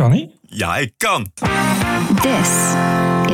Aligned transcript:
Kan 0.00 0.10
hij? 0.10 0.30
Ja, 0.42 0.76
ik 0.76 0.92
kan. 0.96 1.32
This 2.22 2.50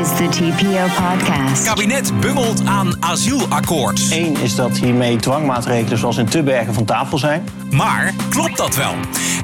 is 0.01 0.09
the 0.17 0.29
TPO 0.31 0.87
podcast. 1.03 1.65
Kabinet 1.65 2.21
bungelt 2.21 2.65
aan 2.65 3.03
asielakkoord. 3.03 4.01
Eén 4.11 4.37
is 4.37 4.55
dat 4.55 4.79
hiermee 4.79 5.17
dwangmaatregelen 5.17 5.99
zoals 5.99 6.17
in 6.17 6.27
Tubbergen 6.27 6.75
van 6.75 6.85
tafel 6.85 7.19
zijn. 7.19 7.45
Maar 7.71 8.15
klopt 8.31 8.57
dat 8.57 8.77
wel? 8.77 8.95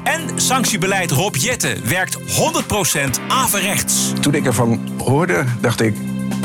En 0.05 0.41
sanctiebeleid 0.41 1.11
Rob 1.11 1.37
Jetten 1.37 1.89
werkt 1.89 2.19
100% 2.19 2.25
averechts. 3.29 4.13
Toen 4.21 4.35
ik 4.35 4.47
ervan 4.47 4.81
hoorde, 4.99 5.45
dacht 5.61 5.81
ik, 5.81 5.97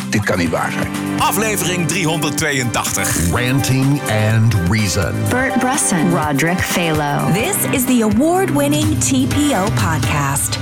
dit 0.09 0.23
kan 0.23 0.37
niet 0.37 0.49
waar 0.49 0.71
zijn. 0.71 0.87
Aflevering 1.19 1.87
382. 1.87 3.29
Ranting 3.31 4.01
and 4.01 4.55
Reason. 4.69 5.13
Bert 5.29 5.59
Brussen, 5.59 6.09
Roderick 6.09 6.59
Phalo. 6.59 7.33
This 7.33 7.55
is 7.71 7.85
the 7.85 8.01
award 8.01 8.49
winning 8.49 8.97
TPO 8.99 9.65
podcast. 9.73 10.59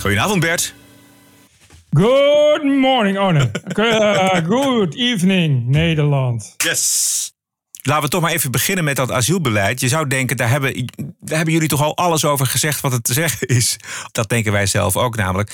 Goedenavond 0.00 0.40
Bert. 0.40 0.74
Good 1.90 2.64
morning. 2.64 3.18
Oh 3.18 3.30
nee. 3.30 3.50
Uh, 3.78 4.40
good 4.44 4.94
evening, 4.94 5.64
Nederland. 5.70 6.54
Yes. 6.58 7.32
Laten 7.88 8.04
we 8.04 8.08
toch 8.08 8.20
maar 8.20 8.32
even 8.32 8.50
beginnen 8.50 8.84
met 8.84 8.96
dat 8.96 9.10
asielbeleid. 9.10 9.80
Je 9.80 9.88
zou 9.88 10.06
denken, 10.06 10.36
daar 10.36 10.48
hebben, 10.48 10.86
daar 11.20 11.36
hebben 11.36 11.54
jullie 11.54 11.68
toch 11.68 11.82
al 11.82 11.96
alles 11.96 12.24
over 12.24 12.46
gezegd 12.46 12.80
wat 12.80 12.92
het 12.92 13.04
te 13.04 13.12
zeggen 13.12 13.46
is. 13.46 13.76
Dat 14.12 14.28
denken 14.28 14.52
wij 14.52 14.66
zelf 14.66 14.96
ook 14.96 15.16
namelijk. 15.16 15.52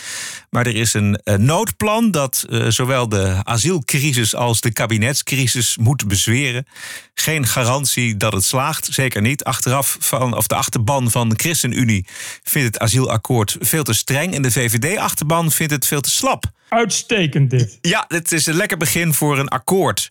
Maar 0.50 0.66
er 0.66 0.74
is 0.74 0.94
een, 0.94 1.20
een 1.24 1.44
noodplan 1.44 2.10
dat 2.10 2.44
uh, 2.48 2.66
zowel 2.68 3.08
de 3.08 3.40
asielcrisis 3.42 4.34
als 4.34 4.60
de 4.60 4.72
kabinetscrisis 4.72 5.76
moet 5.76 6.08
bezweren. 6.08 6.66
Geen 7.14 7.46
garantie 7.46 8.16
dat 8.16 8.32
het 8.32 8.44
slaagt, 8.44 8.88
zeker 8.90 9.22
niet. 9.22 9.44
Achteraf 9.44 9.96
van, 10.00 10.36
of 10.36 10.46
de 10.46 10.54
achterban 10.54 11.10
van 11.10 11.28
de 11.28 11.36
ChristenUnie 11.36 12.06
vindt 12.42 12.74
het 12.74 12.78
asielakkoord 12.78 13.56
veel 13.60 13.84
te 13.84 13.94
streng. 13.94 14.34
En 14.34 14.42
de 14.42 14.50
VVD-achterban 14.50 15.50
vindt 15.50 15.72
het 15.72 15.86
veel 15.86 16.00
te 16.00 16.10
slap. 16.10 16.52
Uitstekend 16.68 17.50
dit. 17.50 17.78
Ja, 17.80 18.04
dit 18.08 18.32
is 18.32 18.46
een 18.46 18.54
lekker 18.54 18.76
begin 18.76 19.12
voor 19.12 19.38
een 19.38 19.48
akkoord. 19.48 20.10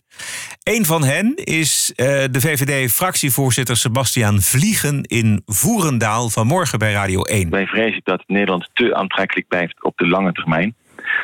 Een 0.62 0.84
van 0.84 1.04
hen 1.04 1.34
is 1.34 1.92
uh, 1.96 2.06
de 2.06 2.40
VVD-fractievoorzitter 2.40 3.76
Sebastiaan 3.76 4.40
Vliegen 4.40 5.02
in 5.02 5.42
Voerendaal 5.46 6.28
vanmorgen 6.28 6.78
bij 6.78 6.92
Radio 6.92 7.22
1. 7.22 7.50
Wij 7.50 7.66
vrezen 7.66 8.00
dat 8.04 8.24
Nederland 8.26 8.68
te 8.72 8.94
aantrekkelijk 8.94 9.48
blijft 9.48 9.82
op 9.82 9.96
de 9.96 10.06
lange 10.06 10.32
termijn. 10.32 10.74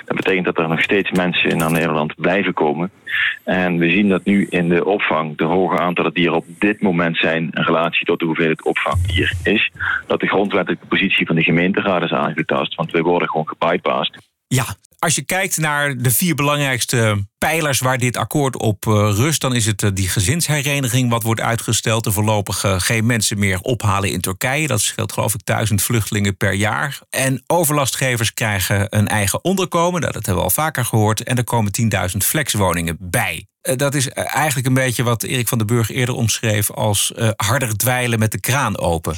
Dat 0.04 0.16
betekent 0.16 0.44
dat 0.44 0.58
er 0.58 0.68
nog 0.68 0.82
steeds 0.82 1.10
mensen 1.10 1.56
naar 1.56 1.70
Nederland 1.70 2.14
blijven 2.14 2.52
komen. 2.52 2.90
En 3.44 3.78
we 3.78 3.90
zien 3.90 4.08
dat 4.08 4.24
nu 4.24 4.46
in 4.50 4.68
de 4.68 4.84
opvang, 4.84 5.36
de 5.36 5.44
hoge 5.44 5.78
aantallen 5.78 6.14
die 6.14 6.26
er 6.26 6.32
op 6.32 6.44
dit 6.58 6.80
moment 6.82 7.16
zijn 7.16 7.50
in 7.52 7.62
relatie 7.62 8.06
tot 8.06 8.18
de 8.18 8.24
hoeveelheid 8.24 8.64
opvang 8.64 9.12
hier 9.12 9.32
is, 9.42 9.70
dat 10.06 10.20
de 10.20 10.26
grondwettelijke 10.26 10.86
positie 10.86 11.26
van 11.26 11.36
de 11.36 11.42
gemeenteraad 11.42 12.02
is 12.02 12.12
aangetast. 12.12 12.74
Want 12.74 12.90
wij 12.90 13.02
worden 13.02 13.28
gewoon 13.28 13.48
gebypast. 13.48 14.16
Ja, 14.46 14.64
als 15.00 15.14
je 15.14 15.24
kijkt 15.24 15.58
naar 15.58 15.96
de 15.96 16.10
vier 16.10 16.34
belangrijkste 16.34 17.26
pijlers 17.38 17.78
waar 17.78 17.98
dit 17.98 18.16
akkoord 18.16 18.56
op 18.56 18.86
uh, 18.86 18.92
rust, 18.94 19.40
dan 19.40 19.54
is 19.54 19.66
het 19.66 19.82
uh, 19.82 19.90
die 19.94 20.08
gezinshereniging 20.08 21.10
wat 21.10 21.22
wordt 21.22 21.40
uitgesteld. 21.40 22.06
Er 22.06 22.12
voorlopig 22.12 22.64
uh, 22.64 22.74
geen 22.78 23.06
mensen 23.06 23.38
meer 23.38 23.60
ophalen 23.60 24.10
in 24.10 24.20
Turkije. 24.20 24.66
Dat 24.66 24.80
scheelt 24.80 25.12
geloof 25.12 25.34
ik 25.34 25.44
duizend 25.44 25.82
vluchtelingen 25.82 26.36
per 26.36 26.52
jaar. 26.52 27.00
En 27.10 27.42
overlastgevers 27.46 28.34
krijgen 28.34 28.86
een 28.96 29.08
eigen 29.08 29.44
onderkomen. 29.44 30.00
Dat 30.00 30.14
hebben 30.14 30.34
we 30.34 30.40
al 30.40 30.50
vaker 30.50 30.84
gehoord. 30.84 31.22
En 31.22 31.36
er 31.36 31.44
komen 31.44 31.72
10.000 32.10 32.16
flexwoningen 32.16 32.96
bij. 33.00 33.46
Dat 33.60 33.94
is 33.94 34.08
eigenlijk 34.08 34.66
een 34.66 34.74
beetje 34.74 35.02
wat 35.02 35.22
Erik 35.22 35.48
van 35.48 35.58
den 35.58 35.66
Burg 35.66 35.90
eerder 35.90 36.14
omschreef 36.14 36.70
als 36.70 37.12
harder 37.36 37.76
dweilen 37.76 38.18
met 38.18 38.32
de 38.32 38.40
kraan 38.40 38.78
open. 38.78 39.14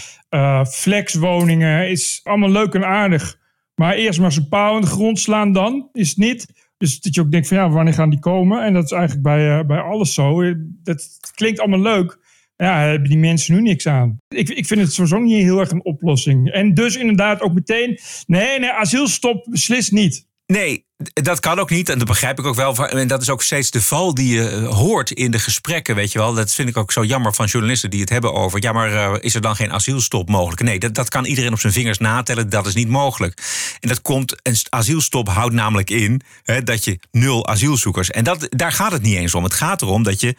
flexwoningen 0.70 1.90
is 1.90 2.20
allemaal 2.22 2.50
leuk 2.50 2.74
en 2.74 2.84
aardig. 2.84 3.40
Maar 3.74 3.94
eerst 3.94 4.20
maar 4.20 4.32
zijn 4.32 4.48
paal 4.48 4.74
in 4.74 4.80
de 4.80 4.86
grond 4.86 5.18
slaan 5.18 5.52
dan, 5.52 5.88
is 5.92 6.08
het 6.08 6.18
niet. 6.18 6.46
Dus 6.76 7.00
dat 7.00 7.14
je 7.14 7.20
ook 7.20 7.30
denkt 7.30 7.48
van 7.48 7.56
ja, 7.56 7.70
wanneer 7.70 7.94
gaan 7.94 8.10
die 8.10 8.18
komen? 8.18 8.62
En 8.64 8.72
dat 8.72 8.84
is 8.84 8.90
eigenlijk 8.90 9.22
bij, 9.22 9.58
uh, 9.58 9.66
bij 9.66 9.80
alles 9.80 10.14
zo. 10.14 10.54
Dat 10.82 11.18
klinkt 11.34 11.60
allemaal 11.60 11.80
leuk. 11.80 12.18
Ja, 12.56 12.80
hebben 12.80 13.08
die 13.08 13.18
mensen 13.18 13.54
nu 13.54 13.60
niks 13.60 13.86
aan. 13.86 14.18
Ik, 14.28 14.48
ik 14.48 14.66
vind 14.66 14.80
het 14.80 14.92
sowieso 14.92 15.18
niet 15.18 15.42
heel 15.42 15.58
erg 15.58 15.70
een 15.70 15.84
oplossing. 15.84 16.50
En 16.50 16.74
dus 16.74 16.96
inderdaad 16.96 17.40
ook 17.40 17.54
meteen, 17.54 17.98
nee, 18.26 18.58
nee, 18.58 18.70
asielstop 18.70 19.46
beslist 19.50 19.92
niet. 19.92 20.26
Nee, 20.46 20.86
dat 21.12 21.40
kan 21.40 21.58
ook 21.58 21.70
niet. 21.70 21.88
En 21.88 21.98
dat 21.98 22.06
begrijp 22.06 22.38
ik 22.38 22.46
ook 22.46 22.54
wel. 22.54 22.88
En 22.88 23.08
dat 23.08 23.22
is 23.22 23.30
ook 23.30 23.42
steeds 23.42 23.70
de 23.70 23.82
val 23.82 24.14
die 24.14 24.34
je 24.34 24.50
hoort 24.64 25.10
in 25.10 25.30
de 25.30 25.38
gesprekken. 25.38 25.94
Weet 25.94 26.12
je 26.12 26.18
wel. 26.18 26.34
Dat 26.34 26.54
vind 26.54 26.68
ik 26.68 26.76
ook 26.76 26.92
zo 26.92 27.04
jammer 27.04 27.34
van 27.34 27.46
journalisten 27.46 27.90
die 27.90 28.00
het 28.00 28.08
hebben 28.08 28.32
over. 28.32 28.62
Ja, 28.62 28.72
maar 28.72 28.92
uh, 28.92 29.14
is 29.20 29.34
er 29.34 29.40
dan 29.40 29.56
geen 29.56 29.72
asielstop 29.72 30.28
mogelijk? 30.28 30.62
Nee, 30.62 30.78
dat, 30.78 30.94
dat 30.94 31.08
kan 31.08 31.24
iedereen 31.24 31.52
op 31.52 31.60
zijn 31.60 31.72
vingers 31.72 31.98
natellen. 31.98 32.48
Dat 32.48 32.66
is 32.66 32.74
niet 32.74 32.88
mogelijk. 32.88 33.42
En 33.80 33.88
dat 33.88 34.02
komt. 34.02 34.40
Een 34.42 34.56
asielstop 34.68 35.28
houdt 35.28 35.54
namelijk 35.54 35.90
in 35.90 36.20
hè, 36.42 36.62
dat 36.62 36.84
je 36.84 36.98
nul 37.10 37.46
asielzoekers. 37.46 38.10
En 38.10 38.24
dat, 38.24 38.46
daar 38.50 38.72
gaat 38.72 38.92
het 38.92 39.02
niet 39.02 39.16
eens 39.16 39.34
om. 39.34 39.44
Het 39.44 39.54
gaat 39.54 39.82
erom 39.82 40.02
dat 40.02 40.20
je 40.20 40.36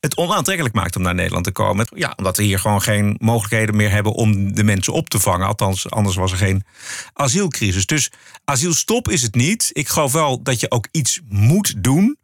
het 0.00 0.16
onaantrekkelijk 0.16 0.74
maakt 0.74 0.96
om 0.96 1.02
naar 1.02 1.14
Nederland 1.14 1.44
te 1.44 1.52
komen. 1.52 1.86
Ja, 1.94 2.12
omdat 2.16 2.36
we 2.36 2.42
hier 2.42 2.58
gewoon 2.58 2.82
geen 2.82 3.16
mogelijkheden 3.18 3.76
meer 3.76 3.90
hebben 3.90 4.12
om 4.12 4.54
de 4.54 4.64
mensen 4.64 4.92
op 4.92 5.08
te 5.08 5.20
vangen. 5.20 5.46
Althans, 5.46 5.90
anders 5.90 6.16
was 6.16 6.32
er 6.32 6.38
geen 6.38 6.64
asielcrisis. 7.12 7.86
Dus 7.86 8.10
asielstop 8.44 9.08
is 9.08 9.22
het 9.22 9.34
niet. 9.34 9.70
Ik 9.72 9.88
geloof 9.94 10.12
wel 10.12 10.42
dat 10.42 10.60
je 10.60 10.70
ook 10.70 10.88
iets 10.90 11.20
moet 11.28 11.84
doen. 11.84 12.18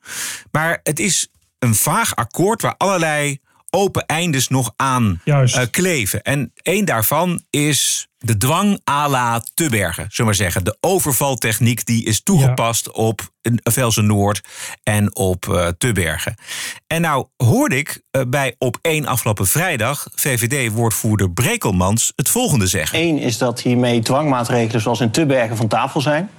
Maar 0.51 0.81
het 0.83 0.99
is 0.99 1.29
een 1.59 1.75
vaag 1.75 2.17
akkoord 2.17 2.63
waar 2.63 2.75
allerlei 2.77 3.39
open 3.71 4.07
eindes 4.07 4.49
nog 4.49 4.73
aan 4.77 5.21
uh, 5.25 5.43
kleven. 5.71 6.23
En 6.23 6.53
één 6.63 6.85
daarvan 6.85 7.43
is 7.51 8.09
de 8.19 8.37
dwang 8.37 8.81
à 8.91 9.09
la 9.09 9.43
Tubbergen, 9.55 9.95
zullen 9.95 10.17
we 10.17 10.25
maar 10.25 10.35
zeggen. 10.35 10.65
De 10.65 10.77
overvaltechniek 10.81 11.87
die 11.87 12.05
is 12.05 12.23
toegepast 12.23 12.85
ja. 12.85 12.93
op 12.93 13.31
Velsen 13.63 14.07
Noord 14.07 14.41
en 14.83 15.17
op 15.17 15.47
uh, 15.47 15.69
Tubbergen. 15.79 16.35
En 16.87 17.01
nou 17.01 17.27
hoorde 17.37 17.77
ik 17.77 18.03
uh, 18.11 18.23
bij 18.29 18.55
op 18.59 18.79
één 18.83 19.07
afgelopen 19.07 19.47
vrijdag 19.47 20.07
VVD-woordvoerder 20.15 21.31
Brekelmans 21.31 22.13
het 22.17 22.29
volgende 22.29 22.67
zeggen. 22.67 22.99
Eén 22.99 23.19
is 23.19 23.39
dat 23.39 23.61
hiermee 23.61 24.01
dwangmaatregelen 24.01 24.81
zoals 24.81 25.01
in 25.01 25.11
Tubbergen 25.11 25.57
van 25.57 25.69
tafel 25.69 26.01
zijn. 26.01 26.31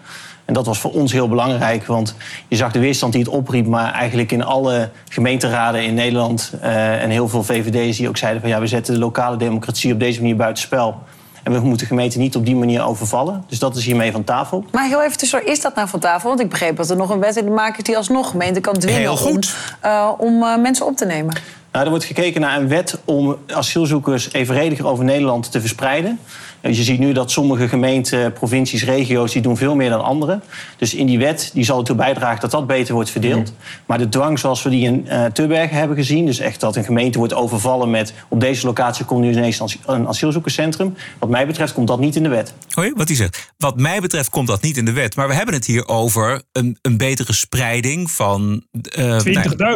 En 0.51 0.57
dat 0.57 0.65
was 0.65 0.79
voor 0.79 0.91
ons 0.91 1.11
heel 1.11 1.27
belangrijk, 1.27 1.85
want 1.85 2.15
je 2.47 2.55
zag 2.55 2.71
de 2.71 2.79
weerstand 2.79 3.13
die 3.13 3.21
het 3.21 3.31
opriep, 3.31 3.67
maar 3.67 3.93
eigenlijk 3.93 4.31
in 4.31 4.43
alle 4.43 4.89
gemeenteraden 5.09 5.83
in 5.83 5.93
Nederland 5.93 6.53
uh, 6.63 7.03
en 7.03 7.09
heel 7.09 7.27
veel 7.27 7.43
VVD's 7.43 7.97
die 7.97 8.07
ook 8.07 8.17
zeiden 8.17 8.41
van 8.41 8.49
ja, 8.49 8.59
we 8.59 8.67
zetten 8.67 8.93
de 8.93 8.99
lokale 8.99 9.37
democratie 9.37 9.93
op 9.93 9.99
deze 9.99 10.19
manier 10.19 10.35
buitenspel. 10.35 10.97
En 11.43 11.51
we 11.51 11.59
moeten 11.59 11.87
gemeenten 11.87 12.19
niet 12.19 12.35
op 12.35 12.45
die 12.45 12.55
manier 12.55 12.83
overvallen. 12.83 13.43
Dus 13.47 13.59
dat 13.59 13.75
is 13.75 13.85
hiermee 13.85 14.11
van 14.11 14.23
tafel. 14.23 14.65
Maar 14.71 14.87
heel 14.87 15.03
even 15.03 15.17
tussendoor, 15.17 15.49
is 15.49 15.61
dat 15.61 15.75
nou 15.75 15.87
van 15.87 15.99
tafel? 15.99 16.29
Want 16.29 16.41
ik 16.41 16.49
begreep 16.49 16.75
dat 16.75 16.89
er 16.89 16.97
nog 16.97 17.09
een 17.09 17.19
wet 17.19 17.35
in 17.35 17.45
de 17.45 17.51
maak 17.51 17.77
is 17.77 17.83
die 17.83 17.97
alsnog 17.97 18.29
gemeenten 18.29 18.61
kan 18.61 18.73
dwingen 18.73 19.01
heel 19.01 19.17
goed. 19.17 19.55
om, 19.83 19.89
uh, 19.89 20.11
om 20.17 20.43
uh, 20.43 20.57
mensen 20.57 20.85
op 20.85 20.97
te 20.97 21.05
nemen. 21.05 21.35
Nou, 21.71 21.83
er 21.83 21.89
wordt 21.89 22.05
gekeken 22.05 22.41
naar 22.41 22.57
een 22.57 22.67
wet 22.67 22.99
om 23.05 23.37
asielzoekers 23.47 24.33
evenrediger 24.33 24.87
over 24.87 25.03
Nederland 25.03 25.51
te 25.51 25.59
verspreiden. 25.59 26.19
Je 26.61 26.83
ziet 26.83 26.99
nu 26.99 27.13
dat 27.13 27.31
sommige 27.31 27.67
gemeenten, 27.67 28.33
provincies, 28.33 28.83
regio's, 28.83 29.31
die 29.31 29.41
doen 29.41 29.57
veel 29.57 29.75
meer 29.75 29.89
dan 29.89 30.03
anderen. 30.03 30.43
Dus 30.77 30.93
in 30.93 31.05
die 31.05 31.19
wet 31.19 31.51
die 31.53 31.63
zal 31.63 31.77
ertoe 31.77 31.95
bijdragen 31.95 32.41
dat 32.41 32.51
dat 32.51 32.67
beter 32.67 32.93
wordt 32.93 33.09
verdeeld. 33.09 33.49
Mm. 33.49 33.55
Maar 33.85 33.97
de 33.97 34.09
dwang 34.09 34.39
zoals 34.39 34.63
we 34.63 34.69
die 34.69 34.85
in 34.85 35.05
uh, 35.07 35.25
Tubbergen 35.25 35.77
hebben 35.77 35.97
gezien... 35.97 36.25
dus 36.25 36.39
echt 36.39 36.59
dat 36.59 36.75
een 36.75 36.83
gemeente 36.83 37.17
wordt 37.17 37.33
overvallen 37.33 37.89
met... 37.89 38.13
op 38.27 38.39
deze 38.39 38.65
locatie 38.65 39.05
komt 39.05 39.21
nu 39.21 39.31
ineens 39.31 39.77
een 39.85 40.07
asielzoekerscentrum. 40.07 40.95
Wat 41.19 41.29
mij 41.29 41.47
betreft 41.47 41.73
komt 41.73 41.87
dat 41.87 41.99
niet 41.99 42.15
in 42.15 42.23
de 42.23 42.29
wet. 42.29 42.53
Hoi, 42.69 42.91
wat 42.95 43.07
hij 43.07 43.17
zegt. 43.17 43.53
Wat 43.57 43.79
mij 43.79 43.99
betreft 43.99 44.29
komt 44.29 44.47
dat 44.47 44.61
niet 44.61 44.77
in 44.77 44.85
de 44.85 44.91
wet. 44.91 45.15
Maar 45.15 45.27
we 45.27 45.33
hebben 45.33 45.53
het 45.53 45.65
hier 45.65 45.87
over 45.87 46.41
een, 46.51 46.77
een 46.81 46.97
betere 46.97 47.33
spreiding 47.33 48.11
van 48.11 48.65
uh, 48.97 49.19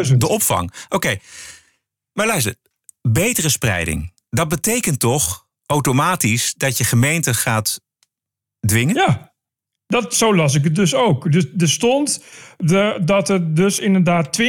20.000. 0.06 0.18
de 0.18 0.28
opvang. 0.28 0.72
Oké, 0.85 0.95
okay. 0.95 1.22
maar 2.13 2.28
luister. 2.28 2.56
Betere 3.01 3.50
spreiding. 3.50 4.13
Dat 4.29 4.47
betekent 4.47 5.00
toch 5.00 5.44
automatisch 5.65 6.53
dat 6.53 6.77
je 6.77 6.83
gemeente 6.83 7.33
gaat 7.33 7.81
dwingen? 8.59 8.95
Ja, 8.95 9.33
dat, 9.88 10.15
zo 10.15 10.35
las 10.35 10.56
ik 10.56 10.63
het 10.63 10.75
dus 10.75 10.94
ook. 10.94 11.31
Dus 11.31 11.45
er 11.57 11.69
stond 11.69 12.23
de, 12.57 13.01
dat 13.06 13.29
er 13.29 13.53
dus 13.53 13.79
inderdaad 13.79 14.41
20.000 14.41 14.45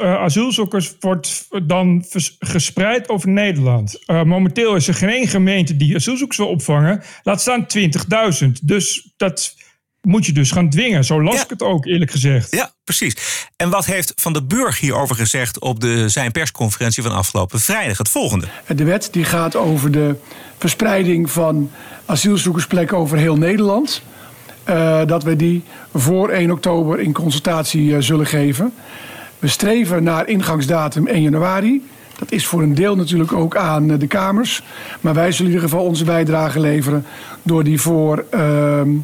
uh, 0.00 0.14
asielzoekers 0.14 0.94
wordt 1.00 1.48
dan 1.64 2.04
gespreid 2.38 3.08
over 3.08 3.28
Nederland. 3.28 4.02
Uh, 4.06 4.22
momenteel 4.22 4.74
is 4.74 4.88
er 4.88 4.94
geen 4.94 5.28
gemeente 5.28 5.76
die 5.76 5.94
asielzoekers 5.94 6.38
wil 6.38 6.48
opvangen. 6.48 7.02
Laat 7.22 7.40
staan 7.40 7.66
20.000. 8.44 8.48
Dus 8.62 9.12
dat 9.16 9.54
moet 10.00 10.26
je 10.26 10.32
dus 10.32 10.50
gaan 10.50 10.70
dwingen. 10.70 11.04
Zo 11.04 11.22
las 11.22 11.34
ja. 11.34 11.42
ik 11.42 11.50
het 11.50 11.62
ook, 11.62 11.86
eerlijk 11.86 12.10
gezegd. 12.10 12.54
Ja, 12.54 12.70
precies. 12.84 13.16
En 13.56 13.70
wat 13.70 13.84
heeft 13.84 14.12
Van 14.16 14.32
de 14.32 14.42
Burg 14.42 14.80
hierover 14.80 15.16
gezegd 15.16 15.60
op 15.60 15.80
de, 15.80 16.08
zijn 16.08 16.32
persconferentie 16.32 17.02
van 17.02 17.12
afgelopen 17.12 17.60
vrijdag? 17.60 17.98
Het 17.98 18.08
volgende. 18.08 18.46
De 18.76 18.84
wet 18.84 19.08
die 19.12 19.24
gaat 19.24 19.56
over 19.56 19.90
de 19.90 20.14
verspreiding 20.58 21.30
van 21.30 21.70
asielzoekersplekken 22.06 22.96
over 22.96 23.18
heel 23.18 23.36
Nederland. 23.36 24.02
Uh, 24.68 25.00
dat 25.06 25.22
we 25.22 25.36
die 25.36 25.62
voor 25.94 26.28
1 26.28 26.50
oktober 26.50 27.00
in 27.00 27.12
consultatie 27.12 27.90
uh, 27.90 27.96
zullen 28.00 28.26
geven. 28.26 28.72
We 29.38 29.48
streven 29.48 30.02
naar 30.02 30.28
ingangsdatum 30.28 31.06
1 31.06 31.22
januari 31.22 31.82
Dat 32.18 32.32
is 32.32 32.46
voor 32.46 32.62
een 32.62 32.74
deel 32.74 32.96
natuurlijk 32.96 33.32
ook 33.32 33.56
aan 33.56 33.90
eh, 33.90 33.98
de 33.98 34.06
Kamers. 34.06 34.62
Maar 35.00 35.14
wij 35.14 35.32
zullen 35.32 35.50
in 35.50 35.56
ieder 35.56 35.68
geval 35.68 35.86
onze 35.86 36.04
bijdrage 36.04 36.60
leveren 36.60 37.04
door 37.42 37.64
die 37.64 37.80
voor 37.80 38.24
ehm, 38.30 38.40
eh, 38.42 38.94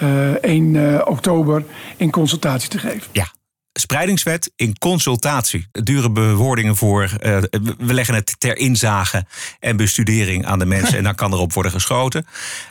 1 0.00 0.76
eh, 0.76 1.00
oktober 1.04 1.64
in 1.96 2.10
consultatie 2.10 2.68
te 2.68 2.78
geven. 2.78 3.02
Ja. 3.12 3.32
Spreidingswet 3.72 4.52
in 4.56 4.78
consultatie. 4.78 5.68
Dure 5.72 6.10
bewoordingen 6.10 6.76
voor. 6.76 7.02
eh, 7.02 7.38
we 7.78 7.94
leggen 7.94 8.14
het 8.14 8.40
ter 8.40 8.56
inzage 8.56 9.24
en 9.58 9.76
bestudering 9.76 10.46
aan 10.46 10.58
de 10.58 10.66
mensen. 10.66 10.98
en 10.98 11.04
dan 11.04 11.14
kan 11.14 11.32
erop 11.32 11.52
worden 11.52 11.72
geschoten. 11.72 12.26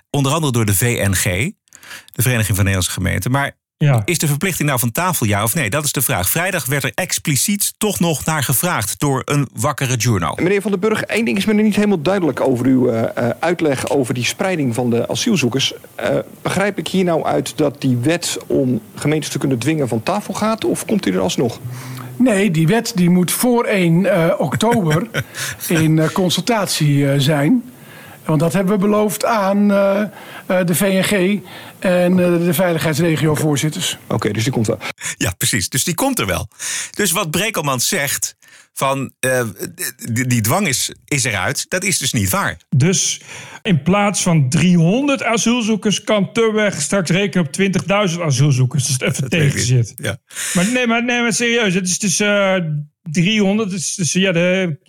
Onder 0.10 0.32
andere 0.32 0.52
door 0.52 0.66
de 0.66 0.76
VNG, 0.76 1.54
de 2.12 2.22
Vereniging 2.22 2.56
van 2.56 2.66
Nederlandse 2.66 2.92
Gemeenten. 2.92 3.32
Maar 3.32 3.58
Ja. 3.86 4.02
is 4.06 4.18
de 4.18 4.28
verplichting 4.28 4.68
nou 4.68 4.80
van 4.80 4.92
tafel, 4.92 5.26
ja 5.26 5.44
of 5.44 5.56
nee? 5.56 5.70
Dat 5.70 5.84
is 5.84 5.92
de 5.92 6.02
vraag. 6.02 6.30
Vrijdag 6.30 6.66
werd 6.66 6.84
er 6.84 6.92
expliciet 6.96 7.74
toch 7.78 8.00
nog 8.00 8.26
naar 8.26 8.44
gevraagd 8.44 9.00
door 9.00 9.22
een 9.26 9.50
wakkere 9.54 9.96
journo. 9.96 10.34
Meneer 10.36 10.62
Van 10.62 10.72
den 10.72 10.80
Burg, 10.80 11.02
één 11.02 11.26
ding 11.26 11.38
is 11.38 11.46
me 11.46 11.54
er 11.54 11.64
niet 11.64 11.76
helemaal 11.76 12.02
duidelijk 12.02 12.40
over 12.42 12.66
uw 12.66 12.90
eh, 12.90 13.04
eh, 13.16 13.36
uitleg 13.40 13.90
over 13.90 14.14
die 14.14 14.26
spreiding 14.26 14.76
van 14.76 14.90
de 14.90 15.08
asielzoekers. 15.08 15.74
Eh, 15.96 16.16
begrijp 16.42 16.78
ik 16.78 16.88
hier 16.88 17.04
nou 17.04 17.24
uit 17.24 17.58
dat 17.58 17.82
die 17.82 17.98
wet 17.98 18.38
om 18.48 18.82
gemeentes 18.96 19.30
te 19.30 19.38
kunnen 19.38 19.60
dwingen 19.60 19.88
van 19.88 20.04
tafel 20.04 20.34
gaat, 20.34 20.66
of 20.66 20.86
komt 20.86 21.04
die 21.04 21.14
er 21.14 21.20
alsnog? 21.20 21.60
Nee, 22.16 22.52
die 22.52 22.68
wet 22.68 22.92
die 22.96 23.10
moet 23.10 23.32
voor 23.32 23.66
1 23.66 24.06
eh, 24.06 24.34
oktober 24.38 25.08
in 25.68 26.12
consultatie 26.14 27.12
eh, 27.12 27.20
zijn. 27.20 27.64
Want 28.30 28.42
dat 28.42 28.54
hebben 28.54 28.74
we 28.74 28.80
beloofd 28.80 29.26
aan 29.26 29.72
eh, 29.72 30.02
eh, 30.02 30.66
de 30.66 30.76
VNG 30.76 31.42
en 31.80 32.20
eh, 32.20 32.46
de 32.46 32.54
veiligheidsregio-voorzitters. 32.54 33.98
Oké, 34.08 34.32
dus 34.32 34.44
die 34.44 34.52
komt 34.52 34.68
wel. 34.68 34.80
Ja, 35.18 35.34
precies. 35.38 35.70
Dus 35.70 35.84
die 35.84 35.94
komt 35.94 36.20
er 36.20 36.26
wel. 36.26 36.48
Dus 36.92 37.12
wat 37.12 37.32
Brekelman 37.32 37.80
zegt 37.80 38.36
van 38.74 39.12
eh, 39.20 39.44
die, 40.12 40.28
die 40.28 40.42
dwang 40.42 40.68
is, 40.68 40.92
is 41.06 41.24
eruit, 41.24 41.66
dat 41.70 41.84
is 41.84 41.98
dus 41.98 42.14
niet 42.14 42.30
waar. 42.30 42.58
Dus 42.70 43.22
in 43.62 43.84
plaats 43.84 44.22
van 44.22 44.50
300 44.50 45.24
asielzoekers 45.24 46.04
kan 46.04 46.34
Turweg 46.34 46.82
straks 46.82 47.10
rekenen 47.10 47.46
op 47.46 47.60
20.000 48.12 48.22
asielzoekers. 48.22 48.84
Als 48.84 48.94
het 48.94 49.02
even 49.02 49.30
tegen 49.30 49.60
zit. 49.60 49.94
Ja. 49.96 50.18
Maar 50.54 50.72
nee, 50.72 50.88
maar, 50.88 51.04
nee, 51.04 51.22
maar 51.22 51.34
serieus. 51.34 51.74
Het 51.74 51.88
is 51.88 52.00
dus 52.00 52.20
eh 52.20 52.56
300. 53.12 53.72
Het 53.72 53.80
is 53.80 53.96
dus, 53.96 54.14
ja, 54.14 54.32
de, 54.32 54.80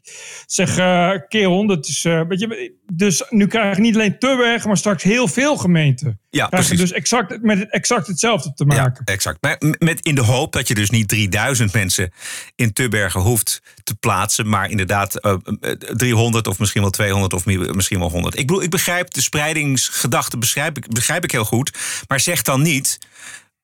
zeg 0.47 0.79
eh, 0.79 1.13
keer 1.29 1.47
100. 1.47 1.89
Is, 1.89 2.05
eh, 2.05 2.23
weet 2.29 2.41
je, 2.41 2.75
dus 2.93 3.25
nu 3.29 3.47
krijg 3.47 3.77
je 3.77 3.83
niet 3.83 3.95
alleen 3.95 4.19
Turweg, 4.19 4.65
maar 4.65 4.77
straks 4.77 5.03
heel 5.03 5.29
veel 5.29 5.57
gemeenten. 5.57 6.21
Ja, 6.33 6.47
Krijg 6.47 6.67
precies. 6.67 6.89
dus 6.89 6.93
exact, 6.99 7.43
met 7.43 7.71
exact 7.71 8.07
hetzelfde 8.07 8.53
te 8.55 8.65
maken. 8.65 9.03
Ja, 9.05 9.13
exact. 9.13 9.39
Maar 9.41 9.57
met 9.79 10.01
in 10.01 10.15
de 10.15 10.21
hoop 10.23 10.53
dat 10.53 10.69
je 10.69 10.75
dus 10.75 10.91
niet 10.91 11.09
3000 11.09 11.73
mensen 11.73 12.13
in 12.55 12.73
Tubbergen 12.73 13.21
hoeft 13.21 13.63
te 13.83 13.95
plaatsen, 13.95 14.49
maar 14.49 14.71
inderdaad 14.71 15.21
eh, 15.21 15.33
eh, 15.61 15.71
300 15.79 16.47
of 16.47 16.59
misschien 16.59 16.81
wel 16.83 16.91
200 16.91 17.33
of 17.33 17.45
mi- 17.47 17.57
misschien 17.73 17.99
wel 17.99 18.11
100. 18.11 18.39
Ik 18.39 18.47
bedoel, 18.47 18.63
ik 18.63 18.71
begrijp 18.71 19.11
de 19.13 19.21
spreidingsgedachte, 19.23 20.39
begrijp 20.39 20.77
ik, 20.77 20.89
begrijp 20.89 21.25
ik 21.25 21.31
heel 21.31 21.45
goed. 21.45 21.79
Maar 22.09 22.21
zeg 22.21 22.43
dan 22.43 22.63
niet, 22.63 22.99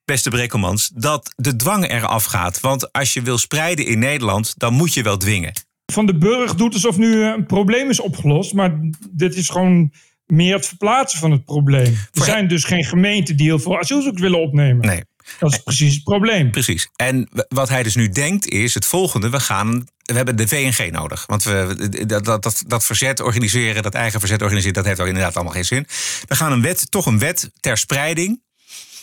beste 0.04 0.30
Brekkelmans, 0.30 0.90
dat 0.94 1.32
de 1.36 1.56
dwang 1.56 1.90
eraf 1.90 2.24
gaat. 2.24 2.60
Want 2.60 2.92
als 2.92 3.12
je 3.14 3.22
wil 3.22 3.38
spreiden 3.38 3.86
in 3.86 3.98
Nederland, 3.98 4.54
dan 4.56 4.72
moet 4.74 4.94
je 4.94 5.02
wel 5.02 5.16
dwingen. 5.16 5.52
Van 5.92 6.06
de 6.06 6.18
Burg 6.18 6.54
doet 6.54 6.74
alsof 6.74 6.96
nu 6.96 7.22
eh, 7.22 7.28
een 7.28 7.46
probleem 7.46 7.90
is 7.90 8.00
opgelost. 8.00 8.52
Maar 8.54 8.78
dit 9.10 9.34
is 9.36 9.48
gewoon 9.48 9.92
meer 10.26 10.54
het 10.54 10.66
verplaatsen 10.66 11.18
van 11.18 11.30
het 11.30 11.44
probleem. 11.44 11.96
Er 12.12 12.24
zijn 12.24 12.48
dus 12.48 12.64
geen 12.64 12.84
gemeenten 12.84 13.36
die 13.36 13.46
heel 13.46 13.58
veel 13.58 13.78
asielzoekers 13.78 14.22
willen 14.22 14.40
opnemen. 14.40 14.86
Nee. 14.86 15.02
Dat 15.38 15.52
is 15.52 15.58
precies 15.58 15.94
het 15.94 16.04
probleem. 16.04 16.50
Precies. 16.50 16.88
En 16.96 17.28
wat 17.48 17.68
hij 17.68 17.82
dus 17.82 17.94
nu 17.94 18.08
denkt 18.08 18.48
is 18.48 18.74
het 18.74 18.86
volgende. 18.86 19.28
We, 19.28 19.40
gaan, 19.40 19.86
we 20.02 20.12
hebben 20.12 20.36
de 20.36 20.48
VNG 20.48 20.90
nodig. 20.90 21.26
Want 21.26 21.42
we, 21.42 22.04
dat, 22.06 22.24
dat, 22.24 22.42
dat, 22.42 22.62
dat 22.66 22.84
verzet 22.84 23.20
organiseren, 23.20 23.82
dat 23.82 23.94
eigen 23.94 24.20
verzet 24.20 24.42
organiseren... 24.42 24.74
dat 24.74 24.84
heeft 24.84 25.00
ook 25.00 25.06
inderdaad 25.06 25.34
allemaal 25.34 25.52
geen 25.52 25.64
zin. 25.64 25.86
We 26.26 26.36
gaan 26.36 26.52
een 26.52 26.62
wet, 26.62 26.90
toch 26.90 27.06
een 27.06 27.18
wet 27.18 27.50
ter 27.60 27.78
spreiding 27.78 28.44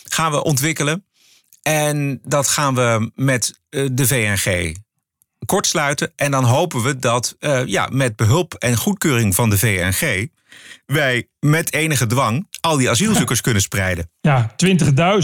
gaan 0.08 0.30
we 0.30 0.44
ontwikkelen. 0.44 1.04
En 1.62 2.20
dat 2.22 2.48
gaan 2.48 2.74
we 2.74 3.10
met 3.14 3.60
eh, 3.68 3.86
de 3.92 4.06
VNG 4.06 4.74
kortsluiten. 5.46 6.12
En 6.16 6.30
dan 6.30 6.44
hopen 6.44 6.82
we 6.82 6.98
dat 6.98 7.36
eh, 7.38 7.66
ja, 7.66 7.88
met 7.92 8.16
behulp 8.16 8.54
en 8.54 8.76
goedkeuring 8.76 9.34
van 9.34 9.50
de 9.50 9.58
VNG... 9.58 10.28
wij 10.86 11.28
met 11.40 11.72
enige 11.72 12.06
dwang 12.06 12.48
al 12.60 12.76
die 12.76 12.90
asielzoekers 12.90 13.40
kunnen 13.40 13.62
spreiden. 13.62 14.10
Ja, 14.20 14.54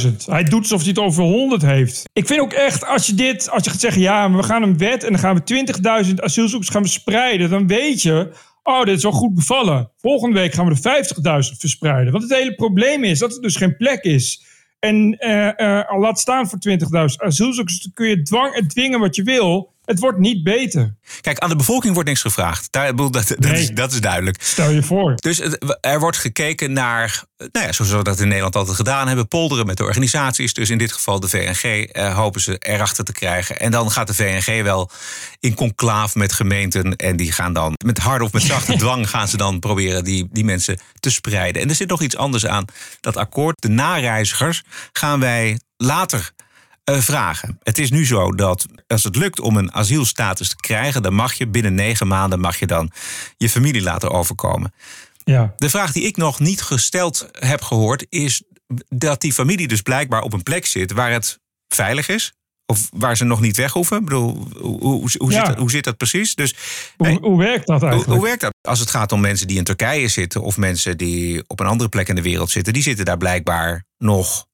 20.000. 0.03 0.17
Hij 0.27 0.45
doet 0.45 0.63
alsof 0.63 0.81
hij 0.81 0.89
het 0.89 0.99
over 0.99 1.23
100 1.23 1.63
heeft. 1.63 2.09
Ik 2.13 2.27
vind 2.27 2.41
ook 2.41 2.53
echt, 2.53 2.87
als 2.87 3.07
je 3.07 3.15
dit, 3.15 3.51
als 3.51 3.65
je 3.65 3.71
gaat 3.71 3.81
zeggen, 3.81 4.03
ja, 4.03 4.29
maar 4.29 4.41
we 4.41 4.47
gaan 4.47 4.63
een 4.63 4.79
wet 4.79 5.05
en 5.05 5.11
dan 5.11 5.21
gaan 5.21 5.43
we 5.45 6.05
20.000 6.07 6.15
asielzoekers 6.15 6.71
gaan 6.71 6.83
we 6.83 6.89
spreiden, 6.89 7.51
dan 7.51 7.67
weet 7.67 8.03
je, 8.03 8.33
oh, 8.63 8.85
dit 8.85 8.97
is 8.97 9.03
wel 9.03 9.13
goed 9.13 9.35
bevallen. 9.35 9.91
Volgende 9.97 10.39
week 10.41 10.55
gaan 10.55 10.67
we 10.67 10.79
er 10.83 11.05
50.000 11.53 11.59
verspreiden. 11.59 12.13
Want 12.13 12.25
het 12.25 12.33
hele 12.33 12.55
probleem 12.55 13.05
is 13.05 13.19
dat 13.19 13.35
er 13.35 13.43
dus 13.43 13.57
geen 13.57 13.77
plek 13.77 14.05
is. 14.05 14.45
En 14.79 15.19
al 15.89 16.01
laat 16.01 16.19
staan 16.19 16.49
voor 16.49 16.59
20.000 16.69 16.77
asielzoekers, 17.17 17.81
dan 17.81 17.93
kun 17.95 18.09
je 18.09 18.23
dwang, 18.23 18.55
en 18.55 18.69
dwingen 18.69 19.01
wat 19.01 19.17
je 19.17 19.23
wil. 19.23 19.73
Het 19.91 19.99
wordt 20.01 20.19
niet 20.19 20.43
beter. 20.43 20.95
Kijk, 21.21 21.39
aan 21.39 21.49
de 21.49 21.57
bevolking 21.57 21.95
wordt 21.95 22.09
niks 22.09 22.21
gevraagd. 22.21 22.67
Daar, 22.73 22.97
dat, 22.97 23.13
dat, 23.13 23.31
is, 23.53 23.71
dat 23.71 23.93
is 23.93 24.01
duidelijk. 24.01 24.43
Stel 24.43 24.71
je 24.71 24.83
voor. 24.83 25.15
Dus 25.15 25.39
het- 25.39 25.77
er 25.81 26.01
wordt 26.01 26.17
gekeken 26.17 26.73
naar, 26.73 27.23
nou 27.37 27.67
ja, 27.67 27.73
zoals 27.73 27.91
we 27.91 28.03
dat 28.03 28.21
in 28.21 28.27
Nederland 28.29 28.57
altijd 28.57 28.77
gedaan 28.77 29.07
hebben, 29.07 29.29
polderen 29.29 29.67
met 29.67 29.77
de 29.77 29.85
organisaties. 29.85 30.53
Dus 30.55 30.71
in 30.71 30.79
dit 30.79 30.93
geval 30.93 31.21
de 31.21 31.29
VNG 31.29 31.85
eh, 31.85 32.15
hopen 32.17 32.41
ze 32.41 32.57
erachter 32.59 33.05
te 33.05 33.13
krijgen. 33.13 33.59
En 33.61 33.71
dan 33.71 33.91
gaat 33.91 34.07
de 34.07 34.15
VNG 34.15 34.63
wel 34.63 34.91
in 35.41 35.55
conclaaf 35.55 36.15
met 36.15 36.33
gemeenten. 36.33 36.97
En 36.97 37.17
die 37.17 37.33
gaan 37.33 37.53
dan 37.53 37.73
met 37.85 37.99
harde 37.99 38.25
of 38.25 38.33
met 38.33 38.43
zachte 38.43 38.77
dwang 38.83 39.11
gaan 39.11 39.29
ze 39.29 39.37
dan 39.37 39.59
proberen 39.59 40.05
die, 40.05 40.29
die 40.33 40.45
mensen 40.45 40.79
te 41.01 41.11
spreiden. 41.11 41.63
En 41.63 41.69
er 41.69 41.75
zit 41.75 41.89
nog 41.89 42.03
iets 42.03 42.17
anders 42.17 42.47
aan 42.47 42.65
dat 43.01 43.17
akkoord. 43.17 43.57
De 43.63 43.69
nareizigers 43.69 44.63
gaan 44.93 45.21
wij 45.21 45.61
later 45.77 46.31
vragen. 46.85 47.59
Het 47.63 47.79
is 47.79 47.91
nu 47.91 48.07
zo 48.07 48.33
dat 48.33 48.67
als 48.87 49.03
het 49.05 49.17
lukt 49.17 49.41
om 49.41 49.57
een 49.57 49.73
asielstatus 49.73 50.49
te 50.49 50.57
krijgen, 50.57 51.03
dan 51.03 51.15
mag 51.15 51.33
je 51.35 51.49
binnen 51.49 51.75
negen 51.75 52.07
maanden 52.07 52.41
mag 52.41 52.59
je 52.59 52.67
dan 52.67 52.91
je 53.37 53.49
familie 53.51 53.83
laten 53.83 54.11
overkomen. 54.11 54.73
Ja. 55.25 55.53
De 55.57 55.71
vraag 55.71 55.93
die 55.93 56.03
ik 56.03 56.17
nog 56.17 56.41
niet 56.41 56.63
gesteld 56.63 57.29
heb 57.33 57.63
gehoord 57.63 58.07
is 58.09 58.43
dat 58.89 59.21
die 59.21 59.33
familie 59.33 59.69
dus 59.69 59.81
blijkbaar 59.83 60.23
op 60.23 60.33
een 60.33 60.43
plek 60.43 60.67
zit 60.67 60.93
waar 60.93 61.13
het 61.13 61.39
veilig 61.69 62.09
is. 62.09 62.33
Of 62.67 62.89
waar 62.93 63.17
ze 63.17 63.25
nog 63.25 63.41
niet 63.41 63.57
weg 63.57 63.73
hoeven. 63.73 63.99
Ik 63.99 64.05
bedoel, 64.05 64.49
hoe, 64.59 64.81
hoe, 64.81 65.11
hoe, 65.19 65.33
Ja. 65.33 65.47
zit, 65.47 65.57
hoe 65.57 65.71
zit 65.71 65.85
dat 65.85 65.97
precies? 65.97 66.35
Dus, 66.35 66.55
Hoe, 66.97 67.19
hoe 67.21 67.39
werkt 67.39 67.67
dat 67.67 67.83
eigenlijk? 67.83 68.13
hoe 68.13 68.23
werkt 68.23 68.41
dat? 68.41 68.55
Als 68.69 68.79
het 68.81 68.91
gaat 68.91 69.13
om 69.13 69.21
mensen 69.21 69.47
die 69.47 69.57
in 69.59 69.65
Turkije 69.65 70.09
zitten 70.09 70.43
of 70.43 70.57
mensen 70.57 70.99
die 70.99 71.43
op 71.47 71.61
een 71.61 71.67
andere 71.67 71.89
plek 71.89 72.09
in 72.09 72.15
de 72.15 72.23
wereld 72.23 72.51
zitten, 72.51 72.73
die 72.73 72.83
zitten 72.83 73.05
daar 73.05 73.17
blijkbaar 73.17 73.85
nog 73.99 74.47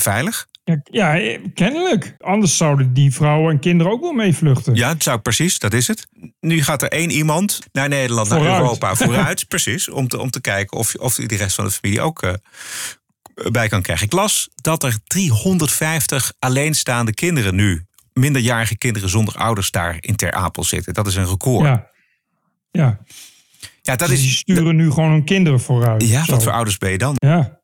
veilig. 0.00 0.48
Ja, 0.64 1.14
ja, 1.14 1.38
kennelijk. 1.54 2.14
Anders 2.18 2.56
zouden 2.56 2.92
die 2.92 3.14
vrouwen 3.14 3.52
en 3.52 3.58
kinderen 3.60 3.92
ook 3.92 4.00
wel 4.00 4.12
meevluchten. 4.12 4.74
Ja, 4.74 4.92
dat 4.92 5.02
zou 5.02 5.16
ik 5.16 5.22
precies, 5.22 5.58
dat 5.58 5.72
is 5.72 5.86
het. 5.86 6.06
Nu 6.40 6.62
gaat 6.62 6.82
er 6.82 6.88
één 6.88 7.10
iemand 7.10 7.58
naar 7.72 7.88
Nederland, 7.88 8.28
naar. 8.28 8.40
Europa 8.40 8.94
vooruit, 8.96 9.48
precies. 9.48 9.88
Om 9.88 10.08
te, 10.08 10.18
om 10.20 10.30
te 10.30 10.40
kijken 10.40 10.78
of, 10.78 10.94
of 10.94 11.14
de 11.14 11.36
rest 11.36 11.54
van 11.54 11.64
de 11.64 11.70
familie 11.70 12.00
ook 12.00 12.22
eh, 12.22 12.32
bij 13.52 13.68
kan 13.68 13.82
krijgen. 13.82 14.06
Ik 14.06 14.12
las 14.12 14.48
dat 14.54 14.82
er 14.82 14.96
350 15.06 16.32
alleenstaande 16.38 17.14
kinderen 17.14 17.54
nu, 17.54 17.84
minderjarige 18.12 18.76
kinderen 18.78 19.08
zonder 19.08 19.34
ouders 19.34 19.70
daar 19.70 19.96
in 20.00 20.16
Ter 20.16 20.32
Apel 20.32 20.64
zitten. 20.64 20.94
Dat 20.94 21.06
is 21.06 21.14
een 21.16 21.26
record. 21.28 21.66
Ja, 21.66 21.86
Ja. 22.70 22.98
Ja. 23.82 23.96
dat 23.96 24.08
Dus 24.08 24.18
die 24.20 24.28
is. 24.28 24.36
sturen 24.38 24.76
nu 24.76 24.90
gewoon 24.90 25.10
hun 25.10 25.24
kinderen 25.24 25.60
vooruit. 25.60 26.08
Ja, 26.08 26.24
Zo. 26.24 26.32
wat 26.32 26.42
voor 26.42 26.52
ouders 26.52 26.78
ben 26.78 26.90
je 26.90 26.98
dan? 26.98 27.14
Ja. 27.18 27.59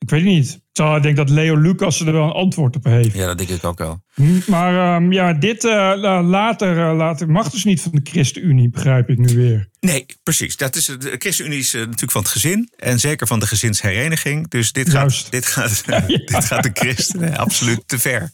Ik 0.00 0.10
weet 0.10 0.20
het 0.20 0.30
niet. 0.30 0.60
Ik 0.96 1.02
denk 1.02 1.16
dat 1.16 1.30
Leo 1.30 1.56
Lucas 1.56 2.00
er 2.00 2.12
wel 2.12 2.24
een 2.24 2.30
antwoord 2.32 2.76
op 2.76 2.84
heeft. 2.84 3.14
Ja, 3.14 3.26
dat 3.26 3.38
denk 3.38 3.50
ik 3.50 3.64
ook 3.64 3.78
wel. 3.78 4.02
Hm, 4.14 4.38
Maar 4.46 4.96
ehm, 4.96 5.12
ja, 5.12 5.32
dit 5.32 5.64
eh, 5.64 5.70
la- 5.96 6.22
later, 6.22 6.88
eh, 6.88 6.96
later 6.96 7.30
mag 7.30 7.50
dus 7.50 7.64
niet 7.64 7.80
van 7.80 7.90
de 7.92 8.00
ChristenUnie, 8.04 8.70
begrijp 8.70 9.08
ik 9.08 9.18
nu 9.18 9.36
weer. 9.36 9.68
Nee, 9.80 10.06
precies. 10.22 10.56
Dat 10.56 10.76
is, 10.76 10.84
de 10.86 11.14
ChristenUnie 11.18 11.58
is 11.58 11.74
eh, 11.74 11.80
natuurlijk 11.80 12.10
van 12.10 12.20
het 12.20 12.30
gezin. 12.30 12.72
En 12.76 12.98
zeker 13.00 13.26
van 13.26 13.38
de 13.40 13.46
gezinshereniging. 13.46 14.48
Dus 14.48 14.72
dit 14.72 14.90
gaat, 14.90 15.30
dit 15.30 15.46
gaat, 15.46 15.84
dit 16.06 16.44
gaat 16.44 16.62
de 16.62 16.70
christenen 16.72 17.36
absoluut 17.36 17.82
te 17.86 17.98
ver. 17.98 18.30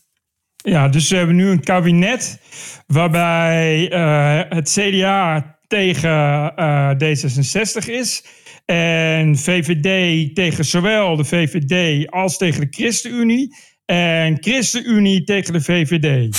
Ja, 0.57 0.89
dus 0.89 1.09
we 1.09 1.17
hebben 1.17 1.37
nu 1.37 1.49
een 1.49 1.65
kabinet 1.65 2.39
waarbij 2.87 3.85
het 4.49 4.71
CDA 4.71 5.55
tegen 5.67 6.11
eh, 6.57 6.91
D66 6.91 7.87
is. 7.87 8.25
En 8.67 9.37
VVD 9.37 10.35
tegen 10.35 10.65
zowel 10.65 11.17
de 11.17 11.25
VVD 11.25 12.11
als 12.11 12.37
tegen 12.37 12.61
de 12.61 12.67
ChristenUnie. 12.71 13.55
En 13.85 14.37
ChristenUnie 14.41 15.25
tegen 15.25 15.53
de 15.53 15.61
VVD. 15.61 16.35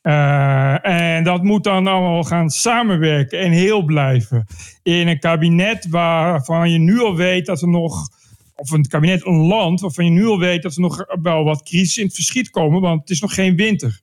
Eh, 0.00 0.86
en 0.86 1.24
dat 1.24 1.42
moet 1.42 1.64
dan 1.64 1.86
allemaal 1.86 2.22
gaan 2.22 2.50
samenwerken 2.50 3.38
en 3.38 3.50
heel 3.50 3.82
blijven. 3.82 4.46
In 4.82 5.08
een 5.08 5.18
kabinet 5.18 5.86
waarvan 5.88 6.70
je 6.70 6.78
nu 6.78 7.00
al 7.00 7.16
weet 7.16 7.46
dat 7.46 7.62
er 7.62 7.68
nog. 7.68 8.08
Of 8.54 8.70
een 8.70 8.88
kabinet, 8.88 9.26
een 9.26 9.46
land 9.46 9.80
waarvan 9.80 10.04
je 10.04 10.10
nu 10.10 10.26
al 10.26 10.38
weet 10.38 10.62
dat 10.62 10.74
er 10.74 10.80
nog 10.80 11.04
wel 11.22 11.44
wat 11.44 11.62
crisis 11.62 11.96
in 11.96 12.04
het 12.04 12.14
verschiet 12.14 12.50
komen, 12.50 12.80
want 12.80 13.00
het 13.00 13.10
is 13.10 13.20
nog 13.20 13.34
geen 13.34 13.56
winter. 13.56 14.00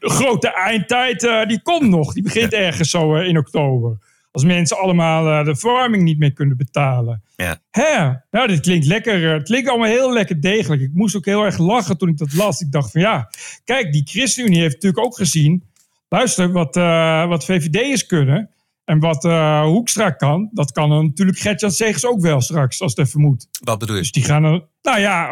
de 0.00 0.10
grote 0.10 0.52
eindtijd, 0.52 1.24
eh, 1.24 1.46
die 1.46 1.62
komt 1.62 1.88
nog. 1.88 2.12
Die 2.12 2.22
begint 2.22 2.52
ergens 2.52 2.90
zo 2.90 3.16
eh, 3.16 3.28
in 3.28 3.38
oktober. 3.38 3.98
Als 4.32 4.44
mensen 4.44 4.78
allemaal 4.78 5.28
eh, 5.38 5.44
de 5.44 5.56
verwarming 5.56 6.02
niet 6.02 6.18
meer 6.18 6.32
kunnen 6.32 6.56
betalen. 6.56 7.22
Ja. 7.36 7.58
Hè? 7.70 8.10
Nou, 8.30 8.46
dit 8.48 8.60
klinkt 8.60 8.86
lekker. 8.86 9.26
eh, 9.26 9.32
Het 9.32 9.42
klinkt 9.42 9.68
allemaal 9.68 9.88
heel 9.88 10.12
lekker 10.12 10.40
degelijk. 10.40 10.82
Ik 10.82 10.90
moest 10.92 11.16
ook 11.16 11.24
heel 11.24 11.44
erg 11.44 11.58
lachen 11.58 11.98
toen 11.98 12.08
ik 12.08 12.18
dat 12.18 12.34
las. 12.34 12.60
Ik 12.60 12.72
dacht 12.72 12.90
van 12.90 13.00
ja, 13.00 13.28
kijk, 13.64 13.92
die 13.92 14.02
ChristenUnie 14.04 14.60
heeft 14.60 14.74
natuurlijk 14.74 15.04
ook 15.04 15.16
gezien. 15.16 15.70
Luister, 16.08 16.52
wat, 16.52 16.76
eh 16.76 17.26
wat 17.28 17.44
VVD'ers 17.44 18.06
kunnen 18.06 18.50
en 18.84 18.98
wat 18.98 19.24
eh, 19.24 19.62
Hoekstra 19.62 20.10
kan, 20.10 20.48
dat 20.52 20.72
kan 20.72 20.88
dan 20.88 21.06
natuurlijk 21.06 21.38
Gertjan 21.38 21.70
Segers 21.70 22.06
ook 22.06 22.20
wel 22.20 22.40
straks, 22.40 22.80
als 22.80 22.94
het 22.96 23.06
even 23.06 23.20
moet. 23.20 23.46
Wat 23.64 23.78
bedoel 23.78 23.94
je? 23.96 24.00
Dus 24.02 24.12
die 24.12 24.24
gaan 24.24 24.42
dan, 24.42 24.66
nou 24.82 25.00
ja, 25.00 25.30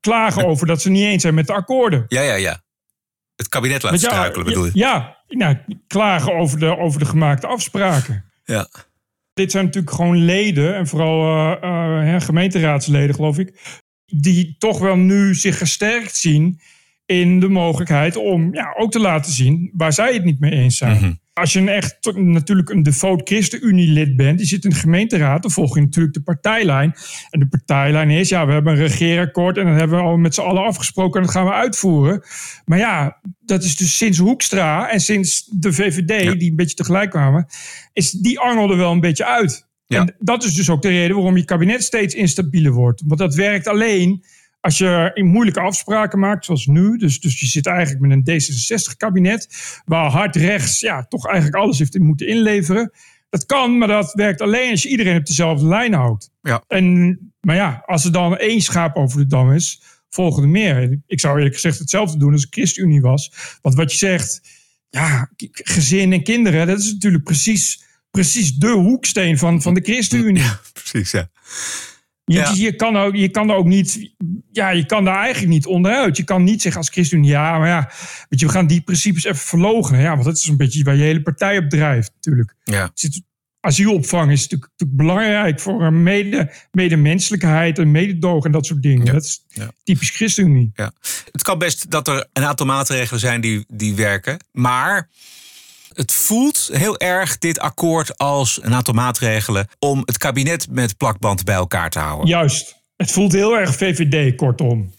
klagen 0.00 0.46
over 0.50 0.66
dat 0.66 0.82
ze 0.82 0.90
niet 0.90 1.04
eens 1.04 1.22
zijn 1.22 1.34
met 1.34 1.46
de 1.46 1.52
akkoorden. 1.52 2.04
Ja, 2.08 2.20
ja, 2.20 2.34
ja. 2.34 2.60
Het 3.36 3.48
kabinet 3.48 3.82
laten 3.82 3.98
jou- 3.98 4.12
struikelen, 4.14 4.46
bedoel 4.46 4.64
je? 4.64 4.70
Ja, 4.74 5.16
nou, 5.28 5.56
klagen 5.86 6.34
over 6.34 6.58
de, 6.58 6.78
over 6.78 6.98
de 6.98 7.06
gemaakte 7.06 7.46
afspraken. 7.46 8.24
Ja. 8.44 8.68
Dit 9.32 9.50
zijn 9.50 9.64
natuurlijk 9.64 9.94
gewoon 9.94 10.16
leden, 10.16 10.76
en 10.76 10.86
vooral 10.86 11.20
eh, 11.60 12.14
eh, 12.14 12.20
gemeenteraadsleden, 12.20 13.14
geloof 13.14 13.38
ik, 13.38 13.80
die 14.04 14.54
toch 14.58 14.78
wel 14.78 14.96
nu 14.96 15.34
zich 15.34 15.58
gesterkt 15.58 16.16
zien 16.16 16.60
in 17.06 17.40
de 17.40 17.48
mogelijkheid 17.48 18.16
om 18.16 18.54
ja, 18.54 18.74
ook 18.76 18.90
te 18.90 18.98
laten 18.98 19.32
zien 19.32 19.70
waar 19.72 19.92
zij 19.92 20.12
het 20.12 20.24
niet 20.24 20.40
mee 20.40 20.50
eens 20.50 20.76
zijn. 20.76 20.96
Mhm. 20.96 21.12
Als 21.32 21.52
je 21.52 21.58
een 21.58 21.68
echt 21.68 22.14
natuurlijk 22.14 22.70
een 22.70 22.82
devoot 22.82 23.28
ChristenUnie-lid 23.28 24.16
bent, 24.16 24.38
die 24.38 24.46
zit 24.46 24.64
in 24.64 24.70
de 24.70 24.76
gemeenteraad, 24.76 25.42
dan 25.42 25.50
volg 25.50 25.74
je 25.74 25.80
natuurlijk 25.80 26.14
de 26.14 26.22
partijlijn. 26.22 26.94
En 27.30 27.40
de 27.40 27.48
partijlijn 27.48 28.10
is, 28.10 28.28
ja, 28.28 28.46
we 28.46 28.52
hebben 28.52 28.72
een 28.72 28.78
regeerakkoord 28.78 29.56
en 29.56 29.66
dat 29.66 29.78
hebben 29.78 29.98
we 29.98 30.04
al 30.04 30.16
met 30.16 30.34
z'n 30.34 30.40
allen 30.40 30.64
afgesproken 30.64 31.20
en 31.20 31.26
dat 31.26 31.34
gaan 31.34 31.44
we 31.44 31.52
uitvoeren. 31.52 32.22
Maar 32.64 32.78
ja, 32.78 33.20
dat 33.40 33.62
is 33.62 33.76
dus 33.76 33.96
sinds 33.96 34.18
Hoekstra 34.18 34.90
en 34.90 35.00
sinds 35.00 35.48
de 35.50 35.72
VVD, 35.72 36.38
die 36.38 36.50
een 36.50 36.56
beetje 36.56 36.76
tegelijk 36.76 37.10
kwamen, 37.10 37.46
is 37.92 38.10
die 38.10 38.38
angelde 38.38 38.76
wel 38.76 38.92
een 38.92 39.00
beetje 39.00 39.26
uit. 39.26 39.70
En 39.86 40.14
dat 40.18 40.44
is 40.44 40.54
dus 40.54 40.70
ook 40.70 40.82
de 40.82 40.88
reden 40.88 41.16
waarom 41.16 41.36
je 41.36 41.44
kabinet 41.44 41.82
steeds 41.82 42.14
instabieler 42.14 42.72
wordt. 42.72 43.02
Want 43.06 43.20
dat 43.20 43.34
werkt 43.34 43.66
alleen 43.66 44.24
als 44.62 44.78
je 44.78 45.10
in 45.14 45.26
moeilijke 45.26 45.60
afspraken 45.60 46.18
maakt, 46.18 46.44
zoals 46.44 46.66
nu. 46.66 46.96
Dus, 46.96 47.20
dus 47.20 47.40
je 47.40 47.46
zit 47.46 47.66
eigenlijk 47.66 48.06
met 48.06 48.10
een 48.26 48.40
D66-kabinet, 48.40 49.48
waar 49.84 50.10
hard 50.10 50.36
rechts 50.36 50.80
ja, 50.80 51.04
toch 51.04 51.26
eigenlijk 51.26 51.56
alles 51.56 51.78
heeft 51.78 51.98
moeten 51.98 52.28
inleveren. 52.28 52.92
Dat 53.30 53.46
kan, 53.46 53.78
maar 53.78 53.88
dat 53.88 54.12
werkt 54.12 54.40
alleen 54.40 54.70
als 54.70 54.82
je 54.82 54.88
iedereen 54.88 55.16
op 55.16 55.26
dezelfde 55.26 55.66
lijn 55.66 55.92
houdt. 55.92 56.30
Ja. 56.42 56.64
En, 56.68 57.18
maar 57.40 57.56
ja, 57.56 57.82
als 57.86 58.04
er 58.04 58.12
dan 58.12 58.36
één 58.36 58.60
schaap 58.60 58.96
over 58.96 59.18
de 59.18 59.26
dam 59.26 59.52
is, 59.52 59.82
volgen 60.08 60.42
er 60.42 60.48
meer. 60.48 60.98
Ik 61.06 61.20
zou 61.20 61.36
eerlijk 61.36 61.54
gezegd 61.54 61.78
hetzelfde 61.78 62.18
doen 62.18 62.32
als 62.32 62.44
ik 62.44 62.54
ChristenUnie 62.54 63.00
was. 63.00 63.32
Want 63.62 63.74
wat 63.74 63.92
je 63.92 63.98
zegt, 63.98 64.40
ja, 64.90 65.30
gezin 65.52 66.12
en 66.12 66.22
kinderen, 66.22 66.66
dat 66.66 66.78
is 66.78 66.92
natuurlijk 66.92 67.24
precies, 67.24 67.84
precies 68.10 68.54
de 68.54 68.70
hoeksteen 68.70 69.38
van, 69.38 69.62
van 69.62 69.74
de 69.74 69.80
ChristenUnie. 69.80 70.44
Precies, 70.72 71.10
ja. 71.10 71.28
Je, 72.32 72.38
Ja. 72.38 72.52
je, 72.56 72.76
kan 72.76 72.96
ook, 72.96 73.14
je 73.16 73.28
kan 73.28 73.50
er 73.50 73.56
ook 73.56 73.66
niet, 73.66 74.14
ja, 74.52 74.70
je 74.70 74.86
kan 74.86 75.04
daar 75.04 75.18
eigenlijk 75.22 75.52
niet 75.52 75.66
onderuit. 75.66 76.16
Je 76.16 76.24
kan 76.24 76.44
niet 76.44 76.62
zeggen 76.62 76.80
als 76.80 76.90
ChristenUnie, 76.90 77.30
ja, 77.30 77.58
maar 77.58 77.68
ja, 77.68 77.90
weet 78.28 78.40
je, 78.40 78.46
we 78.46 78.52
gaan 78.52 78.66
die 78.66 78.80
principes 78.80 79.24
even 79.24 79.38
verlogenen. 79.38 80.00
Ja, 80.00 80.12
want 80.12 80.24
dat 80.24 80.36
is 80.36 80.46
een 80.46 80.56
beetje 80.56 80.84
waar 80.84 80.96
je 80.96 81.02
hele 81.02 81.22
partij 81.22 81.58
op 81.58 81.68
drijft, 81.70 82.12
natuurlijk. 82.14 82.54
Ja. 82.64 82.90
Zit- 82.94 83.22
Asielopvang 83.60 84.30
is 84.30 84.40
natuurlijk, 84.42 84.70
natuurlijk 84.70 84.98
belangrijk 84.98 85.60
voor 85.60 85.82
een 85.82 86.02
mede, 86.02 86.52
medemenselijkheid 86.70 87.78
en 87.78 87.90
mededogen 87.90 88.44
en 88.46 88.52
dat 88.52 88.66
soort 88.66 88.82
dingen. 88.82 89.06
Dat 89.06 89.24
is 89.24 89.44
typisch 89.84 90.10
ChristenUnie. 90.10 90.70
Ja. 90.74 90.92
Het 91.32 91.42
kan 91.42 91.58
best 91.58 91.90
dat 91.90 92.08
er 92.08 92.28
een 92.32 92.44
aantal 92.44 92.66
maatregelen 92.66 93.20
zijn 93.20 93.40
die, 93.40 93.64
die 93.68 93.94
werken. 93.94 94.38
Maar 94.52 95.08
het 95.94 96.12
voelt 96.12 96.70
heel 96.72 96.98
erg 96.98 97.38
dit 97.38 97.58
akkoord 97.58 98.18
als 98.18 98.58
een 98.62 98.74
aantal 98.74 98.94
maatregelen 98.94 99.68
om 99.78 100.02
het 100.04 100.18
kabinet 100.18 100.66
met 100.70 100.96
plakband 100.96 101.44
bij 101.44 101.54
elkaar 101.54 101.90
te 101.90 101.98
houden. 101.98 102.26
Juist. 102.26 102.80
Het 102.96 103.10
voelt 103.10 103.32
heel 103.32 103.58
erg 103.58 103.74
VVD, 103.74 104.36
kortom. 104.36 104.92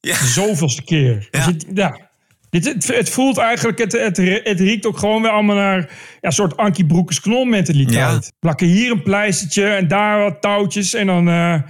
Ja. 0.00 0.24
Zoveelste 0.24 0.84
keer. 0.84 1.28
Ja. 1.30 1.52
ja. 1.74 2.06
Dit, 2.50 2.64
het, 2.64 2.86
het 2.86 3.10
voelt 3.10 3.38
eigenlijk, 3.38 3.78
het, 3.78 3.92
het, 3.92 4.16
het 4.44 4.60
riekt 4.60 4.86
ook 4.86 4.98
gewoon 4.98 5.22
weer 5.22 5.30
allemaal 5.30 5.56
naar 5.56 5.78
ja, 5.78 5.88
een 6.20 6.32
soort 6.32 6.56
Ankie 6.56 6.86
Broekers 6.86 7.20
knol 7.20 7.44
mentaliteit. 7.44 8.32
Plakken 8.38 8.66
hier 8.66 8.90
een 8.90 9.02
pleistertje 9.02 9.66
en 9.68 9.88
daar 9.88 10.22
wat 10.22 10.40
touwtjes 10.40 10.94
en 10.94 11.06
dan, 11.06 11.28
eh, 11.28 11.60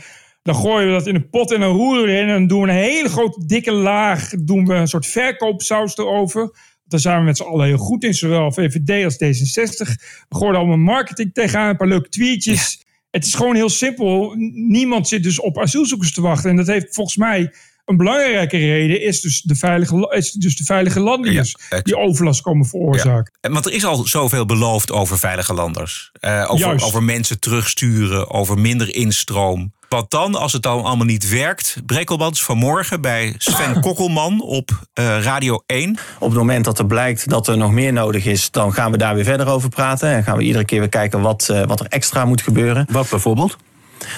dan 0.43 0.55
gooien 0.55 0.87
we 0.87 0.93
dat 0.93 1.07
in 1.07 1.15
een 1.15 1.31
pot 1.31 1.53
en 1.53 1.61
dan 1.61 1.77
roeren 1.77 2.05
we 2.05 2.11
erin 2.11 2.29
en 2.29 2.35
dan 2.35 2.47
doen 2.47 2.63
we 2.63 2.69
een 2.69 2.75
hele 2.75 3.09
grote 3.09 3.47
dikke 3.47 3.73
laag, 3.73 4.31
doen 4.31 4.67
we 4.67 4.75
een 4.75 4.89
soort 4.89 5.07
verkoopsaus 5.07 5.97
erover. 5.97 6.51
Daar 6.87 7.01
zijn 7.01 7.19
we 7.19 7.25
met 7.25 7.37
z'n 7.37 7.43
allen 7.43 7.67
heel 7.67 7.77
goed 7.77 8.05
in, 8.05 8.15
zowel 8.15 8.53
VVD 8.53 9.05
als 9.05 9.15
D66. 9.15 9.93
We 10.29 10.37
gooien 10.37 10.57
allemaal 10.57 10.77
marketing 10.77 11.35
tegenaan, 11.35 11.69
een 11.69 11.77
paar 11.77 11.89
leuke 11.89 12.09
tweetjes. 12.09 12.85
Het 13.11 13.25
is 13.27 13.35
gewoon 13.35 13.55
heel 13.55 13.69
simpel. 13.69 14.35
Niemand 14.55 15.09
zit 15.09 15.23
dus 15.23 15.41
op 15.41 15.59
asielzoekers 15.59 16.13
te 16.13 16.21
wachten. 16.21 16.51
En 16.51 16.57
dat 16.57 16.67
heeft 16.67 16.95
volgens 16.95 17.17
mij 17.17 17.53
een 17.87 17.97
belangrijke 17.97 18.57
reden, 18.57 19.03
is 19.03 19.21
dus 19.21 19.43
de 19.43 19.55
veilige, 19.55 20.15
is 20.17 20.33
dus 20.33 20.57
de 20.57 20.65
veilige 20.65 21.01
landingers 21.01 21.57
die 21.83 21.97
overlast 21.97 22.41
komen 22.41 22.67
veroorzaken. 22.67 23.33
En 23.41 23.53
Want 23.53 23.67
er 23.67 23.73
is 23.73 23.85
al 23.85 24.05
zoveel 24.07 24.47
beloofd 24.47 24.93
over 24.93 25.19
veilige 25.19 25.55
landers. 25.55 26.11
Eh, 26.21 26.45
over, 26.49 26.85
over 26.85 27.03
mensen 27.03 27.41
terugsturen, 27.41 28.31
over 28.31 28.59
minder 28.59 28.95
instroom. 28.95 29.75
Wat 29.89 30.11
dan, 30.11 30.35
als 30.35 30.53
het 30.53 30.63
dan 30.63 30.85
allemaal 30.85 31.07
niet 31.07 31.29
werkt? 31.29 31.77
Brekelmans 31.87 32.43
vanmorgen 32.43 33.01
bij 33.01 33.35
Sven 33.39 33.81
Kokkelman 33.87 34.43
op 34.43 34.71
eh, 34.93 35.19
Radio 35.23 35.63
1. 35.67 35.99
Op 36.19 36.29
het 36.29 36.39
moment 36.39 36.65
dat 36.65 36.79
er 36.79 36.87
blijkt 36.87 37.29
dat 37.29 37.49
er 37.49 37.57
nog 37.57 37.73
meer 37.73 37.93
nodig 37.93 38.25
is, 38.25 38.51
dan 38.51 38.73
gaan 38.73 38.91
we 38.91 38.99
daar 38.99 39.15
weer 39.15 39.25
verder 39.25 39.47
over 39.47 39.69
praten. 39.69 40.09
En 40.09 40.25
gaan 40.25 40.37
we 40.37 40.43
iedere 40.43 40.65
keer 40.65 40.81
weer 40.81 40.89
kijken 40.89 41.21
wat, 41.21 41.49
eh, 41.49 41.63
wat 41.67 41.81
er 41.81 41.87
extra 41.87 42.25
moet 42.25 42.43
gebeuren. 42.43 42.87
Wat 42.91 43.11
bijvoorbeeld? 43.11 43.57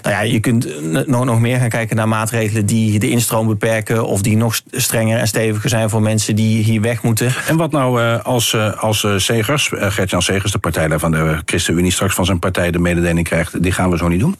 Nou 0.02 0.14
ja, 0.14 0.20
je 0.20 0.40
kunt 0.40 0.68
nog, 1.06 1.24
nog 1.24 1.40
meer 1.40 1.58
gaan 1.58 1.68
kijken 1.68 1.96
naar 1.96 2.08
maatregelen 2.08 2.66
die 2.66 2.98
de 2.98 3.10
instroom 3.10 3.46
beperken. 3.46 4.06
Of 4.06 4.22
die 4.22 4.36
nog 4.36 4.60
strenger 4.70 5.18
en 5.18 5.26
steviger 5.26 5.68
zijn 5.68 5.90
voor 5.90 6.02
mensen 6.02 6.36
die 6.36 6.64
hier 6.64 6.80
weg 6.80 7.02
moeten. 7.02 7.32
En 7.48 7.56
wat 7.56 7.70
nou 7.70 8.02
eh, 8.02 8.24
als, 8.24 8.54
eh, 8.54 8.82
als 8.82 9.04
eh, 9.04 9.16
Segers, 9.16 9.70
Gert-Jan 9.72 10.22
Segers, 10.22 10.52
de 10.52 10.58
partijleider 10.58 11.00
van 11.00 11.10
de 11.10 11.42
ChristenUnie, 11.44 11.92
straks 11.92 12.14
van 12.14 12.24
zijn 12.24 12.38
partij 12.38 12.70
de 12.70 12.78
mededeling 12.78 13.26
krijgt, 13.26 13.62
die 13.62 13.72
gaan 13.72 13.90
we 13.90 13.96
zo 13.96 14.08
niet 14.08 14.20
doen? 14.20 14.36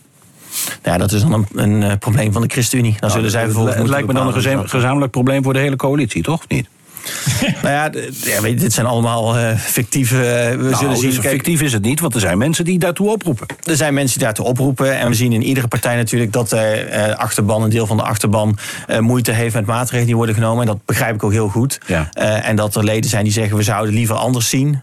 Ja, 0.82 0.98
dat 0.98 1.12
is 1.12 1.20
dan 1.20 1.46
een, 1.54 1.82
een 1.82 1.98
probleem 1.98 2.32
van 2.32 2.42
de 2.42 2.48
ChristenUnie. 2.48 2.96
Dan 3.00 3.10
zullen 3.10 3.30
zij 3.30 3.42
het, 3.42 3.88
lijkt 3.88 4.06
me 4.06 4.14
dan 4.14 4.26
een 4.26 4.68
gezamenlijk 4.68 5.12
probleem 5.12 5.42
voor 5.42 5.52
de 5.52 5.58
hele 5.58 5.76
coalitie, 5.76 6.22
toch? 6.22 6.38
Of 6.38 6.48
niet? 6.48 6.68
nou 7.62 7.74
ja, 7.74 7.90
ja, 8.24 8.40
weet 8.40 8.60
dit 8.60 8.72
zijn 8.72 8.86
allemaal 8.86 9.36
eh, 9.36 9.56
fictieve. 9.56 10.16
eh, 10.16 10.50
we 10.56 10.62
Nou, 10.62 10.74
zullen 10.74 10.96
zien. 10.96 11.20
Kijk, 11.20 11.34
fictief 11.34 11.60
is 11.62 11.72
het 11.72 11.82
niet, 11.82 12.00
want 12.00 12.14
er 12.14 12.20
zijn 12.20 12.38
mensen 12.38 12.64
die 12.64 12.78
daartoe 12.78 13.10
oproepen. 13.10 13.46
Er 13.64 13.76
zijn 13.76 13.94
mensen 13.94 14.18
die 14.18 14.26
daartoe 14.26 14.46
oproepen. 14.46 14.98
En 14.98 15.08
we 15.08 15.14
zien 15.14 15.32
in 15.32 15.42
iedere 15.42 15.68
partij 15.68 15.96
natuurlijk 15.96 16.32
dat 16.32 16.48
de 16.48 16.56
eh, 16.60 17.14
achterban, 17.16 17.62
een 17.62 17.70
deel 17.70 17.86
van 17.86 17.96
de 17.96 18.02
achterban, 18.02 18.58
moeite 19.00 19.32
heeft 19.32 19.54
met 19.54 19.66
maatregelen 19.66 20.06
die 20.06 20.16
worden 20.16 20.34
genomen. 20.34 20.60
En 20.60 20.66
dat 20.66 20.84
begrijp 20.84 21.14
ik 21.14 21.22
ook 21.24 21.32
heel 21.32 21.48
goed. 21.48 21.78
Ja. 21.86 22.10
En 22.42 22.56
dat 22.56 22.76
er 22.76 22.84
leden 22.84 23.10
zijn 23.10 23.24
die 23.24 23.32
zeggen 23.32 23.56
we 23.56 23.62
zouden 23.62 23.94
liever 23.94 24.16
anders 24.16 24.48
zien. 24.48 24.80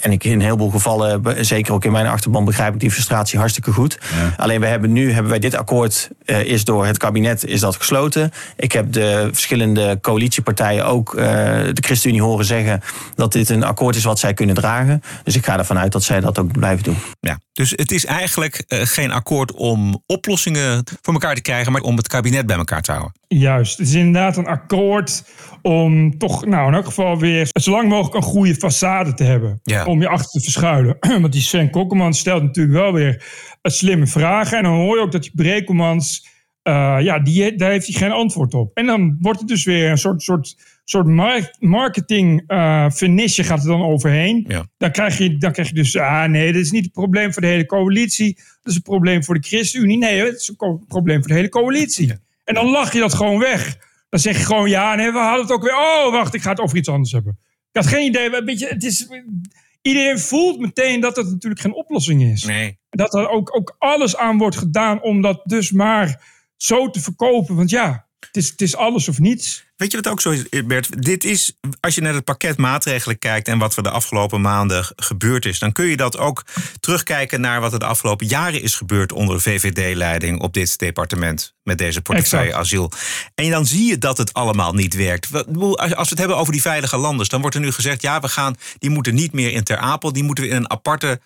En 0.00 0.12
ik 0.12 0.24
in 0.24 0.32
een 0.32 0.40
heleboel 0.40 0.70
gevallen, 0.70 1.22
zeker 1.40 1.72
ook 1.72 1.84
in 1.84 1.92
mijn 1.92 2.06
achterban, 2.06 2.44
begrijp 2.44 2.74
ik 2.74 2.80
die 2.80 2.90
frustratie 2.90 3.38
hartstikke 3.38 3.72
goed. 3.72 3.98
Alleen 4.36 4.60
we 4.60 4.66
hebben 4.66 4.92
nu 4.92 5.12
hebben 5.12 5.30
wij 5.30 5.38
dit 5.40 5.54
akkoord 5.54 6.08
is 6.24 6.64
door 6.64 6.86
het 6.86 6.98
kabinet 6.98 7.44
is 7.46 7.60
dat 7.60 7.76
gesloten. 7.76 8.32
Ik 8.56 8.72
heb 8.72 8.92
de 8.92 9.28
verschillende 9.32 9.98
coalitiepartijen 10.00 10.86
ook 10.86 11.14
de 11.72 11.82
ChristenUnie 11.82 12.22
horen 12.22 12.44
zeggen 12.44 12.80
dat 13.14 13.32
dit 13.32 13.48
een 13.48 13.64
akkoord 13.64 13.96
is 13.96 14.04
wat 14.04 14.18
zij 14.18 14.34
kunnen 14.34 14.54
dragen. 14.54 15.02
Dus 15.24 15.36
ik 15.36 15.44
ga 15.44 15.58
ervan 15.58 15.78
uit 15.78 15.92
dat 15.92 16.02
zij 16.02 16.20
dat 16.20 16.38
ook 16.38 16.52
blijven 16.52 16.84
doen. 16.84 16.96
Ja, 17.20 17.38
dus 17.52 17.70
het 17.70 17.92
is 17.92 18.04
eigenlijk 18.04 18.64
eh, 18.66 18.80
geen 18.82 19.10
akkoord 19.10 19.52
om 19.52 20.02
oplossingen 20.06 20.84
voor 21.02 21.12
elkaar 21.12 21.34
te 21.34 21.42
krijgen, 21.42 21.72
maar 21.72 21.80
om 21.80 21.96
het 21.96 22.08
kabinet 22.08 22.46
bij 22.46 22.56
elkaar 22.56 22.82
te 22.82 22.92
houden. 22.92 23.12
Juist, 23.28 23.78
het 23.78 23.86
is 23.86 23.94
inderdaad 23.94 24.36
een 24.36 24.46
akkoord 24.46 25.24
om 25.62 26.18
toch, 26.18 26.46
nou 26.46 26.68
in 26.68 26.74
elk 26.74 26.84
geval 26.84 27.18
weer 27.18 27.48
zo 27.60 27.70
lang 27.70 27.88
mogelijk 27.88 28.14
een 28.14 28.30
goede 28.30 28.54
façade 28.54 29.14
te 29.14 29.24
hebben. 29.24 29.60
Ja. 29.62 29.84
Om 29.84 30.00
je 30.00 30.08
achter 30.08 30.30
te 30.30 30.40
verschuilen. 30.40 30.96
Want 31.20 31.32
die 31.32 31.42
Sven 31.42 31.70
Kokkelman 31.70 32.14
stelt 32.14 32.42
natuurlijk 32.42 32.76
wel 32.76 32.92
weer 32.92 33.24
een 33.62 33.70
slimme 33.70 34.06
vragen. 34.06 34.56
En 34.56 34.62
dan 34.62 34.72
hoor 34.72 34.96
je 34.96 35.02
ook 35.02 35.12
dat 35.12 35.22
die 35.22 35.32
Brekelmans, 35.34 36.26
eh, 36.62 36.96
ja, 37.00 37.18
die, 37.18 37.56
daar 37.56 37.70
heeft 37.70 37.86
hij 37.86 37.96
geen 37.96 38.12
antwoord 38.12 38.54
op. 38.54 38.70
En 38.74 38.86
dan 38.86 39.16
wordt 39.20 39.38
het 39.38 39.48
dus 39.48 39.64
weer 39.64 39.90
een 39.90 39.98
soort, 39.98 40.22
soort, 40.22 40.56
soort 40.84 41.06
mark- 41.06 41.56
marketing 41.58 42.44
finishje 42.94 43.44
gaat 43.44 43.62
er 43.62 43.68
dan 43.68 43.82
overheen. 43.82 44.44
Ja. 44.48 44.66
Dan, 44.78 44.90
krijg 44.90 45.18
je, 45.18 45.36
dan 45.36 45.52
krijg 45.52 45.68
je 45.68 45.74
dus, 45.74 45.96
ah 45.96 46.24
nee, 46.24 46.52
dit 46.52 46.62
is 46.62 46.70
niet 46.70 46.84
het 46.84 46.92
probleem 46.92 47.32
voor 47.32 47.42
de 47.42 47.48
hele 47.48 47.66
coalitie. 47.66 48.34
Dat 48.34 48.72
is 48.72 48.74
een 48.74 48.82
probleem 48.82 49.24
voor 49.24 49.34
de 49.34 49.48
ChristenUnie. 49.48 49.98
Nee, 49.98 50.24
het 50.24 50.40
is 50.40 50.52
een 50.56 50.84
probleem 50.88 51.18
voor 51.18 51.28
de 51.28 51.34
hele 51.34 51.48
coalitie. 51.48 52.12
En 52.44 52.54
dan 52.54 52.66
lach 52.66 52.92
je 52.92 52.98
dat 52.98 53.14
gewoon 53.14 53.38
weg. 53.38 53.76
Dan 54.08 54.20
zeg 54.20 54.38
je 54.38 54.44
gewoon, 54.44 54.68
ja, 54.68 54.94
nee, 54.94 55.12
we 55.12 55.18
hadden 55.18 55.42
het 55.42 55.52
ook 55.52 55.62
weer. 55.62 55.76
Oh, 55.76 56.12
wacht, 56.12 56.34
ik 56.34 56.42
ga 56.42 56.50
het 56.50 56.60
over 56.60 56.76
iets 56.76 56.88
anders 56.88 57.12
hebben. 57.12 57.38
Ik 57.72 57.82
had 57.82 57.86
geen 57.86 58.06
idee. 58.06 58.34
Een 58.36 58.44
beetje, 58.44 58.68
het 58.68 58.84
is, 58.84 59.08
iedereen 59.82 60.18
voelt 60.18 60.60
meteen 60.60 61.00
dat 61.00 61.16
het 61.16 61.30
natuurlijk 61.30 61.60
geen 61.60 61.74
oplossing 61.74 62.22
is. 62.22 62.44
Nee. 62.44 62.78
Dat 62.90 63.14
er 63.14 63.28
ook, 63.28 63.56
ook 63.56 63.76
alles 63.78 64.16
aan 64.16 64.38
wordt 64.38 64.56
gedaan 64.56 65.02
om 65.02 65.22
dat 65.22 65.40
dus 65.44 65.70
maar 65.70 66.30
zo 66.56 66.90
te 66.90 67.00
verkopen. 67.00 67.56
Want 67.56 67.70
ja, 67.70 68.06
Het 68.26 68.36
is, 68.36 68.48
het 68.48 68.60
is 68.60 68.76
alles 68.76 69.08
of 69.08 69.18
niets. 69.18 69.64
Weet 69.76 69.90
je 69.90 69.96
wat 69.96 70.08
ook 70.08 70.20
zo 70.20 70.30
is, 70.30 70.64
Bert? 70.64 71.02
Dit 71.02 71.24
is, 71.24 71.52
als 71.80 71.94
je 71.94 72.00
naar 72.00 72.14
het 72.14 72.24
pakket 72.24 72.56
maatregelen 72.56 73.18
kijkt 73.18 73.48
en 73.48 73.58
wat 73.58 73.76
er 73.76 73.82
de 73.82 73.90
afgelopen 73.90 74.40
maanden 74.40 74.86
gebeurd 74.96 75.46
is, 75.46 75.58
dan 75.58 75.72
kun 75.72 75.86
je 75.86 75.96
dat 75.96 76.18
ook 76.18 76.44
terugkijken 76.80 77.40
naar 77.40 77.60
wat 77.60 77.72
er 77.72 77.78
de 77.78 77.84
afgelopen 77.84 78.26
jaren 78.26 78.62
is 78.62 78.74
gebeurd 78.74 79.12
onder 79.12 79.40
VVD-leiding 79.40 80.40
op 80.40 80.52
dit 80.52 80.78
departement 80.78 81.54
met 81.62 81.78
deze 81.78 82.00
portefeuille 82.00 82.46
Exact. 82.46 82.64
asiel. 82.64 82.90
En 83.34 83.50
dan 83.50 83.66
zie 83.66 83.84
je 83.84 83.98
dat 83.98 84.18
het 84.18 84.32
allemaal 84.32 84.72
niet 84.74 84.94
werkt. 84.94 85.28
Als 85.32 85.88
we 85.88 85.94
het 85.94 86.18
hebben 86.18 86.36
over 86.36 86.52
die 86.52 86.62
veilige 86.62 86.96
landers, 86.96 87.28
dan 87.28 87.40
wordt 87.40 87.56
er 87.56 87.62
nu 87.62 87.72
gezegd: 87.72 88.02
ja, 88.02 88.20
we 88.20 88.28
gaan, 88.28 88.54
die 88.78 88.90
moeten 88.90 89.14
niet 89.14 89.32
meer 89.32 89.52
in 89.52 89.64
Ter 89.64 89.76
Apel, 89.78 90.12
die 90.12 90.24
moeten 90.24 90.44
we 90.44 90.50
in 90.50 90.56
een 90.56 90.70
aparte. 90.70 91.20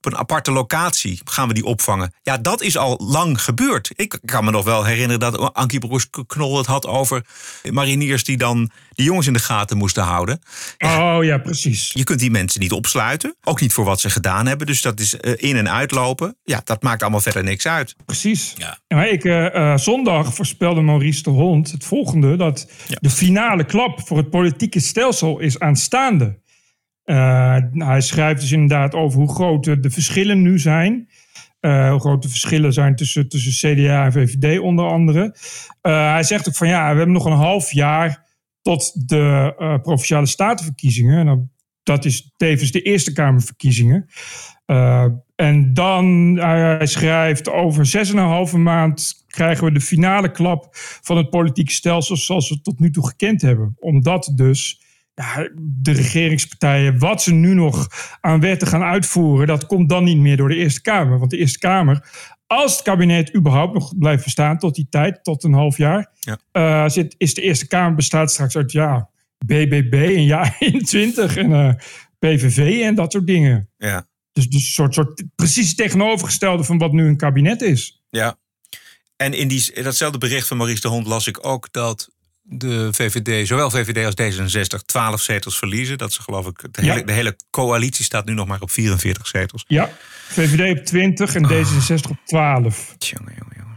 Op 0.00 0.12
een 0.12 0.18
aparte 0.18 0.50
locatie 0.52 1.20
gaan 1.24 1.48
we 1.48 1.54
die 1.54 1.64
opvangen. 1.64 2.12
Ja, 2.22 2.36
dat 2.38 2.62
is 2.62 2.76
al 2.76 3.00
lang 3.04 3.42
gebeurd. 3.42 3.90
Ik 3.96 4.18
kan 4.24 4.44
me 4.44 4.50
nog 4.50 4.64
wel 4.64 4.84
herinneren 4.84 5.20
dat 5.20 5.54
Ankie 5.54 5.78
Broers-Knol 5.78 6.56
het 6.56 6.66
had 6.66 6.86
over 6.86 7.26
mariniers 7.70 8.24
die 8.24 8.36
dan 8.36 8.70
de 8.90 9.02
jongens 9.02 9.26
in 9.26 9.32
de 9.32 9.38
gaten 9.38 9.76
moesten 9.76 10.02
houden. 10.02 10.40
Oh 10.78 11.18
ja, 11.20 11.38
precies. 11.38 11.90
Je 11.92 12.04
kunt 12.04 12.20
die 12.20 12.30
mensen 12.30 12.60
niet 12.60 12.72
opsluiten. 12.72 13.36
Ook 13.44 13.60
niet 13.60 13.72
voor 13.72 13.84
wat 13.84 14.00
ze 14.00 14.10
gedaan 14.10 14.46
hebben. 14.46 14.66
Dus 14.66 14.82
dat 14.82 15.00
is 15.00 15.16
eh, 15.16 15.32
in- 15.36 15.56
en 15.56 15.70
uitlopen. 15.70 16.36
Ja, 16.44 16.60
dat 16.64 16.82
maakt 16.82 17.02
allemaal 17.02 17.20
verder 17.20 17.44
niks 17.44 17.66
uit. 17.66 17.94
Precies. 18.06 18.54
Ja. 18.56 18.78
Ja, 18.88 19.04
ik, 19.04 19.24
eh, 19.24 19.72
eh, 19.72 19.78
zondag 19.78 20.34
voorspelde 20.34 20.80
Maurice 20.80 21.22
de 21.22 21.30
Hond 21.30 21.70
het 21.70 21.84
volgende: 21.84 22.36
dat 22.36 22.66
de 23.00 23.10
finale 23.10 23.64
klap 23.64 24.06
voor 24.06 24.16
het 24.16 24.30
politieke 24.30 24.80
stelsel 24.80 25.38
is 25.38 25.58
aanstaande. 25.58 26.38
Eh, 27.08 27.56
hij 27.72 28.00
schrijft 28.00 28.40
dus 28.40 28.52
inderdaad 28.52 28.94
over 28.94 29.18
hoe 29.18 29.34
groot 29.34 29.64
de 29.64 29.90
verschillen 29.90 30.42
nu 30.42 30.58
zijn. 30.58 31.08
Eh, 31.60 31.90
hoe 31.90 32.00
groot 32.00 32.22
de 32.22 32.28
verschillen 32.28 32.72
zijn 32.72 32.96
tussen, 32.96 33.28
tussen 33.28 33.74
CDA 33.74 34.04
en 34.04 34.12
VVD 34.12 34.58
onder 34.58 34.86
andere. 34.86 35.36
Eh, 35.80 36.12
hij 36.12 36.22
zegt 36.22 36.48
ook 36.48 36.56
van 36.56 36.68
ja, 36.68 36.90
we 36.90 36.96
hebben 36.96 37.12
nog 37.14 37.24
een 37.24 37.32
half 37.32 37.72
jaar 37.72 38.26
tot 38.62 39.08
de 39.08 39.52
provinciale 39.82 40.26
statenverkiezingen. 40.26 41.18
En 41.18 41.26
dan- 41.26 41.50
dat 41.82 42.04
is 42.04 42.32
tevens 42.36 42.70
de 42.70 42.82
Eerste 42.82 43.12
Kamerverkiezingen. 43.12 44.06
En 45.36 45.74
dan, 45.74 46.36
hij 46.36 46.86
schrijft, 46.86 47.50
over 47.50 47.86
zes 47.86 48.10
en 48.10 48.16
een 48.16 48.24
halve 48.24 48.58
maand 48.58 49.24
krijgen 49.26 49.64
we 49.64 49.72
de 49.72 49.80
finale 49.80 50.30
klap 50.30 50.68
van 51.02 51.16
het 51.16 51.30
politieke 51.30 51.72
stelsel 51.72 52.16
zoals 52.16 52.48
we 52.48 52.54
het 52.54 52.64
tot 52.64 52.78
nu 52.78 52.90
toe 52.90 53.06
gekend 53.06 53.42
hebben. 53.42 53.76
Omdat 53.78 54.32
dus 54.34 54.80
de 55.56 55.92
regeringspartijen, 55.92 56.98
wat 56.98 57.22
ze 57.22 57.32
nu 57.32 57.54
nog 57.54 57.86
aan 58.20 58.40
wetten 58.40 58.68
gaan 58.68 58.82
uitvoeren, 58.82 59.46
dat 59.46 59.66
komt 59.66 59.88
dan 59.88 60.04
niet 60.04 60.16
meer 60.18 60.36
door 60.36 60.48
de 60.48 60.54
Eerste 60.56 60.80
Kamer. 60.80 61.18
Want 61.18 61.30
de 61.30 61.36
Eerste 61.36 61.58
Kamer, 61.58 62.08
als 62.46 62.72
het 62.72 62.82
kabinet 62.82 63.34
überhaupt 63.34 63.74
nog 63.74 63.98
blijft 63.98 64.24
bestaan 64.24 64.58
tot 64.58 64.74
die 64.74 64.86
tijd, 64.90 65.24
tot 65.24 65.44
een 65.44 65.52
half 65.52 65.76
jaar, 65.76 66.12
Ja. 66.20 66.38
eh, 66.52 66.88
zit, 66.88 67.14
is 67.18 67.34
de 67.34 67.42
Eerste 67.42 67.66
Kamer 67.66 67.94
bestaat 67.94 68.30
straks 68.30 68.56
uit 68.56 68.72
ja, 68.72 69.08
BBB 69.46 69.92
en 70.16 70.24
ja 70.24 70.54
21 70.58 71.36
en 71.36 71.52
eh, 71.52 71.72
PVV 72.18 72.80
en 72.82 72.94
dat 72.94 73.12
soort 73.12 73.26
dingen. 73.26 73.68
Ja. 73.76 74.06
Dus, 74.32 74.48
dus 74.48 74.62
een 74.62 74.68
soort, 74.72 74.94
soort 74.94 75.24
precies 75.34 75.74
tegenovergestelde 75.74 76.64
van 76.64 76.78
wat 76.78 76.92
nu 76.92 77.06
een 77.06 77.16
kabinet 77.16 77.62
is. 77.62 78.02
Ja. 78.10 78.36
En 79.16 79.34
in 79.34 79.48
die, 79.48 79.82
datzelfde 79.82 80.18
bericht 80.18 80.46
van 80.48 80.56
Maurice 80.56 80.80
de 80.80 80.88
Hond 80.88 81.06
las 81.06 81.26
ik 81.26 81.46
ook 81.46 81.72
dat 81.72 82.08
de 82.50 82.88
VVD, 82.92 83.46
zowel 83.46 83.70
VVD 83.70 84.04
als 84.04 84.14
D66, 84.14 84.84
12 84.86 85.20
zetels 85.20 85.58
verliezen. 85.58 85.98
Dat 85.98 86.12
ze 86.12 86.22
geloof 86.22 86.46
ik, 86.46 86.62
de 86.70 86.84
Ja. 86.84 86.92
hele, 86.92 87.04
de 87.06 87.12
hele 87.12 87.36
coalitie 87.50 88.04
staat 88.04 88.24
nu 88.26 88.34
nog 88.34 88.46
maar 88.46 88.60
op 88.60 88.70
44 88.70 89.26
zetels. 89.26 89.64
Ja, 89.66 89.90
VVD 90.28 90.78
op 90.78 90.84
20 90.84 91.34
en 91.34 91.44
D66 91.52 92.10
op 92.10 92.16
12. 92.24 92.94
Tjonge, 92.98 93.30
jonge, 93.38 93.54
jonge. 93.56 93.76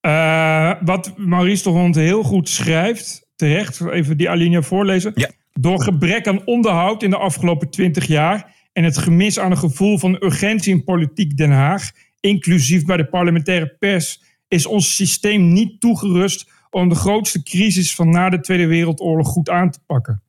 Eh, 0.00 0.72
wat 0.80 1.12
Maurice 1.16 1.62
de 1.62 1.68
Hond 1.68 1.94
heel 1.94 2.22
goed 2.22 2.48
schrijft, 2.48 3.26
terecht, 3.36 3.80
even 3.80 4.16
die 4.16 4.30
alinea 4.30 4.62
voorlezen. 4.62 5.12
Ja. 5.14 5.30
Door 5.52 5.82
gebrek 5.82 6.26
aan 6.26 6.44
onderhoud 6.46 7.02
in 7.02 7.10
de 7.10 7.16
afgelopen 7.16 7.70
20 7.70 8.06
jaar 8.06 8.54
en 8.72 8.84
het 8.84 8.98
gemis 8.98 9.38
aan 9.38 9.50
een 9.50 9.58
gevoel 9.58 9.98
van 9.98 10.16
urgentie 10.20 10.72
in 10.74 10.84
politiek 10.84 11.36
Den 11.36 11.50
Haag, 11.50 11.90
inclusief 12.20 12.84
bij 12.84 12.96
de 12.96 13.06
parlementaire 13.08 13.76
pers, 13.78 14.22
is 14.48 14.66
ons 14.66 14.94
systeem 14.96 15.52
niet 15.52 15.80
toegerust 15.80 16.50
om 16.70 16.88
de 16.88 16.94
grootste 16.94 17.42
crisis 17.42 17.94
van 17.94 18.10
na 18.10 18.30
de 18.30 18.40
Tweede 18.40 18.66
Wereldoorlog 18.66 19.28
goed 19.28 19.50
aan 19.50 19.70
te 19.70 19.80
pakken. 19.86 20.22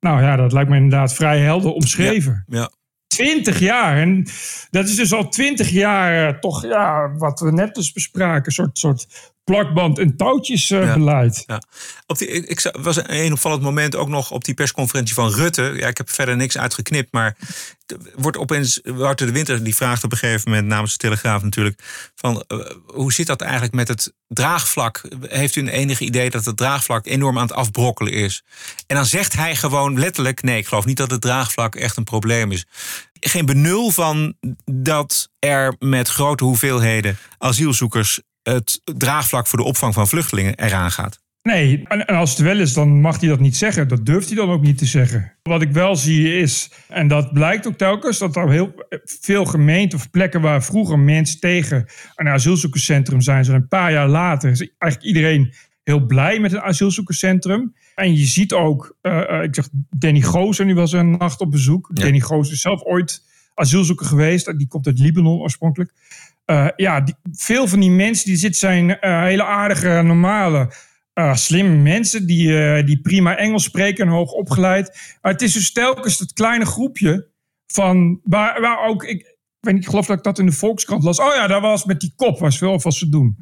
Nou 0.00 0.22
ja, 0.22 0.36
dat 0.36 0.52
lijkt 0.52 0.70
me 0.70 0.76
inderdaad 0.76 1.14
vrij 1.14 1.40
helder 1.40 1.72
omschreven. 1.72 2.44
Ja. 2.46 2.70
20 3.06 3.58
jaar. 3.58 3.96
En 3.96 4.26
dat 4.70 4.88
is 4.88 4.96
dus 4.96 5.12
al 5.12 5.28
20 5.28 5.70
jaar 5.70 6.28
eh, 6.28 6.38
toch, 6.38 6.62
ja, 6.62 7.12
wat 7.16 7.40
we 7.40 7.52
net 7.52 7.74
dus 7.74 7.92
bespraken, 7.92 8.46
een 8.46 8.52
soort, 8.52 8.78
soort 8.78 9.32
plakband- 9.48 9.98
en 9.98 10.16
touwtjesbeleid. 10.16 11.44
Ja. 11.46 11.62
Op 12.06 12.18
die, 12.18 12.28
ik, 12.28 12.48
ik 12.48 12.74
was 12.80 13.00
een 13.06 13.32
opvallend 13.32 13.62
moment 13.62 13.96
ook 13.96 14.08
nog 14.08 14.30
op 14.30 14.44
die 14.44 14.54
persconferentie 14.54 15.14
van 15.14 15.30
Rutte. 15.30 15.72
Ja, 15.76 15.86
ik 15.86 15.96
heb 15.96 16.10
verder 16.10 16.36
niks 16.36 16.58
uitgeknipt, 16.58 17.12
maar 17.12 17.36
wordt 18.14 18.36
opeens 18.36 18.80
Wouter 18.82 19.26
de 19.26 19.32
Winter 19.32 19.64
die 19.64 19.74
vraagt 19.74 20.04
op 20.04 20.12
een 20.12 20.18
gegeven 20.18 20.50
moment 20.50 20.68
namens 20.68 20.92
de 20.92 20.98
Telegraaf 20.98 21.42
natuurlijk 21.42 21.82
van 22.14 22.44
eh, 22.46 22.58
hoe 22.86 23.12
zit 23.12 23.26
dat 23.26 23.40
eigenlijk 23.40 23.72
met 23.72 23.88
het 23.88 24.12
draagvlak? 24.28 25.02
Heeft 25.20 25.56
u 25.56 25.60
een 25.60 25.68
enige 25.68 26.04
idee 26.04 26.30
dat 26.30 26.44
het 26.44 26.56
draagvlak 26.56 27.06
enorm 27.06 27.36
aan 27.36 27.46
het 27.46 27.56
afbrokkelen 27.56 28.12
is? 28.12 28.42
En 28.86 28.96
dan 28.96 29.06
zegt 29.06 29.32
hij 29.32 29.56
gewoon 29.56 29.98
letterlijk: 29.98 30.42
nee, 30.42 30.58
ik 30.58 30.66
geloof 30.66 30.84
niet 30.84 30.96
dat 30.96 31.10
het 31.10 31.20
draagvlak 31.20 31.74
echt 31.74 31.96
een 31.96 32.04
probleem 32.04 32.52
is. 32.52 32.66
Geen 33.20 33.46
benul 33.46 33.90
van 33.90 34.34
dat 34.64 35.30
er 35.38 35.74
met 35.78 36.08
grote 36.08 36.44
hoeveelheden 36.44 37.18
asielzoekers 37.38 38.20
het 38.52 38.80
draagvlak 38.84 39.46
voor 39.46 39.58
de 39.58 39.64
opvang 39.64 39.94
van 39.94 40.08
vluchtelingen 40.08 40.54
eraan 40.58 40.90
gaat. 40.90 41.20
Nee, 41.42 41.82
en, 41.88 42.06
als 42.06 42.30
het 42.30 42.38
wel 42.38 42.58
is, 42.58 42.72
dan 42.72 43.00
mag 43.00 43.20
hij 43.20 43.28
dat 43.28 43.40
niet 43.40 43.56
zeggen. 43.56 43.88
Dat 43.88 44.06
durft 44.06 44.26
hij 44.26 44.36
dan 44.36 44.50
ook 44.50 44.62
niet 44.62 44.78
te 44.78 44.86
zeggen. 44.86 45.32
Wat 45.42 45.62
ik 45.62 45.72
wel 45.72 45.96
zie 45.96 46.38
is, 46.38 46.70
en 46.88 47.08
dat 47.08 47.32
blijkt 47.32 47.66
ook 47.66 47.76
telkens, 47.76 48.18
dat 48.18 48.36
er 48.36 48.50
heel 48.50 48.72
veel 49.04 49.44
gemeenten 49.44 49.98
of 49.98 50.10
plekken 50.10 50.40
waar 50.40 50.64
vroeger 50.64 50.98
mensen 50.98 51.40
tegen 51.40 51.86
een 52.14 52.28
asielzoekerscentrum 52.28 53.20
zijn, 53.20 53.44
zijn 53.44 53.56
een 53.56 53.68
paar 53.68 53.92
jaar 53.92 54.08
later 54.08 54.50
is 54.50 54.70
eigenlijk 54.78 55.02
iedereen 55.02 55.54
heel 55.82 56.06
blij 56.06 56.40
met 56.40 56.52
een 56.52 56.60
asielzoekerscentrum. 56.60 57.74
En 57.94 58.16
je 58.16 58.26
ziet 58.26 58.52
ook, 58.52 58.96
eh, 59.00 59.30
eh, 59.30 59.42
ik 59.42 59.54
zeg, 59.54 59.68
Danny 59.90 60.20
Goos, 60.20 60.58
en 60.58 60.66
die 60.66 60.74
was 60.74 60.92
een 60.92 61.10
nacht 61.10 61.40
op 61.40 61.50
bezoek. 61.50 61.90
Ja. 61.94 62.02
Danny 62.02 62.20
Goos 62.20 62.50
is 62.50 62.60
zelf 62.60 62.82
ooit 62.82 63.22
asielzoeker 63.54 64.06
geweest. 64.06 64.58
Die 64.58 64.68
komt 64.68 64.86
uit 64.86 64.98
Libanon 64.98 65.38
oorspronkelijk. 65.38 65.92
Eh, 66.48 66.68
ja, 66.76 67.04
veel 67.32 67.66
van 67.66 67.80
die 67.80 67.90
mensen 67.90 68.26
die 68.26 68.36
zitten 68.36 68.60
zijn 68.60 69.00
eh, 69.00 69.22
hele 69.22 69.44
aardige, 69.44 70.02
normale, 70.02 70.72
eh, 71.12 71.34
slimme 71.34 71.76
mensen 71.76 72.26
die, 72.26 72.84
die 72.84 73.00
prima 73.00 73.36
Engels 73.36 73.64
spreken 73.64 74.06
en 74.06 74.12
hoog 74.12 74.32
opgeleid. 74.32 75.16
Maar 75.22 75.32
het 75.32 75.42
is 75.42 75.52
dus 75.52 75.72
telkens 75.72 76.18
dat 76.18 76.32
kleine 76.32 76.66
groepje 76.66 77.28
van 77.66 78.20
waar, 78.22 78.60
waar 78.60 78.86
ook 78.86 79.04
ik, 79.04 79.36
weet 79.60 79.74
niet, 79.74 79.82
ik 79.82 79.88
geloof 79.88 80.06
dat 80.06 80.16
ik 80.16 80.24
dat 80.24 80.38
in 80.38 80.46
de 80.46 80.52
Volkskrant 80.52 81.02
las. 81.02 81.20
Oh 81.20 81.34
ja, 81.34 81.46
daar 81.46 81.60
was 81.60 81.84
met 81.84 82.00
die 82.00 82.12
kop 82.16 82.38
was 82.38 82.58
veel 82.58 82.78
wat 82.78 82.94
ze 82.94 83.08
doen. 83.08 83.36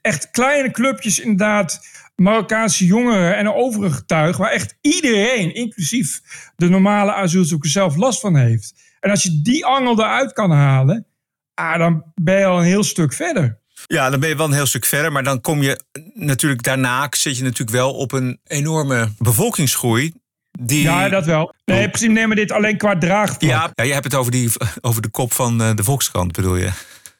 Echt 0.00 0.30
kleine 0.30 0.70
clubjes 0.70 1.20
inderdaad, 1.20 1.80
Marokkaanse 2.16 2.86
jongeren 2.86 3.36
en 3.36 3.52
overige 3.52 4.04
tuig, 4.04 4.36
waar 4.36 4.50
echt 4.50 4.78
iedereen, 4.80 5.54
inclusief 5.54 6.20
de 6.56 6.68
normale 6.68 7.12
asielzoeker 7.12 7.70
zelf, 7.70 7.96
last 7.96 8.20
van 8.20 8.36
heeft. 8.36 8.91
En 9.02 9.10
als 9.10 9.22
je 9.22 9.42
die 9.42 9.66
angel 9.66 9.98
eruit 9.98 10.32
kan 10.32 10.50
halen, 10.50 11.06
ah, 11.54 11.78
dan 11.78 12.04
ben 12.14 12.38
je 12.38 12.44
al 12.44 12.58
een 12.58 12.64
heel 12.64 12.84
stuk 12.84 13.12
verder. 13.12 13.60
Ja, 13.86 14.10
dan 14.10 14.20
ben 14.20 14.28
je 14.28 14.36
wel 14.36 14.46
een 14.46 14.52
heel 14.52 14.66
stuk 14.66 14.84
verder. 14.84 15.12
Maar 15.12 15.24
dan 15.24 15.40
kom 15.40 15.62
je 15.62 15.80
natuurlijk 16.14 16.62
daarna 16.62 17.06
zit 17.10 17.36
je 17.36 17.42
natuurlijk 17.42 17.70
wel 17.70 17.94
op 17.94 18.12
een 18.12 18.40
enorme 18.44 19.08
bevolkingsgroei. 19.18 20.12
Die, 20.60 20.82
Ja, 20.82 21.08
dat 21.08 21.26
wel. 21.26 21.54
Nee, 21.64 21.88
precies, 21.88 22.08
neem 22.08 22.26
maar 22.26 22.36
dit 22.36 22.52
alleen 22.52 22.76
qua 22.76 22.98
draagvlak. 22.98 23.42
ja, 23.42 23.70
ja, 23.74 23.84
je 23.84 23.92
hebt 23.92 24.04
het 24.04 24.14
over, 24.14 24.32
die, 24.32 24.50
over 24.80 25.02
de 25.02 25.10
kop 25.10 25.32
van 25.32 25.62
eh, 25.62 25.74
de 25.74 25.84
Volkskrant, 25.84 26.32
bedoel 26.32 26.56
je? 26.56 26.70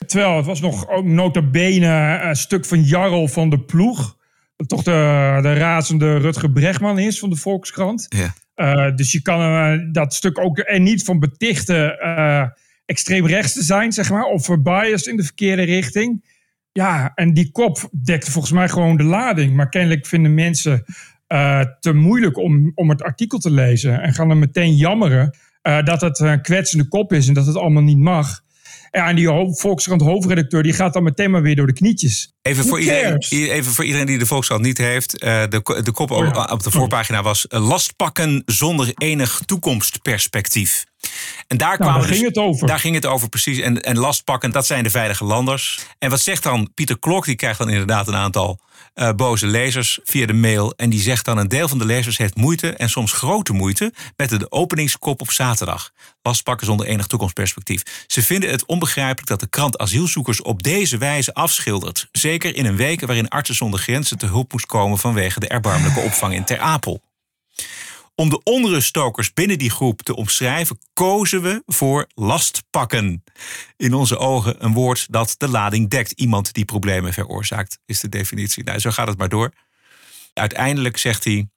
Terwijl 0.06 0.36
het 0.36 0.46
was 0.46 0.60
nog 0.60 0.88
ook 0.88 1.04
nota 1.04 1.42
bene 1.42 2.20
een 2.22 2.36
stuk 2.36 2.64
van 2.64 2.82
Jarl 2.82 3.28
van 3.28 3.50
de 3.50 3.60
Ploeg. 3.60 4.16
Dat 4.56 4.68
toch 4.68 4.82
de, 4.82 5.38
de 5.42 5.54
razende 5.54 6.16
Rutger 6.16 6.50
Bregman 6.50 6.98
is 6.98 7.18
van 7.18 7.30
de 7.30 7.36
Volkskrant. 7.36 8.06
Ja. 8.08 8.34
Eh, 8.54 8.94
dus 8.94 9.12
je 9.12 9.22
kan 9.22 9.40
eh, 9.40 9.78
dat 9.92 10.14
stuk 10.14 10.38
ook 10.38 10.58
er 10.58 10.80
niet 10.80 11.04
van 11.04 11.18
betichten 11.18 11.98
eh, 11.98 12.46
extreem 12.84 13.26
rechts 13.26 13.52
te 13.52 13.62
zijn, 13.62 13.92
zeg 13.92 14.10
maar. 14.10 14.24
Of 14.24 14.62
biased 14.62 15.06
in 15.06 15.16
de 15.16 15.22
verkeerde 15.22 15.62
richting. 15.62 16.30
Ja, 16.72 17.12
en 17.14 17.34
die 17.34 17.50
kop 17.50 17.88
dekte 18.04 18.30
volgens 18.30 18.52
mij 18.52 18.68
gewoon 18.68 18.96
de 18.96 19.04
lading. 19.04 19.54
Maar 19.54 19.68
kennelijk 19.68 20.06
vinden 20.06 20.34
mensen 20.34 20.84
te 21.80 21.92
moeilijk 21.92 22.38
om, 22.38 22.72
om 22.74 22.88
het 22.88 23.02
artikel 23.02 23.38
te 23.38 23.50
lezen. 23.50 24.00
En 24.00 24.14
gaan 24.14 24.28
dan 24.28 24.38
meteen 24.38 24.76
jammeren 24.76 25.36
dat 25.62 26.00
het 26.00 26.18
een 26.18 26.42
kwetsende 26.42 26.88
kop 26.88 27.12
is 27.12 27.28
en 27.28 27.34
dat 27.34 27.46
het 27.46 27.56
allemaal 27.56 27.82
niet 27.82 27.98
mag. 27.98 28.42
Ja, 28.92 29.08
en 29.08 29.16
die 29.16 29.28
Volkskrant 29.54 30.00
hoofdredacteur 30.00 30.62
die 30.62 30.72
gaat 30.72 30.92
dan 30.92 31.02
meteen 31.02 31.30
maar 31.30 31.42
weer 31.42 31.56
door 31.56 31.66
de 31.66 31.72
knietjes. 31.72 32.32
Even 32.42 32.64
voor, 32.64 32.80
iedereen, 32.80 33.18
even 33.30 33.72
voor 33.72 33.84
iedereen 33.84 34.06
die 34.06 34.18
de 34.18 34.26
Volkskrant 34.26 34.62
niet 34.62 34.78
heeft. 34.78 35.18
eh, 35.18 35.42
de, 35.48 35.80
de 35.84 35.92
kop 35.92 36.10
op, 36.10 36.18
Oh 36.26 36.30
ja. 36.34 36.44
op 36.44 36.62
de 36.62 36.70
voorpagina 36.70 37.22
was... 37.22 37.46
eh, 37.46 37.68
lastpakken 37.68 38.42
zonder 38.46 38.92
enig 38.94 39.42
toekomstperspectief. 39.46 40.84
En 41.46 41.56
daar, 41.56 41.76
kwamen 41.76 41.94
daar 42.00 42.08
dus- 42.08 42.16
ging 42.16 42.28
het 42.28 42.38
over. 42.38 42.66
Daar 42.66 42.78
ging 42.78 42.94
het 42.94 43.06
over, 43.06 43.28
precies. 43.28 43.58
En, 43.58 43.80
en 43.82 43.98
lastpakken, 43.98 44.50
dat 44.50 44.66
zijn 44.66 44.82
de 44.82 44.90
veilige 44.90 45.24
landers. 45.24 45.78
En 45.98 46.10
wat 46.10 46.20
zegt 46.20 46.42
dan 46.42 46.70
Pieter 46.74 46.98
Klok? 46.98 47.24
Die 47.24 47.34
krijgt 47.36 47.58
dan 47.58 47.68
inderdaad 47.70 48.08
een 48.08 48.14
aantal 48.16 48.60
eh, 48.94 49.10
boze 49.16 49.46
lezers 49.46 49.98
via 50.04 50.26
de 50.26 50.32
mail. 50.32 50.72
En 50.76 50.90
die 50.90 51.00
zegt 51.00 51.24
dan... 51.24 51.38
een 51.38 51.48
deel 51.48 51.68
van 51.68 51.78
de 51.78 51.84
lezers 51.84 52.16
heeft 52.16 52.36
moeite... 52.36 52.70
en 52.70 52.90
soms 52.90 53.12
grote 53.12 53.52
moeite... 53.52 53.92
met 54.16 54.28
de 54.28 54.50
openingskop 54.50 55.20
op 55.20 55.30
zaterdag. 55.30 55.90
Lastpakken 56.22 56.66
zonder 56.66 56.86
enig 56.86 57.06
toekomstperspectief. 57.06 57.82
Ze 58.06 58.22
vinden 58.22 58.50
het 58.50 58.66
onbegrijpelijk 58.66 59.28
dat 59.28 59.40
de 59.40 59.48
krant 59.48 59.78
asielzoekers 59.78 60.42
op 60.42 60.62
deze 60.62 60.98
wijze 60.98 61.34
afschildert. 61.34 62.08
Zeker 62.12 62.56
in 62.56 62.66
een 62.66 62.76
week 62.76 63.00
waarin 63.00 63.28
Artsen 63.28 63.54
zonder 63.54 63.80
Grenzen 63.80 64.18
te 64.18 64.26
hulp 64.26 64.52
moest 64.52 64.66
komen... 64.66 64.98
vanwege 64.98 65.40
de 65.40 65.48
erbarmelijke 65.48 66.00
opvang 66.00 66.34
in 66.34 66.44
Ter 66.44 66.58
Apel. 66.58 67.02
Om 68.22 68.28
de 68.28 68.42
onruststokers 68.42 69.32
binnen 69.32 69.58
die 69.58 69.70
groep 69.70 70.02
te 70.02 70.16
omschrijven, 70.16 70.78
kozen 70.92 71.42
we 71.42 71.62
voor 71.66 72.06
lastpakken. 72.14 73.24
In 73.76 73.94
onze 73.94 74.18
ogen 74.18 74.64
een 74.64 74.72
woord 74.72 75.06
dat 75.12 75.34
de 75.38 75.48
lading 75.48 75.90
dekt. 75.90 76.12
Iemand 76.12 76.52
die 76.52 76.64
problemen 76.64 77.12
veroorzaakt, 77.12 77.78
is 77.86 78.00
de 78.00 78.08
definitie. 78.08 78.64
Nou, 78.64 78.78
zo 78.78 78.90
gaat 78.90 79.08
het 79.08 79.18
maar 79.18 79.28
door. 79.28 79.52
Uiteindelijk 80.34 80.96
zegt 80.96 81.24
hij. 81.24 81.48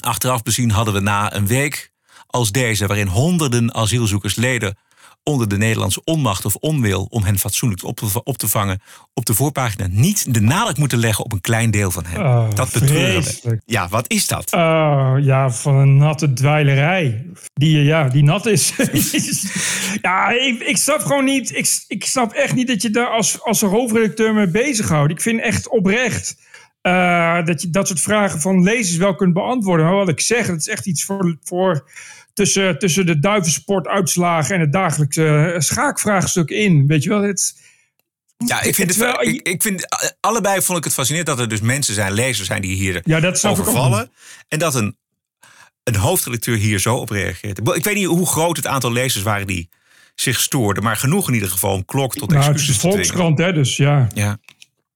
Achteraf 0.00 0.42
bezien 0.42 0.70
hadden 0.70 0.94
we 0.94 1.00
na 1.00 1.34
een 1.34 1.46
week 1.46 1.92
als 2.26 2.50
deze, 2.50 2.86
waarin 2.86 3.08
honderden 3.08 3.74
asielzoekers 3.74 4.34
leden 4.34 4.78
onder 5.26 5.48
de 5.48 5.56
Nederlandse 5.56 6.04
onmacht 6.04 6.44
of 6.44 6.54
onwil 6.54 7.06
om 7.10 7.22
hen 7.22 7.38
fatsoenlijk 7.38 7.84
op 7.84 7.96
te, 7.96 8.22
op 8.22 8.38
te 8.38 8.48
vangen, 8.48 8.80
op 9.14 9.26
de 9.26 9.34
voorpagina 9.34 9.86
niet 9.90 10.34
de 10.34 10.40
nadruk 10.40 10.76
moeten 10.76 10.98
leggen 10.98 11.24
op 11.24 11.32
een 11.32 11.40
klein 11.40 11.70
deel 11.70 11.90
van 11.90 12.04
hen. 12.06 12.20
Oh, 12.20 12.54
dat 12.54 12.72
betreuren. 12.72 13.62
Ja, 13.64 13.88
wat 13.88 14.10
is 14.10 14.26
dat? 14.26 14.52
Oh, 14.52 15.14
ja, 15.20 15.50
van 15.50 15.74
een 15.74 15.96
natte 15.96 16.32
dweilerij. 16.32 17.26
Die, 17.54 17.82
ja, 17.82 18.08
die 18.08 18.22
nat 18.22 18.46
is. 18.56 18.72
ja, 20.02 20.30
ik, 20.30 20.60
ik 20.60 20.76
snap 20.76 21.00
gewoon 21.00 21.24
niet. 21.24 21.56
Ik, 21.56 21.84
ik 21.88 22.04
snap 22.04 22.32
echt 22.32 22.54
niet 22.54 22.68
dat 22.68 22.82
je 22.82 22.90
daar 22.90 23.10
als, 23.10 23.42
als 23.42 23.60
hoofdredacteur 23.60 24.34
mee 24.34 24.50
bezighoudt. 24.50 25.12
Ik 25.12 25.20
vind 25.20 25.40
echt 25.40 25.68
oprecht 25.68 26.36
eh, 26.80 27.44
dat 27.44 27.62
je 27.62 27.70
dat 27.70 27.86
soort 27.86 28.00
vragen 28.00 28.40
van 28.40 28.62
lezers 28.62 28.96
wel 28.96 29.14
kunt 29.14 29.32
beantwoorden. 29.32 29.86
Maar 29.86 29.94
wat 29.94 30.08
ik 30.08 30.20
zeg, 30.20 30.46
het 30.46 30.60
is 30.60 30.68
echt 30.68 30.86
iets 30.86 31.04
voor. 31.04 31.38
voor 31.42 31.90
tussen, 32.36 32.78
tussen 32.78 33.06
de 33.06 33.18
duivensportuitslagen 33.18 34.54
en 34.54 34.60
het 34.60 34.72
dagelijkse 34.72 35.52
eh, 35.52 35.60
schaakvraagstuk 35.60 36.50
in. 36.50 36.86
Weet 36.86 37.02
je 37.02 37.08
wel, 37.08 37.22
het. 37.22 37.54
Ja, 38.46 38.62
ik 38.62 38.74
vind 38.74 38.88
het 38.88 38.98
wel. 38.98 39.22
Ik, 39.22 39.48
ik 39.48 39.62
vind, 39.62 39.86
allebei 40.20 40.62
vond 40.62 40.78
ik 40.78 40.84
het 40.84 40.92
fascinerend 40.92 41.28
dat 41.28 41.40
er 41.40 41.48
dus 41.48 41.60
mensen 41.60 41.94
zijn, 41.94 42.12
lezers 42.12 42.46
zijn 42.46 42.62
die 42.62 42.74
hier 42.74 43.00
Ja, 43.04 43.20
dat 43.20 43.44
overvallen. 43.44 44.10
En 44.48 44.58
dat 44.58 44.74
een, 44.74 44.96
een 45.82 45.96
hoofdredacteur 45.96 46.56
hier 46.56 46.78
zo 46.78 46.96
op 46.96 47.10
reageert. 47.10 47.58
Ik 47.58 47.84
weet 47.84 47.94
niet 47.94 48.06
hoe 48.06 48.26
groot 48.26 48.56
het 48.56 48.66
aantal 48.66 48.92
lezers 48.92 49.24
waren 49.24 49.46
die 49.46 49.68
zich 50.14 50.40
stoorden. 50.40 50.82
Maar 50.82 50.96
genoeg 50.96 51.28
in 51.28 51.34
ieder 51.34 51.50
geval 51.50 51.72
om 51.72 51.84
klok 51.84 52.14
tot 52.14 52.30
Nou, 52.30 52.44
het 52.44 52.54
is 52.54 52.60
excuses 52.60 52.82
de. 52.82 52.88
Volkskrant, 52.88 53.38
hè, 53.38 53.52
dus 53.52 53.76
ja. 53.76 54.08
Ja. 54.14 54.38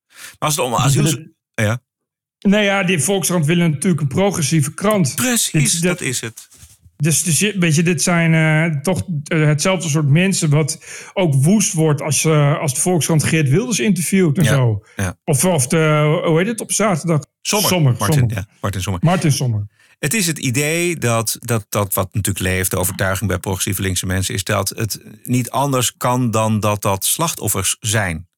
Maar 0.08 0.38
als 0.38 0.56
het 0.56 0.64
om 0.64 0.74
asiel... 0.74 1.26
Ja. 1.54 1.80
Nee, 2.40 2.64
ja, 2.64 2.82
die 2.82 2.98
Volkskrant 2.98 3.46
willen 3.46 3.70
natuurlijk 3.70 4.00
een 4.00 4.08
progressieve 4.08 4.74
krant. 4.74 5.14
Precies, 5.14 5.80
dat 5.80 6.00
is 6.00 6.20
het. 6.20 6.48
Dus, 7.00 7.22
dus 7.22 7.40
weet 7.58 7.74
je, 7.74 7.82
dit 7.82 8.02
zijn 8.02 8.34
eh, 8.34 8.80
toch 8.80 9.02
eh, 9.24 9.46
hetzelfde 9.46 9.88
soort 9.88 10.08
mensen 10.08 10.50
wat 10.50 10.78
ook 11.14 11.34
woest 11.34 11.72
wordt 11.72 12.02
als, 12.02 12.24
eh, 12.24 12.58
als 12.58 12.74
de 12.74 12.80
Volkskrant 12.80 13.24
Geert 13.24 13.48
Wilders 13.48 13.78
interviewt 13.80 14.38
en 14.38 14.44
Ja, 14.44 14.50
zo. 14.54 14.82
ja. 14.96 15.16
Of, 15.24 15.44
of 15.44 15.66
de, 15.66 16.20
hoe 16.24 16.38
heet 16.38 16.46
het 16.46 16.60
op 16.60 16.72
zaterdag? 16.72 17.20
Sommer. 17.40 17.94
Martin, 17.98 18.18
Sommer. 18.18 18.36
Ja, 18.36 18.46
Martin 18.60 18.82
Sommer. 18.82 19.02
Martin 19.04 19.32
Sommer. 19.32 19.66
Het 19.98 20.14
is 20.14 20.26
het 20.26 20.38
idee 20.38 20.96
dat, 20.96 21.36
dat, 21.40 21.66
dat 21.68 21.94
wat 21.94 22.14
natuurlijk 22.14 22.44
leeft, 22.44 22.70
de 22.70 22.78
overtuiging 22.78 23.28
bij 23.28 23.38
progressieve 23.38 23.82
linkse 23.82 24.06
mensen, 24.06 24.34
is 24.34 24.44
dat 24.44 24.68
het 24.68 25.00
niet 25.24 25.50
anders 25.50 25.96
kan 25.96 26.30
dan 26.30 26.60
dat 26.60 26.82
dat 26.82 27.04
slachtoffers 27.04 27.76
zijn. 27.80 28.28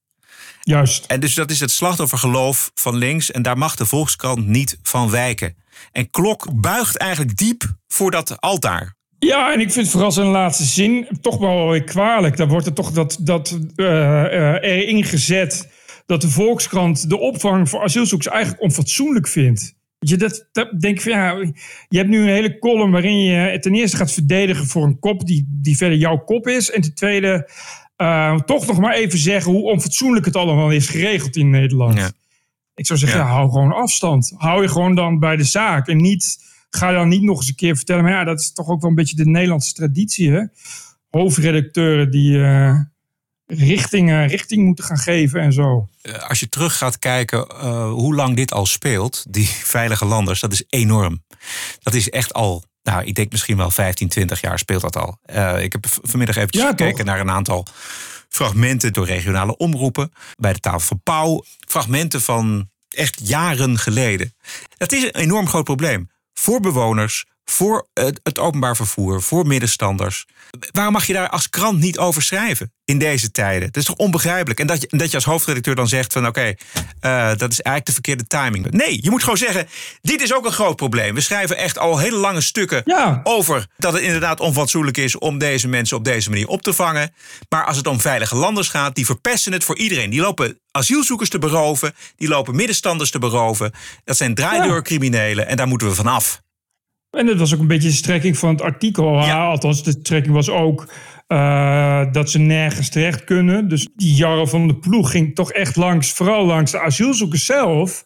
Juist. 0.61 1.05
En 1.07 1.20
dus 1.20 1.35
dat 1.35 1.51
is 1.51 1.61
het 1.61 1.70
slachtoffergeloof 1.70 2.70
van 2.75 2.96
links. 2.96 3.31
En 3.31 3.42
daar 3.42 3.59
mag 3.59 3.77
de 3.77 3.87
Volkskrant 3.87 4.46
niet 4.46 4.79
van 4.83 5.11
wijken. 5.11 5.57
En 5.92 6.11
Klok 6.11 6.61
buigt 6.61 6.97
eigenlijk 6.97 7.37
diep 7.37 7.62
voor 7.88 8.11
dat 8.11 8.40
altaar. 8.40 8.97
Ja, 9.18 9.53
en 9.53 9.61
ik 9.61 9.73
vind 9.73 9.88
vooral 9.88 10.12
zijn 10.12 10.27
laatste 10.27 10.64
zin 10.64 11.07
toch 11.21 11.38
wel 11.38 11.68
weer 11.68 11.85
kwalijk. 11.85 12.37
Daar 12.37 12.49
wordt 12.49 12.66
er 12.66 12.73
toch 12.73 12.90
dat, 12.90 13.18
dat 13.21 13.59
eh, 13.77 14.62
erin 14.62 15.05
gezet 15.05 15.71
dat 16.07 16.21
de 16.21 16.31
Volkskrant 16.31 17.09
de 17.09 17.18
opvang 17.18 17.68
voor 17.68 17.83
asielzoekers 17.83 18.33
eigenlijk 18.33 18.62
onfatsoenlijk 18.62 19.29
vindt. 19.29 19.75
Je, 19.99 20.16
dat, 20.16 20.49
dat 20.53 20.81
denk 20.81 21.01
van 21.01 21.12
ja, 21.12 21.33
je 21.88 21.99
hebt 21.99 22.09
nu 22.09 22.21
een 22.21 22.29
hele 22.29 22.59
column 22.59 22.92
waarin 22.92 23.18
je 23.18 23.59
ten 23.59 23.75
eerste 23.75 23.97
gaat 23.97 24.12
verdedigen 24.12 24.66
voor 24.66 24.85
een 24.85 24.99
kop 24.99 25.27
die, 25.27 25.47
die 25.49 25.77
verder 25.77 25.99
jouw 25.99 26.18
kop 26.18 26.49
is. 26.49 26.71
En 26.71 26.81
ten 26.81 26.95
tweede 26.95 27.51
eh, 27.97 28.38
toch 28.38 28.66
nog 28.66 28.79
maar 28.79 28.95
even 28.95 29.18
zeggen 29.18 29.53
hoe 29.53 29.71
onfatsoenlijk 29.71 30.25
het 30.25 30.37
allemaal 30.37 30.71
is 30.71 30.88
geregeld 30.88 31.37
in 31.37 31.51
Nederland. 31.51 32.12
Ik 32.74 32.87
zou 32.87 32.98
zeggen, 32.98 33.20
Ja. 33.20 33.26
hou 33.26 33.50
gewoon 33.50 33.72
afstand. 33.72 34.32
Hou 34.37 34.62
je 34.62 34.68
gewoon 34.68 34.94
dan 34.94 35.18
bij 35.18 35.37
de 35.37 35.44
zaak. 35.44 35.88
En 35.88 35.96
niet, 35.96 36.38
ga 36.70 36.92
dan 36.92 37.08
niet 37.08 37.22
nog 37.22 37.37
eens 37.38 37.48
een 37.48 37.54
keer 37.54 37.76
vertellen. 37.76 38.02
Maar 38.02 38.12
ja, 38.12 38.24
dat 38.24 38.40
is 38.40 38.52
toch 38.52 38.68
ook 38.68 38.80
wel 38.80 38.90
een 38.90 38.96
beetje 38.96 39.16
de 39.16 39.26
Nederlandse 39.26 39.72
traditie. 39.72 40.30
Hè? 40.30 40.42
Hoofdredacteuren 41.11 42.11
die 42.11 42.42
eh, 42.44 42.78
richting, 43.46 44.11
eh, 44.11 44.28
richting 44.28 44.64
moeten 44.64 44.85
gaan 44.85 44.98
geven 44.98 45.40
en 45.40 45.52
zo. 45.52 45.88
Eh, 46.02 46.28
Als 46.28 46.40
je 46.40 46.48
terug 46.48 46.76
gaat 46.78 46.98
kijken 46.98 47.54
hoe 47.88 48.14
lang 48.14 48.37
dit 48.37 48.52
al 48.52 48.66
speelt, 48.66 49.24
die 49.28 49.46
veilige 49.76 50.04
landers, 50.04 50.40
dat 50.40 50.52
is 50.52 50.64
enorm. 50.68 51.24
Dat 51.80 51.94
is 51.94 52.11
echt 52.11 52.32
al, 52.32 52.64
nou, 52.82 53.04
ik 53.04 53.14
denk 53.14 53.32
misschien 53.32 53.56
wel 53.56 53.70
15, 53.70 54.08
20 54.08 54.40
jaar 54.40 54.58
speelt 54.58 54.82
dat 54.82 54.96
al. 54.96 55.18
Ik 55.58 55.72
heb 55.72 55.87
vanmiddag 56.02 56.37
eventjes 56.37 56.62
Ja, 56.62 56.68
gekeken 56.68 57.04
naar 57.04 57.20
een 57.20 57.30
aantal 57.30 57.66
fragmenten 58.33 58.92
door 58.92 59.07
regionale 59.07 59.57
omroepen. 59.57 60.12
Bij 60.37 60.53
de 60.53 60.61
tafel 60.61 60.81
van 60.81 61.01
Pauw. 61.03 61.45
Fragmenten 61.68 62.21
van 62.21 62.71
echt 62.88 63.29
jaren 63.29 63.79
geleden. 63.79 64.35
Dat 64.77 64.92
is 64.92 65.03
een 65.03 65.14
enorm 65.14 65.49
groot 65.49 65.64
probleem. 65.64 66.11
Voor 66.35 66.61
bewoners, 66.61 67.27
voor 67.44 67.88
het, 67.94 68.38
openbaar 68.38 68.76
vervoer, 68.76 69.22
voor 69.22 69.46
middenstanders. 69.46 70.26
Waarom 70.72 70.92
mag 70.92 71.07
je 71.07 71.12
daar 71.12 71.28
als 71.28 71.48
krant 71.48 71.78
niet 71.78 71.98
over 71.98 72.22
schrijven 72.22 72.72
in 72.85 72.98
deze 72.98 73.31
tijden? 73.31 73.66
Dat 73.66 73.76
is 73.76 73.85
toch 73.85 73.96
onbegrijpelijk? 73.96 74.61
En 74.61 74.66
dat 74.66 74.81
je, 74.81 74.96
dat 74.96 75.11
je 75.11 75.16
als 75.16 75.24
hoofdredacteur 75.24 75.74
dan 75.74 75.88
zegt 75.88 76.12
van 76.12 76.26
oké, 76.26 76.55
eh, 77.00 77.28
dat 77.37 77.50
is 77.50 77.61
eigenlijk 77.61 77.87
de 77.87 77.92
verkeerde 77.92 78.26
timing. 78.26 78.70
Nee, 78.70 78.98
je 79.02 79.11
moet 79.11 79.22
gewoon 79.22 79.38
zeggen, 79.38 79.68
dit 80.00 80.20
is 80.20 80.35
ook 80.35 80.44
een 80.44 80.52
groot 80.52 80.76
probleem. 80.76 81.14
We 81.14 81.20
schrijven 81.20 81.57
echt 81.57 81.78
al 81.78 81.98
hele 81.98 82.16
lange 82.16 82.40
stukken 82.40 82.83
over 83.22 83.66
dat 83.76 83.92
het 83.92 84.02
inderdaad 84.02 84.40
onfatsoenlijk 84.40 84.96
is 84.96 85.18
om 85.18 85.38
deze 85.38 85.68
mensen 85.68 85.96
op 85.96 86.05
deze 86.05 86.31
manier 86.31 86.46
op 86.48 86.62
te 86.62 86.72
vangen. 86.72 87.14
Maar 87.48 87.64
als 87.64 87.76
het 87.76 87.87
om 87.87 88.00
veilige 88.00 88.37
landers 88.37 88.68
gaat, 88.68 88.94
die 88.94 89.07
verpesten 89.07 89.52
het 89.52 89.64
voor 89.64 89.78
iedereen. 89.78 90.11
Die 90.11 90.20
lopen 90.20 90.61
asielzoekers 90.70 91.28
te 91.28 91.38
beroven, 91.38 91.94
die 92.16 92.28
lopen 92.28 92.57
middenstanders 92.57 93.11
te 93.11 93.18
beroven. 93.18 93.72
Dat 94.05 94.16
zijn 94.16 94.35
draaideurcriminelen 94.35 95.46
en 95.46 95.57
daar 95.57 95.68
moeten 95.68 95.88
we 95.88 95.94
vanaf. 95.94 96.41
En 97.12 97.27
dat 97.27 97.38
was 97.38 97.55
ook 97.55 97.61
een 97.61 97.66
beetje 97.66 97.88
de 97.88 97.94
strekking 97.94 98.38
van 98.38 98.48
het 98.48 98.62
artikel. 98.62 99.25
Ja. 99.25 99.44
Althans, 99.44 99.83
de 99.83 99.90
strekking 99.90 100.35
was 100.35 100.51
ook 100.51 100.92
eh, 101.27 102.12
dat 102.12 102.31
ze 102.31 102.38
nergens 102.38 102.88
terecht 102.88 103.25
kunnen. 103.25 103.68
Dus 103.68 103.88
die 103.94 104.14
Jarre 104.14 104.46
van 104.46 104.68
de 104.68 104.77
Ploeg 104.77 105.11
ging 105.11 105.35
toch 105.35 105.53
echt 105.53 105.77
langs, 105.77 106.12
vooral 106.12 106.46
langs 106.46 106.70
de 106.70 106.81
asielzoekers 106.81 107.44
zelf. 107.44 108.05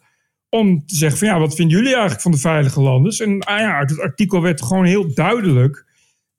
Om 0.49 0.87
te 0.87 0.97
zeggen 0.97 1.19
van 1.19 1.29
ja, 1.29 1.39
wat 1.39 1.55
vinden 1.55 1.77
jullie 1.77 1.93
eigenlijk 1.93 2.23
van 2.23 2.31
de 2.31 2.39
veilige 2.39 2.81
landers? 2.81 3.21
En 3.21 3.41
ah 3.41 3.59
ja, 3.59 3.79
uit 3.79 3.91
het 3.91 4.01
artikel 4.01 4.43
werd 4.43 4.63
gewoon 4.63 4.85
heel 4.85 5.15
duidelijk 5.15 5.85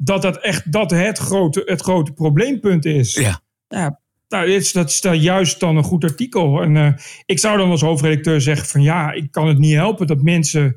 dat 0.03 0.21
dat 0.21 0.37
echt 0.37 0.71
dat 0.71 0.91
het 0.91 1.17
grote, 1.17 1.61
het 1.65 1.81
grote 1.81 2.11
probleempunt 2.11 2.85
is. 2.85 3.13
Ja. 3.13 3.41
ja 3.67 3.99
nou, 4.29 4.47
is, 4.47 4.71
dat 4.71 4.89
is 4.89 5.01
dan 5.01 5.19
juist 5.19 5.59
dan 5.59 5.77
een 5.77 5.83
goed 5.83 6.03
artikel. 6.03 6.61
En 6.61 6.77
eh, 6.77 6.93
ik 7.25 7.39
zou 7.39 7.57
dan 7.57 7.69
als 7.69 7.81
hoofdredacteur 7.81 8.41
zeggen 8.41 8.67
van 8.67 8.81
ja, 8.81 9.11
ik 9.11 9.31
kan 9.31 9.47
het 9.47 9.57
niet 9.57 9.73
helpen 9.73 10.07
dat 10.07 10.21
mensen 10.21 10.75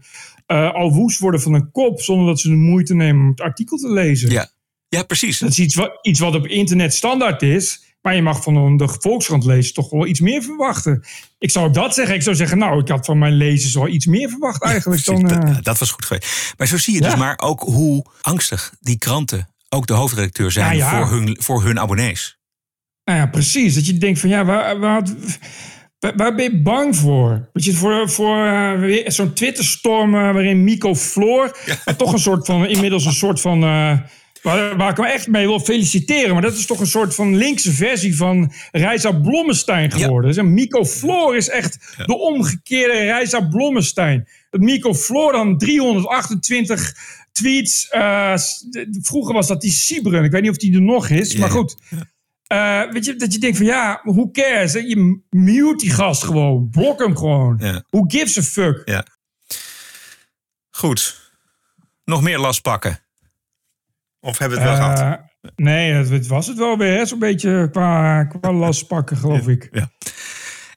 eh, 0.50 0.74
al 0.74 0.92
woest 0.92 1.18
worden 1.18 1.40
van 1.40 1.54
een 1.54 1.70
kop 1.70 2.00
zonder 2.00 2.26
dat 2.26 2.40
ze 2.40 2.48
de 2.48 2.54
moeite 2.54 2.94
nemen 2.94 3.22
om 3.22 3.28
het 3.28 3.40
artikel 3.40 3.76
te 3.76 3.92
lezen. 3.92 4.30
Ja, 4.30 4.48
ja 4.88 5.02
precies. 5.02 5.38
Dat 5.38 5.50
is 5.50 5.58
iets 5.58 5.74
wat, 5.74 5.98
iets 6.02 6.20
wat 6.20 6.34
op 6.34 6.46
internet 6.46 6.94
standaard 6.94 7.42
is. 7.42 7.94
Maar 8.02 8.14
je 8.14 8.22
mag 8.22 8.42
van 8.42 8.76
de 8.76 8.96
Volkskrant 9.00 9.44
lezen 9.44 9.74
toch 9.74 9.90
wel 9.90 10.06
iets 10.06 10.20
meer 10.20 10.42
verwachten. 10.42 11.04
Ik 11.38 11.50
zou 11.50 11.66
ook 11.66 11.74
dat 11.74 11.94
zeggen. 11.94 12.14
Ik 12.14 12.22
zou 12.22 12.36
zeggen, 12.36 12.58
nou, 12.58 12.80
ik 12.80 12.88
had 12.88 13.06
van 13.06 13.18
mijn 13.18 13.32
lezers 13.32 13.74
wel 13.74 13.88
iets 13.88 14.06
meer 14.06 14.28
verwacht 14.28 14.62
eigenlijk. 14.62 15.04
Dan, 15.04 15.22
dat, 15.22 15.44
eh, 15.44 15.56
dat 15.62 15.78
was 15.78 15.90
goed 15.90 16.04
geweest. 16.04 16.54
Maar 16.56 16.66
zo 16.66 16.78
zie 16.78 16.94
je 16.94 17.00
dus 17.00 17.16
maar 17.16 17.38
ook 17.38 17.60
hoe 17.60 18.06
angstig 18.20 18.74
die 18.80 18.98
kranten, 18.98 19.48
ook 19.68 19.86
de 19.86 19.92
hoofdredacteur, 19.92 20.50
zijn 20.50 20.76
ja. 20.76 20.90
Voor, 20.90 21.16
hun, 21.16 21.36
voor 21.40 21.64
hun 21.64 21.80
abonnees. 21.80 22.38
Nou 23.04 23.18
ja, 23.18 23.26
precies. 23.26 23.74
Dat 23.74 23.86
je 23.86 23.98
denkt 23.98 24.20
van 24.20 24.28
ja, 24.28 24.44
waar, 24.44 24.78
waar, 24.78 25.02
waar, 26.00 26.16
waar 26.16 26.34
ben 26.34 26.44
je 26.44 26.62
bang 26.62 26.96
voor? 26.96 27.48
Weet 27.52 27.64
je, 27.64 27.72
voor, 27.72 28.10
voor 28.10 28.44
eh, 28.46 29.02
zo'n 29.06 29.32
Twitterstorm 29.32 30.14
eh, 30.14 30.20
waarin 30.20 30.64
Mico 30.64 30.94
Floor 30.94 31.56
toch 31.96 32.12
een 32.12 32.18
soort 32.18 32.46
van, 32.46 32.66
inmiddels 32.66 33.04
een 33.04 33.12
soort 33.12 33.40
van, 33.40 33.62
eh, 33.62 33.98
Waar, 34.42 34.76
waar 34.76 34.90
ik 34.90 34.96
hem 34.96 35.06
echt 35.06 35.28
mee 35.28 35.46
wil 35.46 35.60
feliciteren. 35.60 36.32
Maar 36.32 36.42
dat 36.42 36.56
is 36.56 36.66
toch 36.66 36.80
een 36.80 36.86
soort 36.86 37.14
van 37.14 37.36
linkse 37.36 37.72
versie 37.72 38.16
van 38.16 38.52
Reisa 38.72 39.12
Blommestein 39.12 39.90
geworden. 39.92 40.32
Dus 40.32 40.42
Mico 40.44 40.84
Floor 40.84 41.36
is 41.36 41.48
echt 41.48 41.94
de 42.06 42.18
omgekeerde 42.18 42.92
Reisa 42.92 43.40
Blommestein. 43.40 44.28
Dat 44.50 44.60
Mico 44.60 44.94
Floor 44.94 45.32
dan 45.32 45.58
328 45.58 46.94
tweets. 47.32 47.88
vroeger 49.02 49.34
was 49.34 49.46
dat 49.46 49.60
die 49.60 49.70
Sibren. 49.70 50.24
Ik 50.24 50.30
weet 50.30 50.42
niet 50.42 50.50
of 50.50 50.56
die 50.56 50.74
er 50.74 50.82
nog 50.82 51.08
is. 51.08 51.36
Maar 51.36 51.50
goed. 51.50 51.76
Eh, 52.50 52.82
weet 52.92 53.04
je, 53.04 53.16
dat 53.16 53.32
je 53.32 53.38
denkt 53.38 53.56
van 53.56 53.66
ja, 53.66 54.00
who 54.04 54.30
cares? 54.30 54.72
hè? 54.72 54.78
Je 54.78 55.20
mute 55.30 55.76
die 55.76 55.90
gast 55.90 56.22
gewoon. 56.24 56.68
Blok 56.70 56.98
hem 57.00 57.16
gewoon. 57.16 57.56
Ja. 57.60 57.82
Who 57.90 58.04
gives 58.08 58.38
a 58.38 58.42
fuck? 58.42 58.82
Ja. 58.84 59.04
Goed. 60.70 61.30
Nog 62.04 62.22
meer 62.22 62.38
last 62.38 62.62
pakken. 62.62 62.98
Of 64.20 64.38
hebben 64.38 64.58
we 64.58 64.64
het 64.64 64.78
wel 64.78 64.88
Eh, 64.88 64.96
gehad? 64.96 65.20
Nee, 65.56 65.92
dat, 65.94 66.08
dat 66.08 66.26
was 66.26 66.46
het 66.46 66.56
wel 66.58 66.76
weer. 66.78 67.06
Zo'n 67.06 67.18
beetje 67.18 67.68
qua, 67.72 68.24
qua 68.24 68.52
last 68.52 68.86
pakken, 68.86 69.16
geloof 69.16 69.48
ik. 69.48 69.68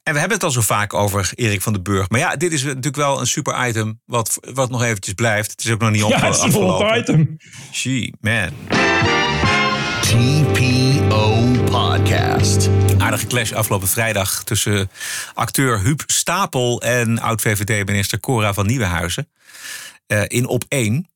En 0.03 0.13
we 0.13 0.19
hebben 0.19 0.37
het 0.37 0.43
al 0.43 0.51
zo 0.51 0.61
vaak 0.61 0.93
over 0.93 1.31
Erik 1.35 1.61
van 1.61 1.73
den 1.73 1.83
Burg. 1.83 2.09
Maar 2.09 2.19
ja, 2.19 2.35
dit 2.35 2.51
is 2.53 2.63
natuurlijk 2.63 2.95
wel 2.95 3.19
een 3.19 3.27
super 3.27 3.67
item 3.67 4.01
wat, 4.05 4.37
wat 4.53 4.69
nog 4.69 4.83
eventjes 4.83 5.13
blijft. 5.13 5.51
Het 5.51 5.63
is 5.63 5.71
ook 5.71 5.79
nog 5.81 5.91
niet 5.91 5.99
Ja, 5.99 6.05
opge- 6.05 6.25
het 6.25 6.35
is 6.35 6.41
een 6.55 6.97
item. 6.99 7.37
Gee, 7.71 8.13
man. 8.21 8.49
TPO 10.13 11.41
Podcast. 11.65 12.69
Aardige 12.97 13.27
clash 13.27 13.51
afgelopen 13.51 13.87
vrijdag 13.87 14.43
tussen 14.43 14.89
acteur 15.33 15.81
Huub 15.81 16.03
Stapel 16.05 16.81
en 16.81 17.19
oud-VVD-minister 17.19 18.19
Cora 18.19 18.53
van 18.53 18.65
Nieuwenhuizen. 18.65 19.29
Eh, 20.07 20.21
in 20.27 20.47
op 20.47 20.63
1. 20.67 21.07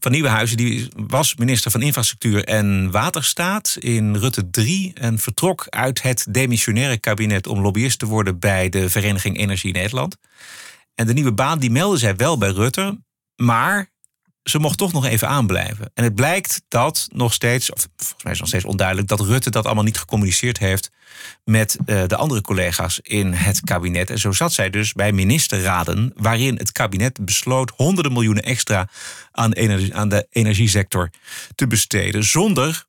Van 0.00 0.12
Nieuwenhuizen 0.12 0.56
die 0.56 0.88
was 0.96 1.34
minister 1.34 1.70
van 1.70 1.82
Infrastructuur 1.82 2.44
en 2.44 2.90
Waterstaat 2.90 3.76
in 3.78 4.16
Rutte 4.16 4.50
3 4.50 4.92
en 4.94 5.18
vertrok 5.18 5.66
uit 5.68 6.02
het 6.02 6.26
demissionaire 6.28 6.98
kabinet 6.98 7.46
om 7.46 7.60
lobbyist 7.60 7.98
te 7.98 8.06
worden 8.06 8.38
bij 8.38 8.68
de 8.68 8.90
Vereniging 8.90 9.38
Energie 9.38 9.72
Nederland. 9.72 10.16
En 10.94 11.06
de 11.06 11.12
nieuwe 11.12 11.32
baan 11.32 11.58
die 11.58 11.70
meldde 11.70 11.98
zij 11.98 12.16
wel 12.16 12.38
bij 12.38 12.50
Rutte, 12.50 13.00
maar 13.36 13.90
ze 14.50 14.58
mocht 14.58 14.78
toch 14.78 14.92
nog 14.92 15.04
even 15.06 15.28
aanblijven. 15.28 15.90
En 15.94 16.04
het 16.04 16.14
blijkt 16.14 16.62
dat 16.68 17.08
nog 17.12 17.32
steeds, 17.32 17.72
of 17.72 17.86
volgens 17.96 18.22
mij 18.22 18.32
is 18.32 18.38
nog 18.38 18.48
steeds 18.48 18.64
onduidelijk, 18.64 19.08
dat 19.08 19.20
Rutte 19.20 19.50
dat 19.50 19.66
allemaal 19.66 19.84
niet 19.84 19.98
gecommuniceerd 19.98 20.58
heeft 20.58 20.90
met 21.44 21.76
eh, 21.86 22.02
de 22.06 22.16
andere 22.16 22.40
collega's 22.40 22.98
in 23.02 23.32
het 23.32 23.60
kabinet. 23.60 24.10
En 24.10 24.18
zo 24.18 24.32
zat 24.32 24.52
zij 24.52 24.70
dus 24.70 24.92
bij 24.92 25.12
ministerraden, 25.12 26.12
waarin 26.16 26.56
het 26.56 26.72
kabinet 26.72 27.24
besloot 27.24 27.72
honderden 27.76 28.12
miljoenen 28.12 28.42
extra 28.42 28.88
aan, 29.30 29.52
energie, 29.52 29.94
aan 29.94 30.08
de 30.08 30.26
energiesector 30.30 31.10
te 31.54 31.66
besteden, 31.66 32.24
zonder 32.24 32.84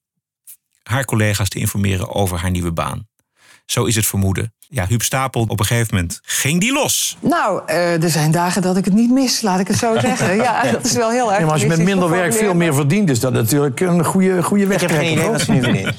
haar 0.84 1.06
collega's 1.06 1.50
te 1.50 1.60
informeren 1.60 2.10
over 2.10 2.38
haar 2.38 2.52
nieuwe 2.52 2.72
baan. 2.72 3.08
Zo 3.66 3.86
is 3.86 3.96
het 3.96 4.06
vermoeden. 4.06 4.54
Ja, 4.74 4.86
Huub 4.88 5.02
Stapel, 5.02 5.46
op 5.48 5.60
een 5.60 5.66
gegeven 5.66 5.96
moment 5.96 6.20
ging 6.24 6.60
die 6.60 6.74
los. 6.74 7.18
Nou, 7.20 7.62
eh, 7.66 8.04
er 8.04 8.10
zijn 8.10 8.32
dagen 8.32 8.62
dat 8.62 8.78
ik 8.78 8.86
het 8.86 8.94
niet 8.94 9.12
mis, 9.12 9.42
laat 9.42 9.60
ik 9.60 9.68
het 9.68 9.78
zo 9.78 10.00
zeggen. 10.08 10.36
Ja, 10.36 10.72
dat 10.72 10.86
is 10.86 10.94
wel 10.94 11.10
heel 11.10 11.28
erg. 11.30 11.38
Ja, 11.40 11.44
maar 11.44 11.54
als 11.54 11.62
je 11.62 11.68
met 11.68 11.84
minder 11.84 12.10
werk 12.10 12.34
veel 12.34 12.54
meer 12.54 12.74
verdient, 12.74 13.10
is 13.10 13.20
dat 13.20 13.34
natuurlijk 13.34 13.80
een 13.80 14.06
goede, 14.06 14.44
goede 14.44 14.68
weg. 14.68 14.82
Ik 14.82 14.90
heb 14.90 15.00
geen 15.00 15.12
idee 15.12 15.30
wat 15.30 15.42
ze 15.42 15.52
nu 15.52 15.62
verdienen. 15.64 15.96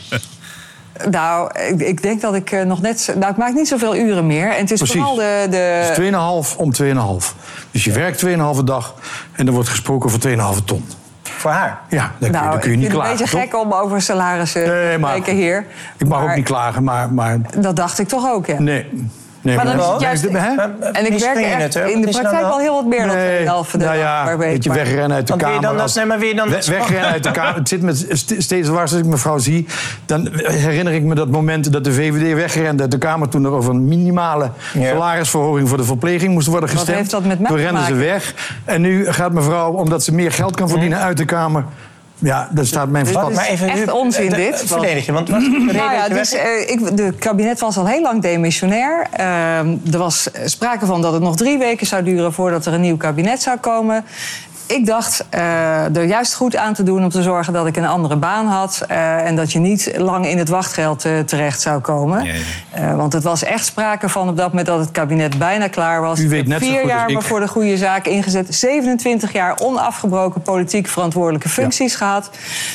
Nou, 1.10 1.58
ik, 1.68 1.80
ik 1.80 2.02
denk 2.02 2.20
dat 2.20 2.34
ik 2.34 2.50
eh, 2.50 2.62
nog 2.62 2.80
net... 2.80 3.00
zo- 3.00 3.18
Nou, 3.18 3.30
ik 3.32 3.36
maak 3.36 3.54
niet 3.54 3.68
zoveel 3.68 3.96
uren 3.96 4.26
meer. 4.26 4.50
En 4.50 4.60
het 4.60 4.70
is 4.70 4.78
Precies. 4.78 4.96
vooral 4.96 5.14
de... 5.14 5.46
de 5.50 5.92
Dus 5.96 6.46
2,5 6.52 6.56
om 6.56 6.72
2,5. 7.22 7.36
Dus 7.70 7.84
je 7.84 7.92
werkt 7.92 8.24
2,5 8.26 8.64
dag 8.64 8.94
en 9.32 9.46
er 9.46 9.52
wordt 9.52 9.68
gesproken 9.68 10.06
over 10.10 10.56
2,5 10.60 10.64
ton. 10.64 10.84
Voor 11.42 11.50
haar? 11.50 11.80
Ja, 11.88 11.98
dan, 11.98 12.10
kun, 12.18 12.26
je, 12.26 12.32
nou, 12.32 12.50
dan 12.50 12.60
kun 12.60 12.70
je 12.70 12.74
ik 12.76 12.80
niet 12.82 12.90
vind 12.90 13.00
klagen. 13.02 13.18
het 13.18 13.20
een 13.32 13.38
beetje 13.38 13.50
toch? 13.50 13.60
gek 13.60 13.72
om 13.72 13.80
over 13.82 14.02
salarissen 14.02 14.64
te 14.64 14.96
spreken 14.98 15.34
hier. 15.34 15.64
Ik 15.96 16.08
mag 16.08 16.22
ook 16.22 16.34
niet 16.34 16.44
klagen, 16.44 16.84
maar... 16.84 17.12
maar 17.12 17.38
Dat 17.58 17.76
dacht 17.76 17.98
ik 17.98 18.08
toch 18.08 18.30
ook, 18.30 18.46
ja. 18.46 18.60
nee. 18.60 19.10
Nee 19.42 19.56
Maar 19.56 19.64
dan 19.64 19.78
is 19.78 19.86
het 19.86 20.00
juist- 20.00 20.22
Hè? 20.32 20.54
En 20.92 21.12
ik 21.12 21.18
werk 21.18 21.36
echt 21.38 21.74
in 21.76 22.00
de 22.00 22.08
praktijk 22.10 22.42
al 22.44 22.58
heel 22.58 22.74
wat 22.74 22.86
meer 22.86 23.06
dan 23.06 23.16
2,5 23.66 23.76
nou 23.78 23.96
ja, 23.96 24.24
per 24.24 24.38
week. 24.38 24.52
dat 24.54 24.62
je 24.64 24.68
maar- 24.70 24.78
wegrennen 24.78 25.16
uit 25.16 25.26
de 25.26 25.36
kamer. 25.36 25.60
dan 25.60 25.80
als- 25.80 25.94
nee, 25.94 26.04
maar 26.06 26.24
je 26.24 26.34
dan 26.34 26.48
wegrennen 26.50 27.10
uit 27.10 27.22
de 27.24 27.30
kamer. 27.40 27.54
Het 27.54 27.68
zit 27.68 27.82
met 27.82 28.06
st- 28.10 28.34
steeds 28.38 28.68
waar 28.68 28.80
als 28.80 28.92
ik 28.92 29.04
mevrouw 29.04 29.38
zie. 29.38 29.66
Dan 30.06 30.28
herinner 30.42 30.92
ik 30.92 31.02
me 31.02 31.14
dat 31.14 31.28
moment 31.30 31.72
dat 31.72 31.84
de 31.84 31.92
VVD 31.92 32.34
wegrende 32.34 32.82
uit 32.82 32.90
de 32.90 32.98
kamer... 32.98 33.28
toen 33.28 33.44
er 33.44 33.50
over 33.50 33.70
een 33.70 33.84
minimale 33.88 34.50
salarisverhoging 34.74 35.68
voor 35.68 35.76
de 35.78 35.84
verpleging 35.84 36.32
moest 36.32 36.46
worden 36.46 36.68
Wat 36.68 36.76
gestemd. 36.78 36.98
heeft 36.98 37.10
dat 37.10 37.24
met 37.24 37.38
mij 37.38 37.48
Toen 37.48 37.56
te 37.56 37.62
renden 37.62 37.84
ze 37.86 37.94
weg. 37.94 38.34
En 38.64 38.80
nu 38.80 39.06
gaat 39.12 39.32
mevrouw, 39.32 39.72
omdat 39.72 40.04
ze 40.04 40.14
meer 40.14 40.32
geld 40.32 40.56
kan 40.56 40.68
verdienen 40.68 40.98
uit 40.98 41.16
de 41.16 41.24
kamer... 41.24 41.64
Ja, 42.22 42.48
dan 42.50 42.66
staat 42.66 42.88
mijn 42.88 43.04
Dit 43.04 43.12
verstand. 43.12 43.50
is 43.50 43.60
echt 43.60 43.92
onzin, 43.92 44.28
de- 44.28 44.36
dit. 44.36 44.62
verdedig 44.66 45.06
je, 45.06 45.12
want 45.12 45.28
Nou 45.28 45.92
ja, 45.92 46.08
dus, 46.08 46.32
eh, 46.32 46.70
ik, 46.70 46.96
de 46.96 47.12
kabinet 47.18 47.60
was 47.60 47.76
al 47.76 47.86
heel 47.86 48.02
lang 48.02 48.22
demissionair. 48.22 49.06
Ehm, 49.12 49.76
er 49.92 49.98
was 49.98 50.28
sprake 50.44 50.86
van 50.86 51.02
dat 51.02 51.12
het 51.12 51.22
nog 51.22 51.36
drie 51.36 51.58
weken 51.58 51.86
zou 51.86 52.02
duren 52.02 52.32
voordat 52.32 52.66
er 52.66 52.72
een 52.72 52.80
nieuw 52.80 52.96
kabinet 52.96 53.42
zou 53.42 53.58
komen. 53.58 54.04
Ik 54.66 54.86
dacht 54.86 55.24
eh, 55.30 55.96
er 55.96 56.04
juist 56.04 56.34
goed 56.34 56.56
aan 56.56 56.74
te 56.74 56.82
doen 56.82 57.02
om 57.02 57.08
te 57.08 57.22
zorgen 57.22 57.52
dat 57.52 57.66
ik 57.66 57.76
een 57.76 57.86
andere 57.86 58.16
baan 58.16 58.46
had. 58.46 58.84
eh, 58.88 59.26
en 59.26 59.36
dat 59.36 59.52
je 59.52 59.58
niet 59.58 59.92
lang 59.96 60.26
in 60.26 60.38
het 60.38 60.48
wachtgeld 60.48 61.04
eh, 61.04 61.18
terecht 61.18 61.60
zou 61.60 61.80
komen. 61.80 62.26
Eh, 62.70 62.94
want 62.96 63.12
het 63.12 63.22
was 63.22 63.44
echt 63.44 63.64
sprake 63.64 64.08
van 64.08 64.28
op 64.28 64.36
dat 64.36 64.48
moment 64.48 64.66
dat 64.66 64.78
het 64.80 64.90
kabinet 64.90 65.38
bijna 65.38 65.68
klaar 65.68 66.00
was. 66.00 66.18
U 66.20 66.28
weet 66.28 66.46
net 66.46 66.62
zo 66.62 66.68
vier 66.70 66.86
jaar 66.86 67.08
ik. 67.08 67.14
me 67.16 67.22
voor 67.22 67.40
de 67.40 67.48
goede 67.48 67.76
zaak 67.76 68.06
ingezet. 68.06 68.54
27 68.54 69.32
jaar 69.32 69.58
onafgebroken 69.62 70.42
politiek 70.42 70.88
verantwoordelijke 70.88 71.48
functies 71.48 71.94
gehad. 71.94 72.30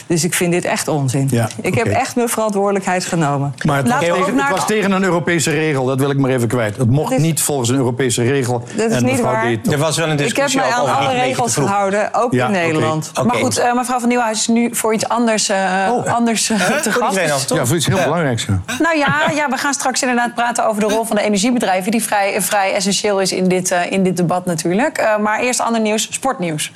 Dus 0.07 0.23
ik 0.23 0.33
vind 0.33 0.51
dit 0.51 0.65
echt 0.65 0.87
onzin. 0.87 1.27
Ja, 1.31 1.47
ik 1.61 1.75
heb 1.75 1.85
echt 1.87 2.15
mijn 2.15 2.29
verantwoordelijkheid 2.29 3.05
genomen. 3.05 3.53
Maar 3.65 3.77
het 3.77 3.87
was, 3.89 3.99
tegen, 3.99 4.25
het 4.25 4.35
naar- 4.35 4.51
was 4.51 4.65
tegen 4.65 4.91
een 4.91 5.03
Europese 5.03 5.51
regel, 5.51 5.85
dat 5.85 5.99
wil 5.99 6.09
ik 6.09 6.17
maar 6.17 6.29
even 6.31 6.47
kwijt. 6.47 6.77
Het 6.77 6.89
mocht 6.89 7.11
is- 7.11 7.21
niet 7.21 7.41
volgens 7.41 7.69
een 7.69 7.75
Europese 7.75 8.23
regel. 8.23 8.63
Dat 8.75 8.89
is 8.91 8.95
en 8.97 9.05
niet 9.05 9.21
waar. 9.21 9.45
deed 9.45 9.71
Er 9.71 9.77
was 9.77 9.97
wel 9.97 10.05
een 10.07 10.11
Ik 10.13 10.17
heb 10.19 10.27
discussie 10.27 10.59
mij 10.59 10.69
aan 10.71 10.85
alle 10.97 11.11
regels 11.13 11.53
te 11.53 11.61
ook 12.11 12.33
Ja, 12.33 12.45
in. 12.45 12.51
Nederland. 12.51 13.11
Maar 13.25 13.35
goed, 13.35 13.57
eh, 13.57 13.73
mevrouw 13.73 13.99
van 13.99 14.07
Nieuwhuis 14.09 14.39
is 14.39 14.47
nu 14.47 14.75
voor 14.75 14.93
iets 14.93 15.07
anders, 15.07 15.49
eh, 15.49 15.89
anders 16.19 16.49
eh, 16.49 16.57
te 16.57 16.91
Voor 16.91 17.01
gast. 17.03 17.17
2,5 17.17 17.45
ton. 17.45 17.57
Ja, 17.57 17.65
voor 17.65 17.75
iets 17.75 17.85
heel 17.85 18.03
belangrijks. 18.03 18.45
Ja. 18.45 18.61
Nou 18.79 18.97
ja, 18.97 19.31
ja, 19.33 19.49
we 19.49 19.57
gaan 19.57 19.73
straks 19.73 20.01
inderdaad 20.01 20.33
praten 20.33 20.65
over 20.65 20.81
de 20.81 20.87
rol 20.87 21.03
van 21.03 21.15
de 21.15 21.21
energiebedrijven... 21.21 21.91
die 21.91 22.03
vrij, 22.03 22.41
vrij 22.41 22.73
essentieel 22.73 23.21
is 23.21 23.31
in 23.31 23.47
dit, 23.47 23.71
eh, 23.71 23.91
in 23.91 24.03
dit 24.03 24.17
debat 24.17 24.45
natuurlijk. 24.45 24.97
Eh, 24.97 25.17
maar 25.17 25.39
eerst 25.39 25.59
ander 25.59 25.81
nieuws, 25.81 26.13
sportnieuws. 26.13 26.71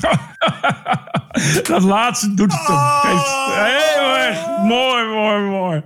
Dat 1.62 1.82
laatste 1.82 2.34
doet 2.34 2.52
het 2.52 2.66
heel 2.66 4.16
erg 4.16 4.46
mooi, 4.62 5.04
mooi, 5.04 5.40
mooi. 5.40 5.82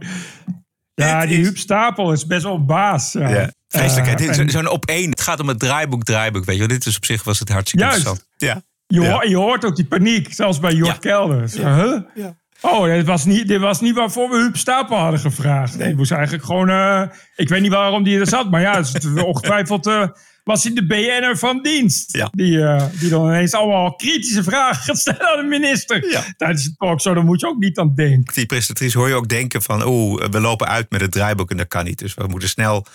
Ja, 0.95 1.27
die 1.27 1.37
Huub 1.37 1.57
Stapel 1.57 2.13
is 2.13 2.27
best 2.27 2.43
wel 2.43 2.65
baas. 2.65 3.13
Ja. 3.13 3.29
Ja. 3.29 3.51
Vreselijk, 3.69 4.07
hè? 4.21 4.27
Eh, 4.43 4.49
Zo'n 4.49 4.69
op 4.69 4.87
één. 4.87 5.11
Het 5.11 5.21
gaat 5.21 5.41
om 5.41 5.49
het 5.49 5.59
draaiboek, 5.59 6.05
draaiboek. 6.05 6.45
Weet 6.45 6.55
je 6.55 6.67
wel. 6.67 6.77
Dit 6.77 6.87
is 6.87 6.97
op 6.97 7.05
zich 7.05 7.25
was 7.25 7.39
het 7.39 7.49
hartstikke 7.49 7.85
Juist. 7.87 7.99
interessant. 8.07 8.31
Ja. 8.37 8.63
je, 8.87 9.01
Ja. 9.01 9.11
hoort, 9.13 9.29
je 9.29 9.37
hoort 9.37 9.65
ook 9.65 9.77
die 9.77 9.87
paniek, 9.87 10.33
zelfs 10.35 10.59
bij 10.61 10.73
Jort 10.73 10.99
Kelder. 10.99 11.51
Huh? 11.53 12.27
Oh, 12.61 12.85
dit 12.85 13.07
was, 13.07 13.25
niet, 13.25 13.49
dit 13.49 13.61
was 13.61 13.81
niet 13.81 13.95
waarvoor 13.95 14.31
we 14.31 14.37
Huub 14.37 14.57
Stapel 14.57 14.97
hadden 14.97 15.21
gevraagd. 15.21 15.79
Die 15.79 15.97
moest 15.97 16.11
eigenlijk 16.13 16.45
gewoon... 16.45 16.69
eh, 16.71 17.03
ik 17.37 17.49
weet 17.49 17.61
niet 17.61 17.71
waarom 17.71 18.03
die 18.03 18.21
er 18.21 18.29
zat, 18.29 18.51
maar 18.51 18.61
ja, 18.61 18.77
het 18.77 19.05
is 19.05 19.23
ongetwijfeld... 19.23 19.87
eh, 19.87 20.09
was 20.45 20.65
hij 20.65 20.73
de 20.73 20.87
BN'er 20.87 21.39
van 21.39 21.63
dienst. 21.63 22.17
Ja. 22.17 22.29
Die, 22.31 22.63
eh, 22.63 22.85
die 23.01 23.09
dan 23.11 23.27
ineens 23.27 23.53
allemaal 23.53 23.95
kritische 23.95 24.43
vragen 24.43 24.83
gaat 24.83 24.99
stellen 24.99 25.29
aan 25.29 25.37
de 25.43 25.49
minister. 25.49 26.11
Ja. 26.11 26.25
Tijdens 26.37 26.65
het 26.65 26.79
talk 26.79 27.01
zo, 27.01 27.15
daar 27.15 27.25
moet 27.25 27.41
je 27.41 27.47
ook 27.47 27.59
niet 27.59 27.79
aan 27.79 27.95
denken. 27.95 28.35
Die 28.35 28.47
presentatrice 28.47 28.99
hoor 28.99 29.09
je 29.09 29.15
ook 29.15 29.29
denken 29.29 29.63
van... 29.63 29.85
oh, 29.85 30.25
we 30.31 30.41
lopen 30.41 30.69
uit 30.69 30.91
met 30.91 31.01
het 31.01 31.13
draaiboek 31.13 31.51
en 31.51 31.57
dat 31.57 31.69
kan 31.69 31.85
niet. 31.85 31.99
Dus 31.99 32.15
we 32.15 32.27
moeten 32.27 32.49
snel 32.49 32.87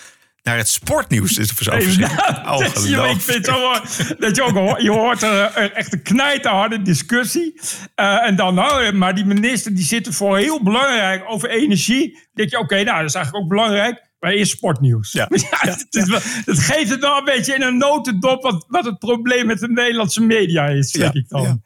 naar 0.43 0.57
het 0.57 0.67
sportnieuws. 0.67 1.37
Is 1.37 1.47
zo 1.55 1.71
Hey, 1.71 1.81
verschrikkelijk. 1.81 2.43
nou, 2.43 2.63
dat 2.63 2.83
je- 2.87 3.09
ik 3.09 3.21
vind 3.21 3.37
het 3.37 3.45
zo 3.45 3.59
mooi 3.61 3.79
dat 4.19 4.35
je 4.35 4.43
ook 4.43 4.51
hoort, 4.53 4.81
je 4.81 4.91
hoort 4.91 5.21
er 5.21 5.41
eh, 5.43 5.77
echt 5.77 5.93
een 5.93 6.01
knijterharde 6.01 6.81
discussie. 6.81 7.59
Eh, 7.95 8.25
en 8.27 8.35
dan, 8.35 8.55
nou, 8.55 8.91
maar 8.91 9.15
die 9.15 9.25
minister 9.25 9.75
die 9.75 9.83
zit 9.85 10.07
er 10.07 10.13
voor 10.13 10.37
heel 10.37 10.63
belangrijk 10.63 11.23
over 11.27 11.49
energie. 11.49 12.11
Dan 12.11 12.21
denk 12.33 12.49
je, 12.49 12.59
oké, 12.59 12.83
nou, 12.83 12.97
dat 12.99 13.09
is 13.09 13.15
eigenlijk 13.15 13.43
ook 13.45 13.49
belangrijk. 13.49 14.11
Maar 14.19 14.31
eerst 14.31 14.51
sportnieuws. 14.51 15.11
Ja. 15.11 15.27
het, 15.31 15.85
is 15.89 16.09
wel- 16.09 16.19
het 16.45 16.59
geeft 16.59 16.89
het 16.89 16.99
wel 16.99 17.17
een 17.17 17.25
beetje 17.25 17.55
in 17.55 17.61
een 17.61 17.77
notendop 17.77 18.41
wat, 18.43 18.65
wat 18.67 18.85
het 18.85 18.99
probleem 18.99 19.45
met 19.45 19.59
de 19.59 19.69
Nederlandse 19.69 20.21
media 20.21 20.65
is, 20.67 20.91
denk 20.91 21.13
ik 21.13 21.29
dan. 21.29 21.41
Ja, 21.41 21.57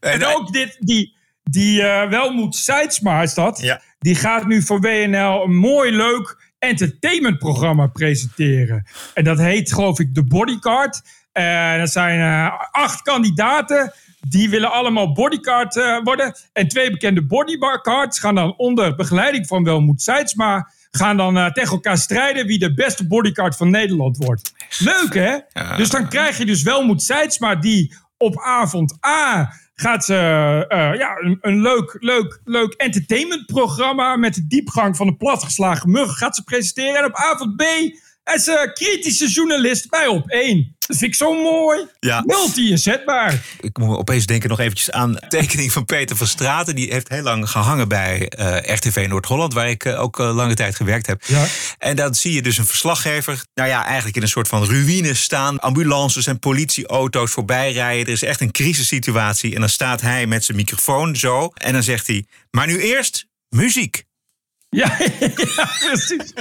ja. 0.00 0.10
En 0.10 0.24
ook 0.24 0.52
dit, 0.52 0.76
die, 0.80 1.16
die 1.42 1.82
eh 1.82 2.08
Welmoed 2.10 2.54
Seidsma 2.54 3.22
is 3.22 3.34
dat. 3.34 3.78
Die 3.98 4.14
gaat 4.14 4.46
nu 4.46 4.62
voor 4.62 4.80
WNL 4.80 5.42
een 5.44 5.56
mooi, 5.56 5.92
leuk 5.92 6.45
entertainmentprogramma 6.58 7.86
presenteren. 7.86 8.86
En 9.14 9.24
dat 9.24 9.38
heet, 9.38 9.72
geloof 9.72 10.00
ik, 10.00 10.14
The 10.14 10.24
Bodyguard. 10.24 11.02
En 11.32 11.78
dat 11.78 11.90
zijn 11.90 12.20
eh, 12.20 12.60
acht 12.70 13.02
kandidaten. 13.02 13.92
Die 14.28 14.50
willen 14.50 14.72
allemaal 14.72 15.12
bodyguard 15.12 15.76
eh, 15.76 16.00
worden. 16.02 16.36
En 16.52 16.68
twee 16.68 16.90
bekende 16.90 17.26
bodyguards 17.26 18.18
gaan 18.18 18.34
dan 18.34 18.56
onder 18.56 18.94
begeleiding 18.94 19.46
van 19.46 19.64
Welmoed 19.64 20.02
Seidsma... 20.02 20.70
gaan 20.90 21.16
dan 21.16 21.36
eh, 21.36 21.52
tegen 21.52 21.72
elkaar 21.72 21.98
strijden 21.98 22.46
wie 22.46 22.58
de 22.58 22.74
beste 22.74 23.06
bodyguard 23.06 23.56
van 23.56 23.70
Nederland 23.70 24.16
wordt. 24.16 24.52
Leuk, 24.78 25.14
hè? 25.14 25.36
Ja. 25.52 25.76
Dus 25.76 25.90
dan 25.90 26.08
krijg 26.08 26.38
je 26.38 26.46
dus 26.46 26.62
Welmoed 26.62 27.02
Seidsma 27.02 27.54
die 27.54 27.94
Op 28.18 28.40
avond 28.40 28.98
A 29.06 29.52
gaat 29.74 30.04
ze 30.04 30.14
eh, 30.68 30.98
ja, 30.98 31.16
een, 31.16 31.38
een 31.40 31.60
leuk, 31.60 31.96
leuk, 32.00 32.40
leuk 32.44 32.72
entertainmentprogramma 32.72 34.16
met 34.16 34.34
de 34.34 34.46
diepgang 34.46 34.96
van 34.96 35.06
een 35.06 35.16
platgeslagen 35.16 35.90
mug 35.90 36.18
gaat 36.18 36.36
ze 36.36 36.44
presenteren. 36.44 36.94
En 36.94 37.04
op 37.04 37.14
avond 37.14 37.56
B 37.56 37.62
is 38.34 38.44
ze 38.44 38.70
kritische 38.74 39.28
journalist 39.28 39.88
bij 39.88 40.06
op 40.06 40.28
1. 40.28 40.76
Dat 40.78 40.96
vind 40.96 41.10
ik 41.10 41.16
zo 41.16 41.42
mooi. 41.42 41.86
Ja. 42.00 42.22
Multi-inzetbaar. 42.26 43.42
Ik 43.60 43.78
moet 43.78 43.96
opeens 43.96 44.26
denken 44.26 44.48
nog 44.48 44.60
eventjes 44.60 44.90
aan 44.90 45.12
de 45.12 45.22
tekening 45.28 45.72
van 45.72 45.84
Peter 45.84 46.16
van 46.16 46.26
Straten. 46.26 46.74
Die 46.74 46.92
heeft 46.92 47.08
heel 47.08 47.22
lang 47.22 47.50
gehangen 47.50 47.88
bij 47.88 48.28
eh, 48.28 48.74
RTV 48.74 49.06
Noord-Holland, 49.08 49.52
waar 49.52 49.68
ik 49.68 49.84
eh, 49.84 50.00
ook 50.00 50.20
eh, 50.20 50.34
lange 50.34 50.54
tijd 50.54 50.76
gewerkt 50.76 51.06
heb. 51.06 51.22
Ja. 51.26 51.46
En 51.78 51.96
dan 51.96 52.14
zie 52.14 52.32
je 52.32 52.42
dus 52.42 52.58
een 52.58 52.66
verslaggever, 52.66 53.44
nou 53.54 53.68
ja, 53.68 53.84
eigenlijk 53.84 54.16
in 54.16 54.22
een 54.22 54.28
soort 54.28 54.48
van 54.48 54.64
ruïne 54.64 55.14
staan. 55.14 55.58
Ambulances 55.58 56.26
en 56.26 56.38
politieauto's 56.38 57.30
voorbij 57.30 57.72
rijden. 57.72 58.06
Er 58.06 58.12
is 58.12 58.22
echt 58.22 58.40
een 58.40 58.52
crisissituatie. 58.52 59.54
En 59.54 59.60
dan 59.60 59.68
staat 59.68 60.00
hij 60.00 60.26
met 60.26 60.44
zijn 60.44 60.56
microfoon 60.56 61.16
zo. 61.16 61.50
En 61.54 61.72
dan 61.72 61.82
zegt 61.82 62.06
hij, 62.06 62.26
maar 62.50 62.66
nu 62.66 62.80
eerst 62.80 63.26
muziek. 63.48 64.05
Ja, 64.68 64.96
ja 65.56 65.68
precies. 65.86 66.32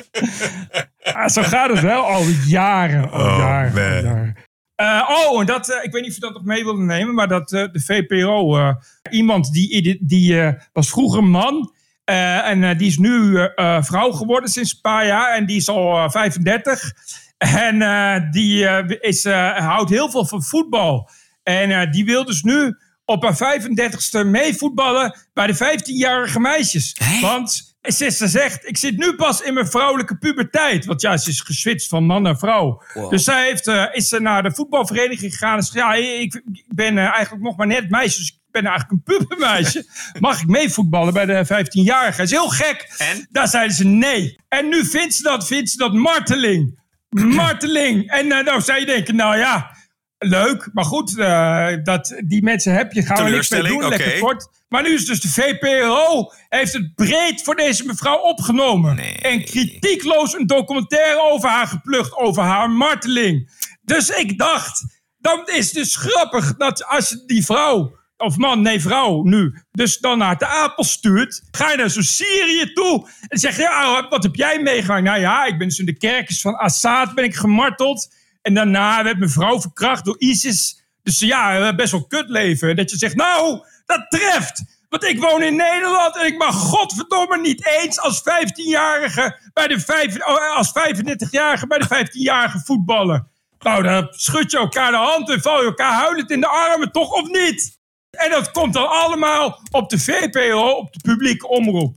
Ah, 1.03 1.27
zo 1.27 1.41
gaat 1.41 1.69
het 1.69 1.79
wel 1.79 2.03
al 2.03 2.23
jaren. 2.47 3.11
Al 3.11 3.19
Oh, 3.21 3.37
jaren, 3.37 3.71
al 3.73 3.79
man. 3.79 4.03
jaren. 4.03 4.35
Eh, 4.75 5.09
oh, 5.09 5.39
en 5.39 5.45
dat, 5.45 5.69
eh, 5.69 5.83
ik 5.83 5.91
weet 5.91 6.01
niet 6.01 6.09
of 6.09 6.15
je 6.15 6.21
dat 6.21 6.33
nog 6.33 6.43
mee 6.45 6.63
wilde 6.63 6.81
nemen, 6.83 7.13
maar 7.13 7.27
dat 7.27 7.51
eh, 7.51 7.63
de 7.71 7.79
VPRO, 7.81 8.57
eh, 8.57 8.75
iemand 9.11 9.51
die, 9.53 9.97
die, 10.05 10.41
eh, 10.41 10.53
was 10.73 10.89
vroeger 10.89 11.23
man 11.23 11.73
eh, 12.03 12.47
en 12.49 12.77
die 12.77 12.87
is 12.87 12.97
nu 12.97 13.37
vrouw 13.81 14.11
geworden 14.11 14.49
sinds 14.49 14.73
een 14.73 14.81
paar 14.81 15.05
jaar 15.05 15.35
en 15.35 15.45
die 15.45 15.55
is 15.57 15.69
al 15.69 15.97
eh, 15.97 16.09
35. 16.09 16.91
En 17.37 17.81
eh, 17.81 18.31
die 18.31 18.67
eh, 18.67 18.97
is, 19.09 19.25
eh, 19.25 19.57
houdt 19.57 19.89
heel 19.89 20.09
veel 20.11 20.25
van 20.25 20.43
voetbal. 20.43 21.09
En 21.43 21.71
eh, 21.71 21.91
die 21.91 22.05
wil 22.05 22.25
dus 22.25 22.43
nu 22.43 22.77
op 23.05 23.23
haar 23.23 23.59
35ste 23.59 24.25
meevoetballen 24.25 25.17
bij 25.33 25.47
de 25.47 25.55
15-jarige 25.55 26.39
meisjes. 26.39 26.97
Want 27.21 27.74
ze 27.87 28.27
zegt, 28.27 28.67
ik 28.67 28.77
zit 28.77 28.97
nu 28.97 29.15
pas 29.15 29.41
in 29.41 29.53
mijn 29.53 29.67
vrouwelijke 29.67 30.17
puberteit. 30.17 30.85
Want 30.85 31.01
ja, 31.01 31.17
ze 31.17 31.29
is 31.29 31.41
geswitcht 31.41 31.87
van 31.87 32.05
man 32.05 32.21
naar 32.21 32.37
vrouw. 32.37 32.83
Wow. 32.93 33.09
Dus 33.09 33.23
zij 33.23 33.45
heeft, 33.45 33.67
eh, 33.67 33.85
is 33.91 34.07
ze 34.07 34.19
naar 34.19 34.43
de 34.43 34.51
voetbalvereniging 34.51 35.31
gegaan. 35.31 35.57
En 35.57 35.63
zegt, 35.63 35.75
ja, 35.75 35.93
ik, 35.93 36.41
ben 36.67 36.97
eh, 36.97 37.03
eigenlijk 37.03 37.43
nog 37.43 37.57
maar 37.57 37.67
net 37.67 37.89
meisje. 37.89 38.17
Dus 38.19 38.27
ik 38.29 38.37
ben 38.51 38.65
eigenlijk 38.65 38.91
een 38.91 39.17
pubermeisje. 39.17 39.85
Mag 40.19 40.41
ik 40.41 40.47
meevoetballen 40.47 41.13
bij 41.13 41.25
de 41.25 41.45
15-jarige? 41.45 42.17
Dat 42.17 42.25
is 42.25 42.31
heel 42.31 42.49
gek. 42.49 42.95
En? 42.97 43.27
Daar 43.31 43.47
zeiden 43.47 43.75
ze 43.75 43.85
nee. 43.85 44.39
En 44.47 44.69
nu 44.69 44.85
vindt 44.85 45.13
ze 45.13 45.23
dat, 45.23 45.47
vindt 45.47 45.69
ze 45.69 45.77
dat 45.77 45.93
marteling. 45.93 46.79
Marteling. 47.09 48.09
En 48.09 48.31
eh, 48.31 48.45
nou 48.45 48.61
zou 48.61 48.79
je 48.79 48.85
denken, 48.85 49.15
nou 49.15 49.37
ja, 49.37 49.75
leuk. 50.17 50.69
Maar 50.73 50.85
goed, 50.85 51.17
eh, 51.17 51.67
dat, 51.83 52.21
die 52.25 52.43
mensen 52.43 52.73
heb 52.73 52.91
je. 52.91 53.05
Gaan 53.05 53.23
we 53.23 53.29
niks 53.29 53.49
mee 53.49 53.63
doen. 53.63 53.87
Lekker 53.87 54.19
kort. 54.19 54.47
Maar 54.67 54.83
nu 54.83 54.93
is 54.93 55.05
dus 55.05 55.21
de 55.21 55.29
VPRO 55.29 56.31
heeft 56.49 56.73
het 56.73 56.95
breed 56.95 57.41
voor 57.43 57.55
deze 57.55 57.85
mevrouw 57.85 58.17
opgenomen. 58.17 58.97
En 59.21 59.43
kritiekloos 59.43 60.33
een 60.33 60.47
documentaire 60.47 61.21
over 61.21 61.49
haar 61.49 61.67
geplucht, 61.67 62.15
over 62.15 62.43
haar 62.43 62.69
marteling. 62.69 63.49
Dus 63.81 64.09
ik 64.09 64.37
dacht, 64.37 64.85
dan 65.17 65.41
is 65.45 65.65
het 65.65 65.73
dus 65.73 65.95
grappig 65.95 66.55
dat 66.55 66.85
als 66.85 67.09
je 67.09 67.23
die 67.25 67.45
vrouw, 67.45 67.97
of 68.17 68.37
man, 68.37 68.61
nee 68.61 68.81
vrouw 68.81 69.23
nu, 69.23 69.63
dus 69.71 69.97
dan 69.97 70.17
naar 70.17 70.37
de 70.37 70.47
Apel 70.47 70.83
stuurt, 70.83 71.41
ga 71.51 71.71
je 71.71 71.77
naar 71.77 71.89
zo'n 71.89 72.03
Syrië 72.03 72.73
toe 72.73 73.09
en 73.27 73.39
zeg 73.39 73.55
je, 73.55 73.61
ja, 73.61 74.07
wat 74.09 74.23
heb 74.23 74.35
jij 74.35 74.61
meegemaakt? 74.61 75.03
Nou 75.03 75.19
ja, 75.19 75.45
ik 75.45 75.57
ben 75.57 75.67
dus 75.67 75.79
in 75.79 75.85
de 75.85 75.97
kerkers 75.97 76.41
van 76.41 76.55
Assad 76.55 77.13
ben 77.13 77.23
ik 77.23 77.35
gemarteld. 77.35 78.13
En 78.45 78.53
daarna 78.53 79.03
werd 79.03 79.17
mijn 79.17 79.29
vrouw 79.29 79.61
verkracht 79.61 80.05
door 80.05 80.15
ISIS. 80.19 80.83
Dus 81.03 81.19
ja, 81.19 81.75
best 81.75 81.91
wel 81.91 82.07
kut 82.07 82.29
leven. 82.29 82.75
Dat 82.75 82.89
je 82.89 82.97
zegt, 82.97 83.15
nou, 83.15 83.65
dat 83.85 84.05
treft. 84.09 84.63
Want 84.89 85.03
ik 85.03 85.19
woon 85.19 85.43
in 85.43 85.55
Nederland 85.55 86.17
en 86.17 86.25
ik 86.25 86.37
mag 86.37 86.55
godverdomme 86.55 87.37
niet 87.37 87.67
eens 87.67 87.99
als 87.99 88.19
15-jarige 88.19 89.39
bij 89.53 89.67
de 89.67 90.23
oh, 90.27 90.55
als 90.57 90.69
35-jarige 90.69 91.67
bij 91.67 91.77
de 91.77 92.05
15-jarige 92.05 92.59
voetballen. 92.59 93.31
Nou, 93.59 93.83
dan 93.83 94.07
schud 94.11 94.51
je 94.51 94.57
elkaar 94.57 94.91
de 94.91 94.97
hand 94.97 95.29
en 95.29 95.41
val 95.41 95.59
je 95.59 95.65
elkaar 95.65 95.93
huilend 95.93 96.31
in 96.31 96.39
de 96.39 96.47
armen, 96.47 96.91
toch 96.91 97.11
of 97.11 97.27
niet? 97.27 97.79
En 98.11 98.29
dat 98.29 98.51
komt 98.51 98.73
dan 98.73 98.89
allemaal 98.89 99.61
op 99.71 99.89
de 99.89 99.99
VPRO, 99.99 100.69
op 100.69 100.93
de 100.93 100.99
publieke 100.99 101.47
omroep. 101.47 101.95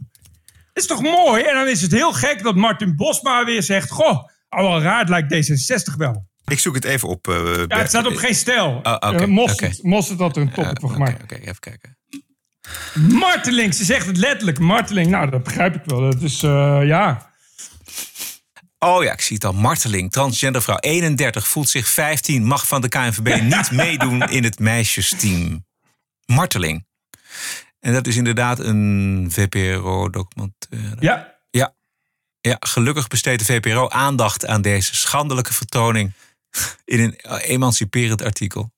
is 0.72 0.86
toch 0.86 1.02
mooi? 1.02 1.42
En 1.42 1.54
dan 1.54 1.68
is 1.68 1.82
het 1.82 1.92
heel 1.92 2.12
gek 2.12 2.42
dat 2.42 2.54
Martin 2.54 2.96
Bosma 2.96 3.44
weer 3.44 3.62
zegt... 3.62 3.90
Goh, 3.90 4.28
al 4.48 4.80
raar, 4.80 5.08
lijkt 5.08 5.34
D66 5.34 5.96
wel. 5.96 6.27
Ik 6.48 6.58
zoek 6.58 6.74
het 6.74 6.84
even 6.84 7.08
op. 7.08 7.28
eh, 7.28 7.54
Ja, 7.66 7.78
het 7.78 7.88
staat 7.88 8.06
op 8.06 8.16
geen 8.16 8.34
stijl. 8.34 8.80
Oh, 8.82 8.96
Eh, 9.00 9.24
Mosterd, 9.26 9.78
oké. 9.78 9.88
Mosterd 9.88 10.18
had 10.18 10.36
er 10.36 10.42
een 10.42 10.52
topic 10.52 10.80
van 10.80 10.90
gemaakt. 10.90 11.22
Oké, 11.22 11.34
even 11.34 11.58
kijken. 11.60 11.98
Marteling, 12.94 13.74
ze 13.74 13.84
zegt 13.84 14.06
het 14.06 14.16
letterlijk. 14.16 14.58
Marteling, 14.58 15.10
nou, 15.10 15.30
dat 15.30 15.42
begrijp 15.42 15.74
ik 15.74 15.82
wel. 15.84 16.00
Dat 16.00 16.22
is, 16.22 16.42
eh, 16.42 16.80
ja... 16.84 17.26
Oh 18.78 19.02
ja, 19.04 19.12
ik 19.12 19.20
zie 19.20 19.34
het 19.36 19.44
al. 19.44 19.52
Marteling, 19.52 20.12
transgender 20.12 20.62
vrouw, 20.62 20.76
31, 20.78 21.48
voelt 21.48 21.68
zich 21.68 21.88
15, 21.88 22.44
mag 22.44 22.66
van 22.66 22.80
de 22.80 22.88
KNVB 22.88 23.40
niet 23.56 23.70
meedoen 23.70 24.22
in 24.22 24.44
het 24.44 24.58
meisjesteam. 24.58 25.66
Marteling. 26.26 26.86
En 27.80 27.92
dat 27.92 28.06
is 28.06 28.16
inderdaad 28.16 28.58
een 28.58 29.26
VPRO-documentaire. 29.30 30.96
Ja. 31.00 31.34
Ja. 31.50 31.74
Ja, 32.40 32.56
gelukkig 32.60 33.08
besteedt 33.08 33.46
de 33.46 33.52
VPRO 33.52 33.88
aandacht 33.88 34.46
aan 34.46 34.62
deze 34.62 34.94
schandelijke 34.96 35.52
vertoning 35.52 36.12
in 36.84 37.00
een 37.00 37.38
emanciperend 37.40 38.22
artikel. 38.22 38.72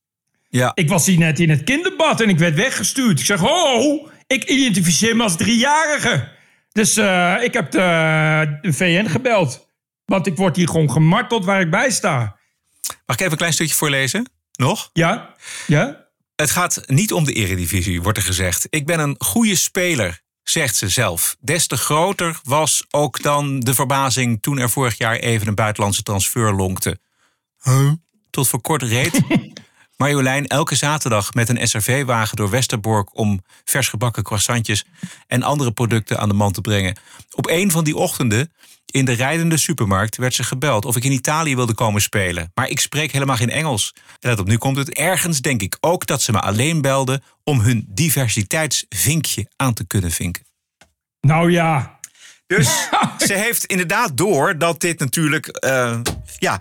Ja. 0.48 0.72
Ik 0.74 0.88
was 0.88 1.06
hier 1.06 1.18
net 1.18 1.40
in 1.40 1.50
het 1.50 1.64
kinderbad 1.64 2.20
en 2.20 2.28
ik 2.28 2.38
werd 2.38 2.54
weggestuurd. 2.54 3.20
Ik 3.20 3.26
zeg, 3.26 3.42
oh, 3.42 4.08
ik 4.26 4.44
identificeer 4.44 5.16
me 5.16 5.22
als 5.22 5.36
driejarige. 5.36 6.28
Dus 6.72 6.96
eh, 6.96 7.36
ik 7.42 7.52
heb 7.52 7.70
de, 7.70 8.58
de 8.60 8.72
VN 8.72 9.06
gebeld. 9.06 9.68
Want 10.04 10.26
ik 10.26 10.36
word 10.36 10.56
hier 10.56 10.68
gewoon 10.68 10.90
gemarteld 10.90 11.44
waar 11.44 11.60
ik 11.60 11.70
bij 11.70 11.90
sta. 11.90 12.36
Mag 13.06 13.16
ik 13.16 13.20
even 13.20 13.32
een 13.32 13.38
klein 13.38 13.52
stukje 13.52 13.74
voorlezen? 13.74 14.30
Nog? 14.52 14.90
Ja. 14.92 15.34
Ja. 15.66 16.06
Het 16.36 16.50
gaat 16.50 16.82
niet 16.86 17.12
om 17.12 17.24
de 17.24 17.32
eredivisie, 17.32 18.02
wordt 18.02 18.18
er 18.18 18.24
gezegd. 18.24 18.66
Ik 18.70 18.86
ben 18.86 19.00
een 19.00 19.14
goede 19.18 19.54
speler, 19.54 20.20
zegt 20.42 20.76
ze 20.76 20.88
zelf. 20.88 21.36
Des 21.40 21.66
te 21.66 21.76
groter 21.76 22.40
was 22.42 22.84
ook 22.90 23.22
dan 23.22 23.60
de 23.60 23.74
verbazing 23.74 24.42
toen 24.42 24.58
er 24.58 24.70
vorig 24.70 24.98
jaar 24.98 25.16
even 25.16 25.46
een 25.48 25.54
buitenlandse 25.54 26.02
transfer 26.02 26.54
lonkte. 26.54 26.98
Tot 28.30 28.48
voor 28.48 28.60
kort 28.60 28.82
reed 28.82 29.20
Marjolein 29.96 30.46
elke 30.46 30.74
zaterdag 30.74 31.34
met 31.34 31.48
een 31.48 31.68
SRV-wagen 31.68 32.36
door 32.36 32.50
Westerbork 32.50 33.16
om 33.18 33.40
vers 33.64 33.88
gebakken 33.88 34.22
croissantjes 34.22 34.84
en 35.26 35.42
andere 35.42 35.72
producten 35.72 36.18
aan 36.18 36.28
de 36.28 36.34
man 36.34 36.52
te 36.52 36.60
brengen. 36.60 36.98
Op 37.30 37.48
een 37.48 37.70
van 37.70 37.84
die 37.84 37.96
ochtenden 37.96 38.52
in 38.86 39.04
de 39.04 39.12
rijdende 39.12 39.56
supermarkt 39.56 40.16
werd 40.16 40.34
ze 40.34 40.44
gebeld 40.44 40.84
of 40.84 40.96
ik 40.96 41.04
in 41.04 41.12
Italië 41.12 41.54
wilde 41.54 41.74
komen 41.74 42.00
spelen. 42.00 42.50
Maar 42.54 42.68
ik 42.68 42.80
spreek 42.80 43.12
helemaal 43.12 43.36
geen 43.36 43.50
Engels. 43.50 43.94
En 44.20 44.28
let 44.28 44.38
op, 44.38 44.46
nu 44.46 44.56
komt 44.56 44.76
het. 44.76 44.94
Ergens 44.94 45.40
denk 45.40 45.62
ik 45.62 45.76
ook 45.80 46.06
dat 46.06 46.22
ze 46.22 46.32
me 46.32 46.40
alleen 46.40 46.80
belden 46.80 47.22
om 47.44 47.60
hun 47.60 47.86
diversiteitsvinkje 47.88 49.50
aan 49.56 49.74
te 49.74 49.86
kunnen 49.86 50.10
vinken. 50.10 50.44
Nou 51.20 51.50
ja. 51.50 51.99
Dus 52.56 52.88
ze 53.26 53.34
heeft 53.34 53.64
inderdaad 53.64 54.16
door 54.16 54.58
dat 54.58 54.80
dit 54.80 54.98
natuurlijk, 54.98 55.46
eh, 55.46 56.00
ja, 56.38 56.60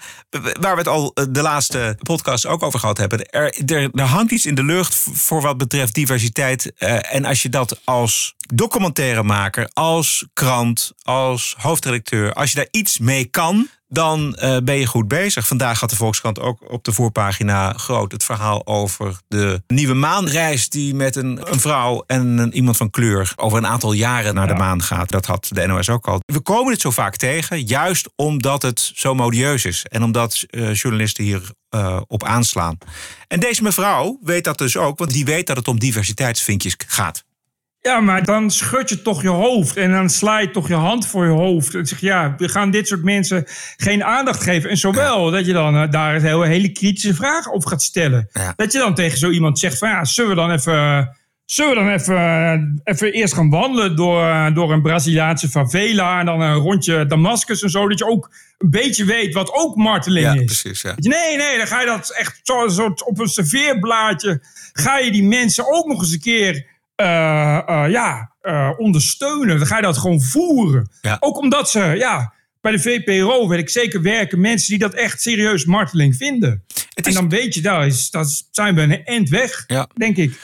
waar 0.59 0.71
we 0.71 0.77
het 0.77 0.87
al 0.87 1.11
eh, 1.13 1.25
de 1.29 1.41
laatste 1.41 1.97
podcast 2.03 2.45
ook 2.45 2.63
over 2.63 2.79
gehad 2.79 2.97
hebben. 2.97 3.25
Er, 3.25 3.61
er, 3.65 3.89
er 3.93 4.05
hangt 4.05 4.31
iets 4.31 4.45
in 4.45 4.55
de 4.55 4.63
lucht 4.63 4.95
voor 5.13 5.41
wat 5.41 5.57
betreft 5.57 5.93
diversiteit. 5.93 6.73
eh, 6.77 7.15
en 7.15 7.25
als 7.25 7.41
je 7.41 7.49
dat 7.49 7.81
als 7.83 8.35
documentairemaker, 8.53 9.69
als 9.73 10.27
krant, 10.33 10.93
als 11.01 11.55
hoofdredacteur, 11.57 12.33
als 12.33 12.51
je 12.51 12.55
daar 12.55 12.67
iets 12.71 12.97
mee 12.97 13.25
kan, 13.25 13.67
dan 13.89 14.35
eh, 14.35 14.57
ben 14.63 14.75
je 14.75 14.85
goed 14.85 15.07
bezig. 15.07 15.47
Vandaag 15.47 15.79
had 15.79 15.89
de 15.89 15.95
Volkskrant 15.95 16.39
ook 16.39 16.71
op 16.71 16.83
de 16.83 16.91
voorpagina 16.91 17.73
groot 17.73 18.11
het 18.11 18.23
verhaal 18.23 18.67
over 18.67 19.19
de 19.27 19.61
nieuwe 19.67 19.93
maanreis 19.93 20.69
die 20.69 20.95
met 20.95 21.15
een, 21.15 21.51
een 21.51 21.59
vrouw 21.59 22.03
en 22.07 22.37
een, 22.37 22.53
iemand 22.53 22.77
van 22.77 22.89
kleur 22.89 23.33
over 23.35 23.57
een 23.57 23.67
aantal 23.67 23.93
jaren 23.93 24.33
naar 24.33 24.47
de 24.47 24.53
maan 24.53 24.81
gaat. 24.81 25.09
Dat 25.09 25.25
had 25.25 25.49
de 25.53 25.67
NOS 25.67 25.89
ook 25.89 26.07
al. 26.07 26.19
We 26.25 26.39
komen 26.39 26.71
het 26.71 26.81
zo 26.81 26.91
vaak 26.91 27.15
tegen, 27.15 27.65
juist 27.65 28.09
omdat 28.15 28.61
het 28.61 28.91
zo 28.95 29.15
modieus 29.15 29.65
is 29.65 29.85
en 29.85 30.03
omdat 30.03 30.43
eh, 30.47 30.73
journalisten 30.73 31.23
hier 31.23 31.41
eh, 31.69 32.01
op 32.07 32.23
aanslaan. 32.23 32.77
En 33.27 33.39
deze 33.39 33.63
mevrouw 33.63 34.19
weet 34.21 34.43
dat 34.43 34.57
dus 34.57 34.77
ook, 34.77 34.99
want 34.99 35.11
die 35.11 35.25
weet 35.25 35.47
dat 35.47 35.57
het 35.57 35.67
om 35.67 35.79
diversiteitsvinkjes 35.79 36.75
gaat. 36.87 37.23
Ja, 37.81 37.99
maar 37.99 38.25
dan 38.25 38.51
schud 38.51 38.89
je 38.89 39.01
toch 39.01 39.21
je 39.21 39.29
hoofd 39.29 39.77
en 39.77 39.91
dan 39.91 40.09
sla 40.09 40.39
je 40.39 40.51
toch 40.51 40.67
je 40.67 40.73
hand 40.73 41.07
voor 41.07 41.25
je 41.25 41.31
hoofd. 41.31 41.75
En 41.75 41.85
zeg 41.85 41.99
je, 41.99 42.05
ja, 42.05 42.33
we 42.37 42.49
gaan 42.49 42.71
dit 42.71 42.87
soort 42.87 43.03
mensen 43.03 43.43
geen 43.77 44.03
aandacht 44.03 44.43
geven. 44.43 44.69
En 44.69 44.77
zowel 44.77 45.31
dat 45.31 45.45
je 45.45 45.53
dan 45.53 45.75
eh, 45.75 45.91
daar 45.91 46.15
een 46.15 46.21
hele, 46.21 46.47
hele 46.47 46.71
kritische 46.71 47.13
vraag 47.13 47.51
over 47.51 47.69
gaat 47.69 47.81
stellen. 47.81 48.29
Dat 48.55 48.71
je 48.71 48.79
dan 48.79 48.95
tegen 48.95 49.17
zo 49.17 49.29
iemand 49.29 49.59
zegt 49.59 49.77
van, 49.77 49.89
ja, 49.89 50.05
zullen 50.05 50.29
we 50.29 50.35
dan 50.35 50.51
even, 50.51 51.17
Zullen 51.49 51.69
we 51.73 51.79
dan 51.79 51.89
even, 51.89 52.81
even 52.83 53.13
eerst 53.13 53.33
gaan 53.33 53.49
wandelen 53.49 53.95
door, 53.95 54.51
door 54.53 54.71
een 54.71 54.81
Braziliaanse 54.81 55.49
favela 55.49 56.19
en 56.19 56.25
dan 56.25 56.41
een 56.41 56.53
rondje 56.55 57.05
Damascus 57.05 57.61
en 57.61 57.69
zo, 57.69 57.87
dat 57.87 57.99
je 57.99 58.05
ook 58.07 58.31
een 58.57 58.69
beetje 58.69 59.05
weet 59.05 59.33
wat 59.33 59.53
ook 59.53 59.75
marteling 59.75 60.25
Ja, 60.25 60.33
is. 60.33 60.45
precies. 60.45 60.81
Ja. 60.81 60.93
Nee, 60.97 61.37
nee, 61.37 61.57
dan 61.57 61.67
ga 61.67 61.79
je 61.79 61.85
dat 61.85 62.09
echt 62.17 62.39
zo, 62.43 62.67
zo 62.67 62.93
op 63.05 63.19
een 63.19 63.27
serveerblaadje. 63.27 64.41
Ga 64.73 64.97
je 64.97 65.11
die 65.11 65.23
mensen 65.23 65.73
ook 65.73 65.87
nog 65.87 66.01
eens 66.01 66.11
een 66.13 66.19
keer 66.19 66.53
eh, 66.55 66.61
eh, 66.61 66.65
ja, 67.89 68.31
eh, 68.41 68.69
ondersteunen. 68.77 69.57
Dan 69.57 69.67
ga 69.67 69.75
je 69.75 69.81
dat 69.81 69.97
gewoon 69.97 70.21
voeren. 70.21 70.91
Ja. 71.01 71.17
Ook 71.19 71.37
omdat 71.37 71.69
ze, 71.69 71.79
ja, 71.79 72.33
bij 72.61 72.71
de 72.71 72.79
VPRO 72.79 73.47
weet 73.47 73.59
ik 73.59 73.69
zeker 73.69 74.01
werken 74.01 74.39
mensen 74.41 74.69
die 74.69 74.79
dat 74.79 74.93
echt 74.93 75.21
serieus 75.21 75.65
marteling 75.65 76.15
vinden. 76.15 76.63
En 77.03 77.13
dan 77.13 77.29
weet 77.29 77.53
je, 77.53 77.61
daar 77.61 77.85
is, 77.85 78.09
dat 78.09 78.43
zijn 78.51 78.75
we 78.75 78.81
een 78.81 79.03
eind 79.05 79.29
weg, 79.29 79.63
Ja. 79.67 79.87
denk 79.95 80.17
ik. 80.17 80.39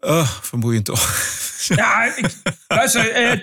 Oh, 0.00 0.28
vermoeiend 0.40 0.84
toch. 0.84 1.36
Ja, 1.68 2.16
ik, 2.16 2.26
luister, 2.68 3.10
eh, 3.10 3.38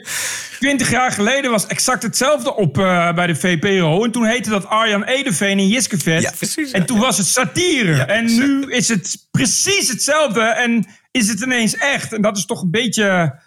20 0.59 0.89
jaar 0.91 1.11
geleden 1.11 1.51
was 1.51 1.67
exact 1.67 2.03
hetzelfde 2.03 2.55
op 2.55 2.77
eh, 2.77 3.13
bij 3.13 3.27
de 3.27 3.35
VPRO. 3.35 4.03
En 4.03 4.11
toen 4.11 4.25
heette 4.25 4.49
dat 4.49 4.65
Arjan 4.67 5.03
Edeveen 5.03 5.57
en 5.59 5.67
Jiskevet. 5.67 6.21
Ja, 6.21 6.31
precies, 6.37 6.71
En 6.71 6.85
toen 6.85 6.99
was 6.99 7.17
het 7.17 7.27
satire. 7.27 8.01
en 8.01 8.25
nu 8.25 8.71
is 8.71 8.87
het 8.87 9.27
precies 9.31 9.87
hetzelfde 9.89 10.41
en 10.41 10.85
is 11.15 11.27
het 11.27 11.41
ineens 11.41 11.75
echt. 11.75 12.13
En 12.13 12.21
dat 12.21 12.37
is 12.37 12.45
toch 12.45 12.61
een 12.61 12.71
beetje... 12.71 13.39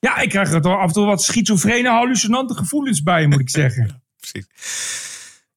Ja, 0.00 0.16
ik 0.16 0.28
krijg 0.28 0.52
er 0.52 0.60
toch 0.60 0.78
af 0.78 0.86
en 0.86 0.92
toe 0.92 1.06
wat 1.06 1.22
schizofrene, 1.22 1.88
hallucinante 1.88 2.54
gevoelens 2.54 3.02
bij, 3.02 3.26
moet 3.26 3.40
ik 3.40 3.50
zeggen. 3.50 4.02
Precies. 4.20 4.46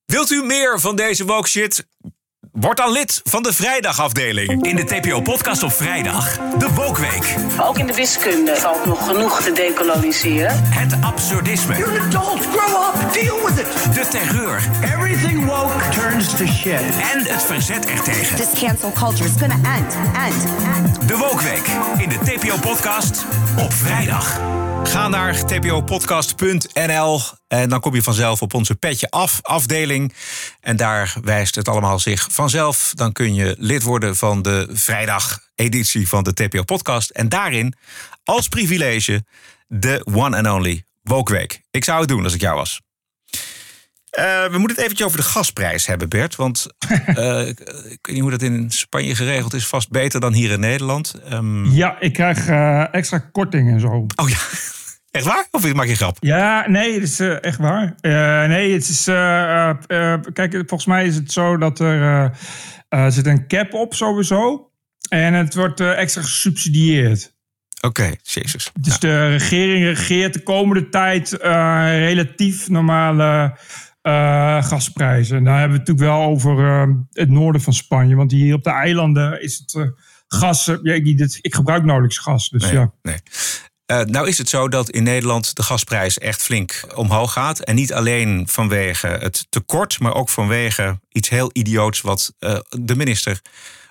Wilt 0.05 0.31
u 0.31 0.43
meer 0.43 0.79
van 0.79 0.95
deze 0.95 1.25
woke 1.25 1.47
shit? 1.47 1.87
Word 2.51 2.77
dan 2.77 2.91
lid 2.91 3.21
van 3.23 3.43
de 3.43 3.53
vrijdagafdeling. 3.53 4.63
In 4.65 4.75
de 4.75 4.83
TPO-podcast 4.83 5.63
op 5.63 5.71
vrijdag, 5.71 6.37
de 6.57 6.73
Wokweek. 6.73 7.35
Ook 7.61 7.77
in 7.77 7.87
de 7.87 7.93
wiskunde 7.93 8.55
valt 8.55 8.85
nog 8.85 9.05
genoeg 9.05 9.41
te 9.41 9.51
decoloniseren. 9.51 10.63
Het 10.63 10.95
absurdisme. 11.01 11.77
You're 11.77 11.99
an 11.99 12.05
adult. 12.05 12.45
Grow 12.45 12.83
up. 12.83 13.13
Deal 13.13 13.45
with 13.45 13.59
it. 13.59 13.93
De 13.93 14.07
terreur. 14.09 14.69
Everything 14.83 15.45
woke 15.45 15.89
turns 15.89 16.29
to 16.35 16.45
shit. 16.45 16.81
En 17.13 17.23
het 17.23 17.43
verzet 17.43 17.85
ertegen. 17.85 18.35
This 18.35 18.59
cancel 18.59 18.91
culture 18.91 19.29
is 19.29 19.35
gonna 19.39 19.77
end, 19.77 19.95
end, 20.13 20.45
end. 20.75 21.07
De 21.07 21.17
Wokweek 21.17 21.67
in 21.97 22.09
de 22.09 22.17
TPO-podcast 22.17 23.25
op 23.57 23.73
vrijdag. 23.73 24.39
Ga 24.83 25.07
naar 25.07 25.45
tpopodcast.nl 25.45 27.21
en 27.47 27.69
dan 27.69 27.79
kom 27.79 27.95
je 27.95 28.03
vanzelf 28.03 28.41
op 28.41 28.53
onze 28.53 28.75
petje 28.75 29.09
af 29.09 29.39
afdeling. 29.41 30.13
En 30.61 30.75
daar 30.75 31.15
wijst 31.23 31.55
het 31.55 31.67
allemaal 31.67 31.99
zich 31.99 32.27
vanzelf. 32.31 32.91
Dan 32.95 33.11
kun 33.11 33.33
je 33.33 33.55
lid 33.57 33.83
worden 33.83 34.15
van 34.15 34.41
de 34.41 34.67
vrijdag-editie 34.71 36.07
van 36.07 36.23
de 36.23 36.33
TPO 36.33 36.63
Podcast. 36.63 37.09
En 37.09 37.29
daarin, 37.29 37.73
als 38.23 38.47
privilege, 38.47 39.25
de 39.67 40.05
one 40.13 40.37
and 40.37 40.47
only 40.47 40.83
Wokweek. 41.01 41.61
Ik 41.71 41.83
zou 41.83 41.99
het 41.99 42.09
doen 42.09 42.23
als 42.23 42.33
ik 42.33 42.41
jou 42.41 42.55
was. 42.55 42.81
Eh, 44.09 44.43
we 44.43 44.57
moeten 44.57 44.75
het 44.75 44.77
eventjes 44.77 45.07
over 45.07 45.17
de 45.19 45.25
gasprijs 45.25 45.85
hebben, 45.85 46.09
Bert. 46.09 46.35
Want 46.35 46.67
eh, 47.05 47.47
ik, 47.47 47.59
weet 48.01 48.09
niet 48.11 48.19
hoe 48.19 48.29
dat 48.31 48.41
in 48.41 48.71
Spanje 48.71 49.15
geregeld 49.15 49.53
is. 49.53 49.67
Vast 49.67 49.89
beter 49.89 50.19
dan 50.19 50.33
hier 50.33 50.51
in 50.51 50.59
Nederland. 50.59 51.13
Ehm, 51.29 51.65
Ja, 51.65 51.99
ik 51.99 52.13
krijg 52.13 52.47
eh, 52.47 52.93
extra 52.93 53.17
korting 53.17 53.71
en 53.71 53.79
zo. 53.79 54.05
Oh 54.15 54.29
ja, 54.29 54.37
echt 55.19 55.25
waar? 55.25 55.47
Of 55.51 55.73
maak 55.73 55.85
je 55.85 55.91
een 55.91 55.97
grap? 55.97 56.17
Ja, 56.19 56.69
nee, 56.69 56.93
het 56.93 57.03
is 57.03 57.19
echt 57.19 57.57
waar. 57.57 57.95
Nee, 58.47 58.73
het 58.73 58.89
is. 58.89 59.03
kijk, 60.33 60.53
volgens 60.53 60.85
mij 60.85 61.05
is 61.05 61.15
het 61.15 61.31
zo 61.31 61.57
dat 61.57 61.79
er. 61.79 62.31
zit 63.07 63.25
een 63.25 63.47
cap 63.47 63.73
op 63.73 63.93
sowieso. 63.93 64.71
En 65.09 65.33
het 65.33 65.55
wordt 65.55 65.79
extra 65.79 66.21
gesubsidieerd. 66.21 67.37
Oké, 67.81 68.11
jezus. 68.21 68.71
Dus 68.79 68.99
de 68.99 69.27
regering 69.27 69.83
regeert 69.83 70.33
de 70.33 70.43
komende 70.43 70.89
tijd 70.89 71.37
relatief 71.99 72.69
normale 72.69 73.57
eh, 74.09 74.63
gasprijzen. 74.63 75.37
En 75.37 75.43
daar 75.43 75.59
hebben 75.59 75.77
we 75.77 75.79
het 75.79 75.87
natuurlijk 75.87 76.17
wel 76.17 76.29
over 76.29 76.65
eh, 76.65 76.95
het 77.11 77.29
noorden 77.29 77.61
van 77.61 77.73
Spanje. 77.73 78.15
Want 78.15 78.31
hier 78.31 78.53
op 78.55 78.63
de 78.63 78.69
eilanden 78.69 79.41
is 79.41 79.57
het 79.57 79.73
eh, 79.75 79.89
gas. 80.27 80.67
eh, 80.67 80.77
ja, 80.83 80.93
ik, 80.93 81.37
ik 81.41 81.55
gebruik 81.55 81.83
nauwelijks 81.83 82.17
gas. 82.17 82.49
Dus 82.49 82.63
Nee, 82.63 82.73
ja. 82.73 82.91
nee. 83.01 83.17
Nou 84.05 84.27
is 84.27 84.37
het 84.37 84.49
zo 84.49 84.67
dat 84.67 84.89
in 84.89 85.03
Nederland 85.03 85.55
de 85.55 85.63
gasprijs 85.63 86.17
echt 86.17 86.41
flink 86.41 86.83
omhoog 86.95 87.33
gaat. 87.33 87.59
En 87.59 87.75
niet 87.75 87.93
alleen 87.93 88.47
vanwege 88.47 89.07
het 89.07 89.45
tekort, 89.49 89.99
maar 89.99 90.13
ook 90.13 90.29
vanwege 90.29 90.99
iets 91.09 91.29
heel 91.29 91.49
idioots 91.53 92.01
wat 92.01 92.33
de 92.69 92.95
minister 92.95 93.41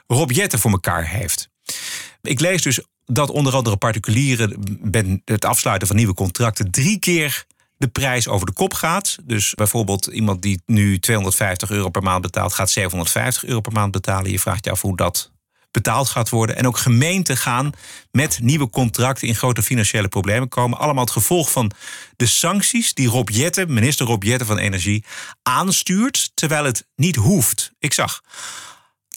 Rob 0.07 0.31
Jetten 0.31 0.59
voor 0.59 0.71
elkaar 0.71 1.09
heeft. 1.09 1.49
Ik 2.23 2.41
lees 2.41 2.62
dus 2.62 2.81
dat 3.05 3.31
onder 3.31 3.55
andere 3.55 3.77
particulieren 3.77 4.79
bij 4.83 5.23
het 5.25 5.45
afsluiten 5.45 5.87
van 5.89 5.97
nieuwe 5.97 6.14
contracten 6.14 6.71
drie 6.71 6.99
keer 6.99 7.45
de 7.79 7.89
prijs 7.89 8.29
over 8.29 8.47
de 8.47 8.53
kop 8.53 8.74
gaat. 8.74 9.16
Dus 9.22 9.55
bijvoorbeeld 9.55 10.07
iemand 10.07 10.43
die 10.43 10.62
nu 10.66 10.99
250 10.99 11.70
euro 11.70 11.89
per 11.89 12.03
maand 12.03 12.22
betaalt, 12.22 12.53
gaat 12.53 12.70
750 12.70 13.45
euro 13.45 13.61
per 13.61 13.72
maand 13.72 13.93
betalen. 13.93 14.31
Je 14.31 14.41
vraagt 14.41 14.64
je 14.64 14.70
af 14.70 14.81
hoe 14.81 14.97
dat 14.97 15.31
betaald 15.70 16.09
gaat 16.09 16.29
worden. 16.29 16.57
En 16.57 16.66
ook 16.66 16.79
gemeenten 16.79 17.37
gaan 17.37 17.72
met 18.11 18.39
nieuwe 18.43 18.70
contracten 18.70 19.29
in 19.29 19.35
grote 19.35 19.62
financiële 19.62 20.09
problemen 20.09 20.49
komen. 20.49 20.79
Allemaal 20.79 21.05
het 21.05 21.12
gevolg 21.12 21.51
van 21.51 21.70
de 22.16 22.26
sancties 22.26 22.95
die 22.95 23.09
Rob 23.09 23.29
Jetten, 23.29 23.72
minister 23.72 24.07
Rob 24.07 24.22
Jetten 24.22 24.47
van 24.47 24.59
Energie, 24.59 25.05
aanstuurt, 25.43 26.31
terwijl 26.35 26.64
het 26.64 26.87
niet 26.97 27.16
hoeft. 27.16 27.72
Ik 27.79 27.93
zag 27.93 28.20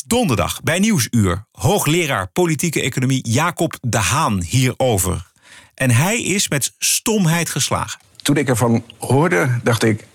donderdag 0.05 0.61
bij 0.61 0.79
Nieuwsuur 0.79 1.45
hoogleraar 1.51 2.27
politieke 2.27 2.81
economie 2.81 3.29
Jacob 3.29 3.77
de 3.81 3.97
Haan 3.97 4.41
hierover. 4.41 5.31
En 5.73 5.91
hij 5.91 6.21
is 6.21 6.47
met 6.47 6.73
stomheid 6.77 7.49
geslagen. 7.49 7.99
Toen 8.21 8.37
ik 8.37 8.49
ervan 8.49 8.83
hoorde, 8.97 9.59
dacht 9.63 9.83
ik, 9.83 10.05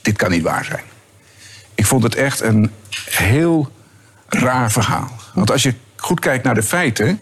dit 0.00 0.16
kan 0.16 0.30
niet 0.30 0.42
waar 0.42 0.64
zijn. 0.64 0.82
Ik 1.74 1.86
vond 1.86 2.02
het 2.02 2.14
echt 2.14 2.40
een 2.40 2.70
heel 3.10 3.72
raar 4.28 4.72
verhaal. 4.72 5.10
Want 5.34 5.50
als 5.50 5.62
je 5.62 5.74
goed 5.96 6.20
kijkt 6.20 6.44
naar 6.44 6.54
de 6.54 6.62
feiten, 6.62 7.20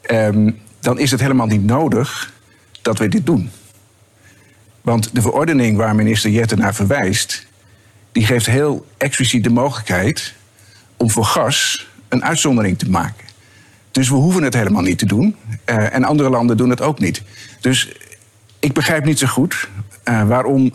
ehm, 0.00 0.50
dan 0.80 0.98
is 0.98 1.10
het 1.10 1.20
helemaal 1.20 1.46
niet 1.46 1.64
nodig 1.64 2.32
dat 2.82 2.98
we 2.98 3.08
dit 3.08 3.26
doen. 3.26 3.50
Want 4.80 5.14
de 5.14 5.20
verordening 5.20 5.76
waar 5.76 5.94
minister 5.94 6.30
Jetten 6.30 6.58
naar 6.58 6.74
verwijst, 6.74 7.46
die 8.12 8.26
geeft 8.26 8.46
heel 8.46 8.86
expliciet 8.96 9.44
de 9.44 9.50
mogelijkheid 9.50 10.34
om 10.96 11.10
voor 11.10 11.24
gas 11.24 11.88
een 12.08 12.24
uitzondering 12.24 12.78
te 12.78 12.90
maken. 12.90 13.26
Dus 13.90 14.08
we 14.08 14.14
hoeven 14.14 14.42
het 14.42 14.54
helemaal 14.54 14.82
niet 14.82 14.98
te 14.98 15.06
doen. 15.06 15.36
Eh, 15.64 15.94
en 15.94 16.04
andere 16.04 16.30
landen 16.30 16.56
doen 16.56 16.70
het 16.70 16.80
ook 16.80 16.98
niet. 16.98 17.22
Dus 17.60 17.92
ik 18.58 18.72
begrijp 18.72 19.04
niet 19.04 19.18
zo 19.18 19.26
goed 19.26 19.68
eh, 20.02 20.28
waarom 20.28 20.72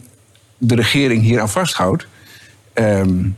de 0.57 0.75
regering 0.75 1.21
hier 1.21 1.41
aan 1.41 1.49
vasthoudt. 1.49 2.07
Ehm, 2.73 3.29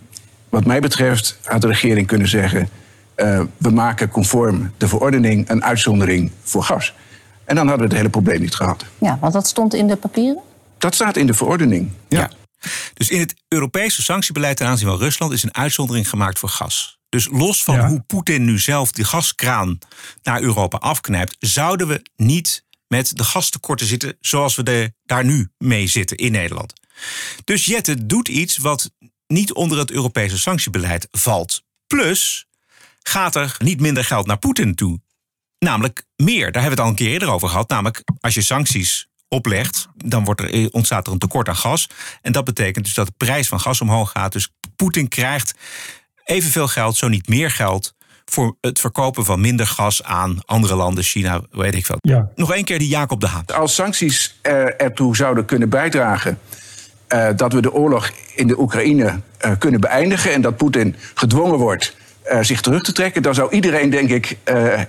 wat 0.50 0.66
mij 0.66 0.80
betreft 0.80 1.38
had 1.44 1.62
de 1.62 1.68
regering 1.68 2.08
kunnen 2.08 2.28
zeggen... 2.28 2.70
eh, 3.16 3.42
we 3.58 3.70
maken 3.70 4.10
conform 4.10 4.72
de 4.78 4.88
verordening 4.88 5.50
een 5.50 5.64
uitzondering 5.64 6.32
voor 6.44 6.64
gas. 6.64 6.94
En 7.46 7.56
dan 7.56 7.68
hadden 7.68 7.84
we 7.88 7.90
het 7.90 7.98
hele 8.02 8.10
probleem 8.10 8.42
niet 8.42 8.56
gehad. 8.56 8.86
Ja, 8.98 9.18
want 9.22 9.34
dat 9.34 9.48
stond 9.48 9.74
in 9.74 9.88
de 9.88 9.96
papieren. 9.96 10.42
Dat 10.78 10.94
staat 10.96 11.18
in 11.18 11.28
de 11.28 11.34
verordening. 11.34 11.92
Ja. 12.08 12.30
Dus 12.94 13.10
in 13.10 13.20
het 13.20 13.36
Europese 13.48 14.02
sanctiebeleid 14.04 14.58
ten 14.58 14.68
aanzien 14.68 14.88
van 14.88 14.98
Rusland 14.98 15.32
is 15.34 15.44
een 15.44 15.56
uitzondering 15.56 16.10
gemaakt 16.10 16.40
voor 16.40 16.50
gas. 16.50 17.00
Dus 17.10 17.28
los 17.32 17.64
van 17.64 17.80
hoe 17.80 18.00
Poetin 18.00 18.46
nu 18.46 18.60
zelf 18.60 18.92
die 18.92 19.06
gaskraan 19.06 19.80
naar 20.24 20.42
Europa 20.42 20.78
afknijpt, 20.78 21.36
zouden 21.40 21.88
we 21.88 22.02
niet 22.16 22.64
met 22.88 23.18
de 23.18 23.24
gastekorten 23.24 23.88
zitten 23.88 24.18
zoals 24.20 24.56
we 24.56 24.94
daar 25.04 25.26
nu 25.26 25.52
mee 25.58 25.88
zitten 25.88 26.18
in 26.18 26.32
Nederland. 26.32 26.74
Dus 27.44 27.66
Jette 27.66 28.06
doet 28.06 28.28
iets 28.28 28.58
wat 28.58 28.92
niet 29.28 29.54
onder 29.54 29.78
het 29.78 29.92
Europese 29.92 30.38
sanctiebeleid 30.38 31.08
valt. 31.12 31.64
Plus 31.88 32.46
gaat 33.02 33.36
er 33.36 33.56
niet 33.58 33.80
minder 33.80 34.06
geld 34.06 34.26
naar 34.26 34.38
Poetin 34.38 34.76
toe. 34.76 35.02
Namelijk 35.60 36.06
meer. 36.16 36.52
Daar 36.52 36.62
hebben 36.62 36.64
we 36.64 36.70
het 36.70 36.80
al 36.80 36.88
een 36.88 36.96
keer 36.96 37.12
eerder 37.12 37.32
over 37.32 37.50
gehad. 37.50 37.70
Namelijk 37.70 38.04
als 38.20 38.34
je 38.34 38.42
sancties 38.42 39.08
oplegt, 39.28 39.88
dan 39.96 40.24
wordt 40.24 40.42
er, 40.42 40.70
ontstaat 40.70 41.08
er 41.08 41.14
een 41.14 41.20
tekort 41.20 41.50
aan 41.50 41.56
gas. 41.56 41.88
En 42.22 42.32
dat 42.32 42.46
betekent 42.46 42.86
dus 42.86 42.94
dat 42.94 43.08
de 43.08 43.14
prijs 43.18 43.48
van 43.48 43.60
gas 43.60 43.82
omhoog 43.82 44.12
gaat. 44.12 44.32
Dus 44.32 44.50
Poetin 44.76 45.08
krijgt 45.08 45.54
evenveel 46.24 46.68
geld, 46.68 46.98
zo 46.98 47.08
niet 47.08 47.28
meer 47.28 47.52
geld, 47.52 47.96
voor 48.36 48.56
het 48.62 48.80
verkopen 48.80 49.26
van 49.26 49.42
minder 49.42 49.68
gas 49.68 50.04
aan 50.04 50.40
andere 50.46 50.76
landen, 50.76 51.04
China, 51.04 51.42
weet 51.52 51.76
ik 51.76 51.86
veel. 51.86 51.98
Ja. 52.02 52.30
Nog 52.36 52.54
één 52.54 52.64
keer 52.64 52.80
die 52.80 52.88
Jacob 52.88 53.20
de 53.20 53.28
Haan. 53.28 53.46
Als 53.46 53.76
sancties 53.76 54.40
er, 54.42 54.76
ertoe 54.76 55.16
zouden 55.16 55.46
kunnen 55.46 55.70
bijdragen 55.70 56.40
eh, 57.08 57.28
dat 57.36 57.54
we 57.54 57.62
de 57.62 57.74
oorlog 57.74 58.12
in 58.36 58.48
de 58.48 58.60
Oekraïne 58.60 59.20
eh, 59.38 59.52
kunnen 59.60 59.82
beëindigen 59.82 60.34
en 60.34 60.42
dat 60.42 60.58
Poetin 60.58 60.96
gedwongen 61.14 61.58
wordt 61.58 61.96
eh, 62.24 62.40
zich 62.42 62.62
terug 62.62 62.84
te 62.84 62.92
trekken, 62.92 63.22
dan 63.22 63.34
zou 63.34 63.52
iedereen, 63.52 63.90
denk 63.90 64.10
ik, 64.10 64.38
eh, 64.44 64.82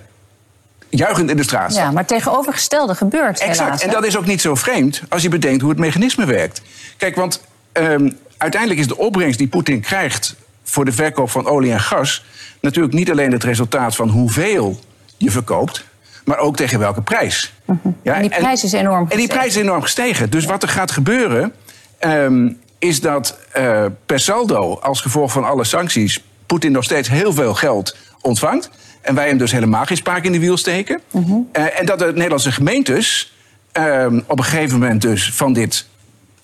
juichend 0.89 1.31
in 1.31 1.37
de 1.37 1.43
straat 1.43 1.73
staan. 1.73 1.85
Ja, 1.85 1.91
maar 1.91 2.03
het 2.03 2.09
tegenovergestelde 2.09 2.95
gebeurt 2.95 3.39
Exact. 3.39 3.59
helaas. 3.59 3.83
En 3.83 3.91
dat 3.91 4.05
is 4.07 4.17
ook 4.17 4.27
niet 4.27 4.41
zo 4.41 4.55
vreemd 4.55 5.03
als 5.09 5.23
je 5.23 5.29
bedenkt 5.29 5.61
hoe 5.61 5.71
het 5.71 5.79
mechanisme 5.79 6.25
werkt. 6.25 6.63
Kijk, 6.97 7.17
want 7.17 7.43
ehm, 7.73 8.11
uiteindelijk 8.37 8.81
is 8.81 8.89
de 8.89 8.97
opbrengst 8.97 9.39
die 9.39 9.49
Poetin 9.49 9.81
krijgt 9.81 10.37
voor 10.65 10.85
de 10.85 10.93
verkoop 10.93 11.31
van 11.31 11.47
olie 11.47 11.73
en 11.73 11.81
gas 11.81 12.25
natuurlijk 12.67 12.95
niet 12.95 13.11
alleen 13.11 13.33
het 13.33 13.45
resultaat 13.45 13.97
van 13.97 14.09
hoeveel 14.09 14.81
je 15.17 15.31
verkoopt, 15.31 15.85
maar 16.25 16.39
ook 16.39 16.57
tegen 16.57 16.79
welke 16.79 17.03
prijs. 17.03 17.53
Ja, 18.03 18.14
en 18.14 18.21
die 18.21 18.31
prijs 18.31 18.64
is 18.64 18.73
enorm 18.73 19.07
En 19.09 19.17
die 19.17 19.27
prijs 19.27 19.47
is 19.47 19.62
enorm 19.62 19.83
gestegen. 19.83 20.31
Dus 20.31 20.45
wat 20.45 20.62
er 20.62 20.69
gaat 20.69 20.91
gebeuren, 20.91 21.53
ehm, 21.99 22.49
is 22.79 23.01
dat 23.01 23.39
eh, 23.53 23.85
per 24.07 24.21
saldo, 24.21 24.79
als 24.81 25.01
gevolg 25.01 25.33
van 25.33 25.45
alle 25.45 25.64
sancties, 25.64 26.25
Poetin 26.47 26.73
nog 26.73 26.85
steeds 26.85 27.09
heel 27.09 27.33
veel 27.33 27.55
geld 27.55 27.97
ontvangt. 28.21 28.71
En 29.01 29.14
wij 29.14 29.29
hem 29.29 29.39
dus 29.39 29.53
helemaal 29.53 29.85
geen 29.85 29.97
spaak 29.97 30.25
in 30.25 30.33
de 30.33 30.39
wiel 30.39 30.57
steken. 30.57 31.01
Eh, 31.53 31.81
en 31.81 31.87
dat 31.87 31.99
de 31.99 32.12
Nederlandse 32.14 32.53
gemeentes 32.53 33.35
ehm, 33.73 34.21
op 34.27 34.39
een 34.39 34.45
gegeven 34.45 34.79
moment 34.79 35.03
dus 35.03 35.33
van, 35.33 35.53
dit, 35.53 35.87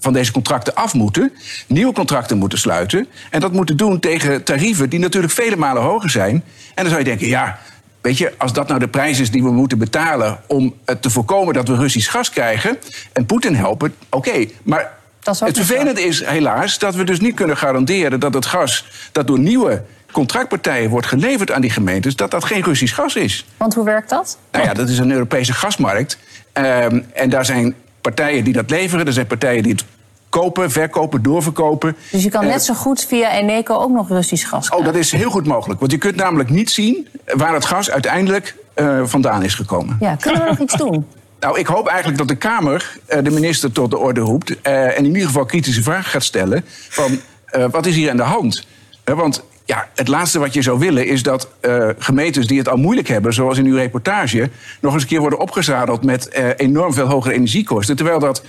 van 0.02 0.12
deze 0.12 0.32
contracten 0.32 0.74
af 0.74 0.94
moeten. 0.94 1.32
Nieuwe 1.66 1.92
contracten 1.92 2.38
moeten 2.38 2.58
sluiten. 2.58 3.06
En 3.30 3.40
dat 3.40 3.52
moeten 3.52 3.76
doen 3.76 4.00
tegen 4.00 4.42
tarieven 4.42 4.90
die 4.90 4.98
natuurlijk 4.98 5.32
vele 5.32 5.56
malen 5.56 5.82
hoger 5.82 6.10
zijn. 6.10 6.34
En 6.34 6.42
dan 6.74 6.86
zou 6.86 6.98
je 6.98 7.04
denken, 7.04 7.26
ja, 7.26 7.58
weet 8.00 8.18
je, 8.18 8.32
als 8.38 8.52
dat 8.52 8.68
nou 8.68 8.80
de 8.80 8.88
prijs 8.88 9.20
is 9.20 9.30
die 9.30 9.42
we 9.42 9.50
moeten 9.50 9.78
betalen 9.78 10.40
om 10.46 10.74
eh, 10.84 10.96
te 10.96 11.10
voorkomen 11.10 11.54
dat 11.54 11.68
we 11.68 11.76
Russisch 11.76 12.10
gas 12.10 12.30
krijgen 12.30 12.78
en 13.12 13.26
Poetin 13.26 13.54
helpen, 13.54 13.94
oké. 14.10 14.46
Maar 14.62 14.92
het 15.24 15.56
vervelende 15.56 16.02
is 16.02 16.24
helaas 16.24 16.78
dat 16.78 16.94
we 16.94 17.04
dus 17.04 17.20
niet 17.20 17.34
kunnen 17.34 17.56
garanderen 17.56 18.20
dat 18.20 18.34
het 18.34 18.46
gas 18.46 18.86
dat 19.12 19.26
door 19.26 19.38
nieuwe 19.38 19.82
contractpartijen 20.12 20.90
wordt 20.90 21.06
geleverd 21.06 21.50
aan 21.50 21.60
die 21.60 21.70
gemeentes, 21.70 22.16
dat 22.16 22.30
dat 22.30 22.44
geen 22.44 22.62
Russisch 22.62 22.94
gas 22.94 23.16
is. 23.16 23.46
Want 23.56 23.74
hoe 23.74 23.84
werkt 23.84 24.10
dat? 24.10 24.38
Nou 24.50 24.64
ja, 24.64 24.74
dat 24.74 24.88
is 24.88 24.98
een 24.98 25.10
Europese 25.10 25.52
gasmarkt. 25.52 26.18
Ehm, 26.52 27.00
en 27.14 27.30
daar 27.30 27.44
zijn 27.44 27.74
partijen 28.02 28.44
die 28.44 28.52
dat 28.52 28.70
leveren, 28.70 29.06
er 29.06 29.12
zijn 29.12 29.26
partijen 29.26 29.62
die 29.62 29.72
het 29.72 29.84
kopen, 30.28 30.70
verkopen, 30.70 31.22
doorverkopen. 31.22 31.96
Dus 32.10 32.22
je 32.22 32.30
kan 32.30 32.42
Eh, 32.42 32.48
net 32.48 32.62
zo 32.64 32.74
goed 32.74 33.04
via 33.04 33.30
Eneco 33.32 33.74
ook 33.74 33.90
nog 33.90 34.08
Russisch 34.08 34.48
gas 34.48 34.70
Oh, 34.70 34.84
dat 34.84 34.94
is 34.94 35.12
heel 35.12 35.30
goed 35.30 35.46
mogelijk. 35.46 35.80
Want 35.80 35.92
je 35.92 35.98
kunt 35.98 36.16
namelijk 36.16 36.50
niet 36.50 36.70
zien 36.70 37.08
waar 37.26 37.54
het 37.54 37.64
gas 37.64 37.90
uiteindelijk 37.90 38.56
eh, 38.74 39.00
vandaan 39.04 39.42
is 39.42 39.54
gekomen. 39.54 39.96
Ja, 40.00 40.14
kunnen 40.16 40.40
we 40.42 40.48
nog 40.48 40.58
iets 40.58 40.76
doen? 40.76 41.06
Nou, 41.40 41.58
ik 41.58 41.66
hoop 41.66 41.86
eigenlijk 41.86 42.18
dat 42.18 42.28
de 42.28 42.34
Kamer 42.34 42.96
eh, 43.06 43.22
de 43.24 43.30
minister 43.30 43.72
tot 43.72 43.90
de 43.90 43.98
orde 43.98 44.20
roept... 44.20 44.60
eh, 44.60 44.82
en 44.84 44.96
in 44.96 45.04
ieder 45.04 45.22
geval 45.26 45.44
kritische 45.44 45.82
vragen 45.82 46.10
gaat 46.10 46.22
stellen 46.24 46.64
van 46.88 47.20
eh, 47.46 47.64
wat 47.70 47.86
is 47.86 47.94
hier 47.94 48.10
aan 48.10 48.16
de 48.16 48.22
hand? 48.22 48.66
Eh, 49.04 49.14
want 49.14 49.42
ja, 49.64 49.88
het 49.94 50.08
laatste 50.08 50.38
wat 50.38 50.54
je 50.54 50.62
zou 50.62 50.78
willen 50.78 51.06
is 51.06 51.22
dat 51.22 51.48
eh, 51.60 51.88
gemeentes 51.98 52.46
die 52.46 52.58
het 52.58 52.68
al 52.68 52.76
moeilijk 52.76 53.08
hebben... 53.08 53.32
zoals 53.32 53.58
in 53.58 53.66
uw 53.66 53.76
reportage, 53.76 54.50
nog 54.80 54.92
eens 54.92 55.02
een 55.02 55.08
keer 55.08 55.20
worden 55.20 55.38
opgezadeld... 55.38 56.04
met 56.04 56.28
eh, 56.28 56.48
enorm 56.56 56.92
veel 56.92 57.06
hogere 57.06 57.34
energiekosten, 57.34 57.96
terwijl 57.96 58.18
dat 58.18 58.44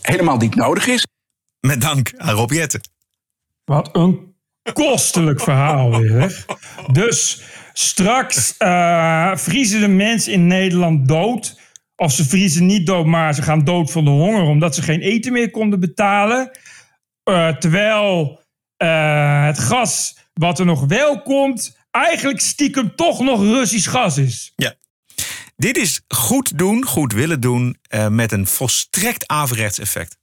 helemaal 0.00 0.36
niet 0.36 0.54
nodig 0.54 0.86
is. 0.86 1.06
Met 1.60 1.80
dank 1.80 2.12
aan 2.16 2.34
Rob 2.34 2.50
Jetten. 2.50 2.80
Wat 3.64 3.88
een 3.92 4.34
kostelijk 4.72 5.40
verhaal 5.40 5.98
weer. 6.00 6.20
Hè? 6.20 6.28
Dus 6.92 7.42
straks 7.72 8.56
eh, 8.56 9.36
vriezen 9.36 9.80
de 9.80 9.88
mensen 9.88 10.32
in 10.32 10.46
Nederland 10.46 11.08
dood. 11.08 11.58
Of 11.96 12.12
ze 12.12 12.24
vriezen 12.24 12.66
niet 12.66 12.86
dood, 12.86 13.06
maar 13.06 13.34
ze 13.34 13.42
gaan 13.42 13.64
dood 13.64 13.90
van 13.90 14.04
de 14.04 14.10
honger... 14.10 14.42
omdat 14.42 14.74
ze 14.74 14.82
geen 14.82 15.00
eten 15.00 15.32
meer 15.32 15.50
konden 15.50 15.80
betalen. 15.80 16.50
Eh, 17.22 17.48
terwijl 17.48 18.40
eh, 18.76 19.44
het 19.44 19.58
gas 19.58 20.16
wat 20.38 20.58
er 20.58 20.66
nog 20.66 20.84
wel 20.86 21.22
komt... 21.22 21.76
eigenlijk 21.90 22.40
stiekem 22.40 22.94
toch 22.96 23.20
nog 23.20 23.40
Russisch 23.42 23.90
gas 23.90 24.18
is. 24.18 24.52
Ja. 24.56 24.74
Dit 25.56 25.76
is 25.76 26.00
goed 26.08 26.58
doen, 26.58 26.84
goed 26.84 27.12
willen 27.12 27.40
doen 27.40 27.76
eh, 27.82 28.08
met 28.08 28.32
een 28.32 28.46
volstrekt 28.46 29.26
averechts 29.26 29.78
effect. 29.78 30.18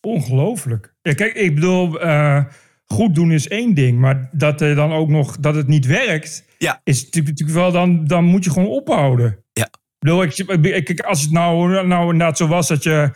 Ongelooflijk. 0.00 0.94
Ja, 1.02 1.12
kijk, 1.14 1.34
ik 1.34 1.54
bedoel, 1.54 2.00
eh, 2.00 2.44
goed 2.86 3.14
doen 3.14 3.32
is 3.32 3.48
één 3.48 3.74
ding, 3.74 3.98
maar 3.98 4.28
dat 4.32 4.60
er 4.60 4.74
dan 4.74 4.92
ook 4.92 5.08
nog 5.08 5.36
dat 5.38 5.54
het 5.54 5.66
niet 5.66 5.86
werkt, 5.86 6.44
ja. 6.58 6.80
is 6.84 7.04
natuurlijk 7.10 7.50
wel 7.50 7.72
dan, 7.72 8.04
dan 8.06 8.24
moet 8.24 8.44
je 8.44 8.50
gewoon 8.50 8.68
ophouden. 8.68 9.44
Ja. 9.52 9.64
Ik 9.64 9.98
bedoel, 9.98 10.22
ik, 10.22 10.36
ik, 10.76 10.88
ik- 10.88 11.00
als 11.00 11.20
het 11.22 11.30
nou, 11.30 11.86
nou 11.86 12.02
inderdaad 12.12 12.36
zo 12.36 12.46
was 12.46 12.68
dat 12.68 12.82
je 12.82 13.10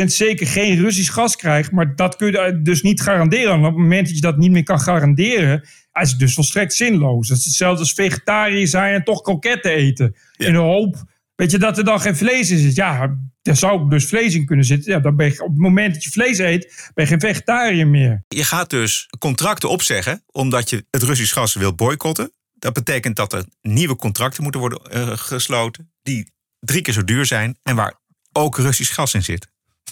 100% 0.00 0.04
zeker 0.04 0.46
geen 0.46 0.80
Russisch 0.80 1.12
gas 1.12 1.36
krijgt, 1.36 1.72
maar 1.72 1.96
dat 1.96 2.16
kun 2.16 2.26
je 2.26 2.60
dus 2.62 2.82
niet 2.82 3.00
garanderen. 3.00 3.52
En 3.52 3.58
op 3.58 3.64
het 3.64 3.76
moment 3.76 4.06
dat 4.06 4.14
je 4.14 4.20
dat 4.20 4.36
niet 4.36 4.50
meer 4.50 4.62
kan 4.62 4.80
garanderen, 4.80 5.68
is 5.92 6.10
het 6.10 6.18
dus 6.18 6.34
volstrekt 6.34 6.74
zinloos. 6.74 7.28
Dat 7.28 7.38
is 7.38 7.44
hetzelfde 7.44 7.80
als 7.80 7.92
vegetariër 7.92 8.66
zijn 8.66 8.94
en 8.94 9.04
toch 9.04 9.20
kroketten 9.20 9.70
eten. 9.70 10.16
In 10.36 10.52
de 10.52 10.58
hoop, 10.58 11.04
weet 11.34 11.50
je, 11.50 11.58
dat 11.58 11.78
er 11.78 11.84
dan 11.84 12.00
geen 12.00 12.16
vlees 12.16 12.50
in 12.50 12.58
zit. 12.58 12.74
Ja, 12.74 13.16
daar 13.42 13.56
zou 13.56 13.90
dus 13.90 14.04
vlees 14.04 14.34
in 14.34 14.46
kunnen 14.46 14.64
zitten. 14.64 14.92
Ja, 14.92 14.98
dan 14.98 15.16
ben 15.16 15.26
je 15.26 15.42
op 15.42 15.48
het 15.48 15.58
moment 15.58 15.94
dat 15.94 16.04
je 16.04 16.10
vlees 16.10 16.38
eet, 16.38 16.90
ben 16.94 17.04
je 17.04 17.10
geen 17.10 17.20
vegetariër 17.20 17.86
meer. 17.86 18.24
Je 18.28 18.44
gaat 18.44 18.70
dus 18.70 19.08
contracten 19.18 19.68
opzeggen 19.68 20.22
omdat 20.26 20.70
je 20.70 20.84
het 20.90 21.02
Russisch 21.02 21.32
gas 21.32 21.54
wil 21.54 21.74
boycotten. 21.74 22.32
Dat 22.52 22.72
betekent 22.72 23.16
dat 23.16 23.32
er 23.32 23.44
nieuwe 23.60 23.96
contracten 23.96 24.42
moeten 24.42 24.60
worden 24.60 24.80
eh, 24.80 25.10
gesloten 25.16 25.92
die 26.02 26.32
drie 26.58 26.82
keer 26.82 26.94
zo 26.94 27.04
duur 27.04 27.26
zijn 27.26 27.58
en 27.62 27.76
waar 27.76 28.00
ook 28.32 28.56
Russisch 28.56 28.94
gas 28.94 29.14
in 29.14 29.22
zit. 29.22 29.46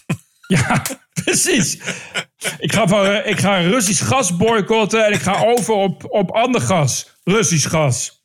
Ja, 0.50 0.82
precies. 1.24 1.78
Ik 2.58 2.72
ga, 2.72 2.86
van, 2.86 3.24
ik 3.24 3.38
ga 3.38 3.58
Russisch 3.58 4.06
gas 4.06 4.36
boycotten 4.36 5.06
en 5.06 5.12
ik 5.12 5.20
ga 5.20 5.42
over 5.44 5.74
op, 5.74 6.04
op 6.08 6.30
ander 6.30 6.60
gas. 6.60 7.16
Russisch 7.24 7.68
gas. 7.68 8.24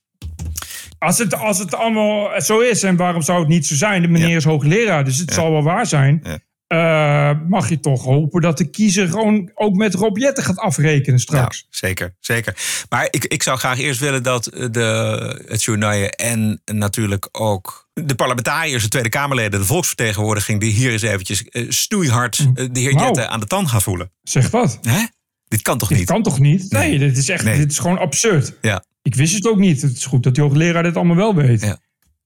Als 0.99 1.17
het, 1.17 1.35
als 1.35 1.57
het 1.57 1.75
allemaal 1.75 2.41
zo 2.41 2.59
is, 2.59 2.83
en 2.83 2.95
waarom 2.95 3.21
zou 3.21 3.39
het 3.39 3.47
niet 3.47 3.67
zo 3.67 3.75
zijn? 3.75 4.01
De 4.01 4.07
meneer 4.07 4.35
is 4.35 4.43
hoogleraar, 4.43 5.03
dus 5.03 5.17
het 5.17 5.33
zal 5.33 5.51
wel 5.51 5.63
waar 5.63 5.85
zijn. 5.85 6.41
Eh, 6.67 7.31
mag 7.47 7.69
je 7.69 7.79
toch 7.79 8.03
hopen 8.03 8.41
dat 8.41 8.57
de 8.57 8.69
kiezer 8.69 9.07
gewoon 9.09 9.51
ook 9.53 9.75
met 9.75 9.93
Rob 9.93 10.17
Jetten 10.17 10.43
gaat 10.43 10.57
afrekenen 10.57 11.19
straks. 11.19 11.57
Ja, 11.59 11.77
zeker, 11.87 12.15
zeker. 12.19 12.55
Maar 12.89 13.07
ik, 13.09 13.25
ik 13.25 13.43
zou 13.43 13.57
graag 13.57 13.79
eerst 13.79 13.99
willen 13.99 14.23
dat 14.23 14.43
de, 14.71 15.43
het 15.47 15.63
journaal 15.63 16.05
en 16.05 16.61
natuurlijk 16.65 17.29
ook 17.31 17.89
de 17.93 18.15
parlementariërs, 18.15 18.83
de 18.83 18.89
Tweede 18.89 19.09
Kamerleden, 19.09 19.59
de 19.59 19.65
volksvertegenwoordiging, 19.65 20.59
die 20.59 20.71
hier 20.71 20.91
eens 20.91 21.01
eventjes 21.01 21.43
eh, 21.43 21.65
stoeihard 21.69 22.39
eh, 22.39 22.67
de 22.71 22.79
heer 22.79 22.93
Wauw. 22.93 23.05
Jetten 23.05 23.29
aan 23.29 23.39
de 23.39 23.45
tand 23.47 23.67
gaan 23.69 23.81
voelen. 23.81 24.11
Zeg 24.23 24.49
wat? 24.49 24.79
Hè? 24.81 25.05
Dit 25.47 25.61
kan 25.61 25.77
toch 25.77 25.89
Dit 25.89 25.97
niet? 25.97 26.07
kan 26.07 26.23
toch 26.23 26.39
niet? 26.39 26.71
Nee, 26.71 26.99
dit 26.99 27.17
is 27.17 27.29
echt 27.29 27.43
Nee. 27.43 27.57
dit 27.57 27.71
is 27.71 27.79
gewoon 27.79 27.97
absurd. 27.97 28.53
Ja. 28.61 28.83
Ik 29.01 29.15
wist 29.15 29.35
het 29.35 29.47
ook 29.47 29.57
niet. 29.57 29.81
Het 29.81 29.97
is 29.97 30.05
goed 30.05 30.23
dat 30.23 30.35
die 30.35 30.43
hoogleraar 30.43 30.83
dit 30.83 30.95
allemaal 30.95 31.15
wel 31.15 31.35
weet. 31.35 31.61
Ja. 31.61 31.77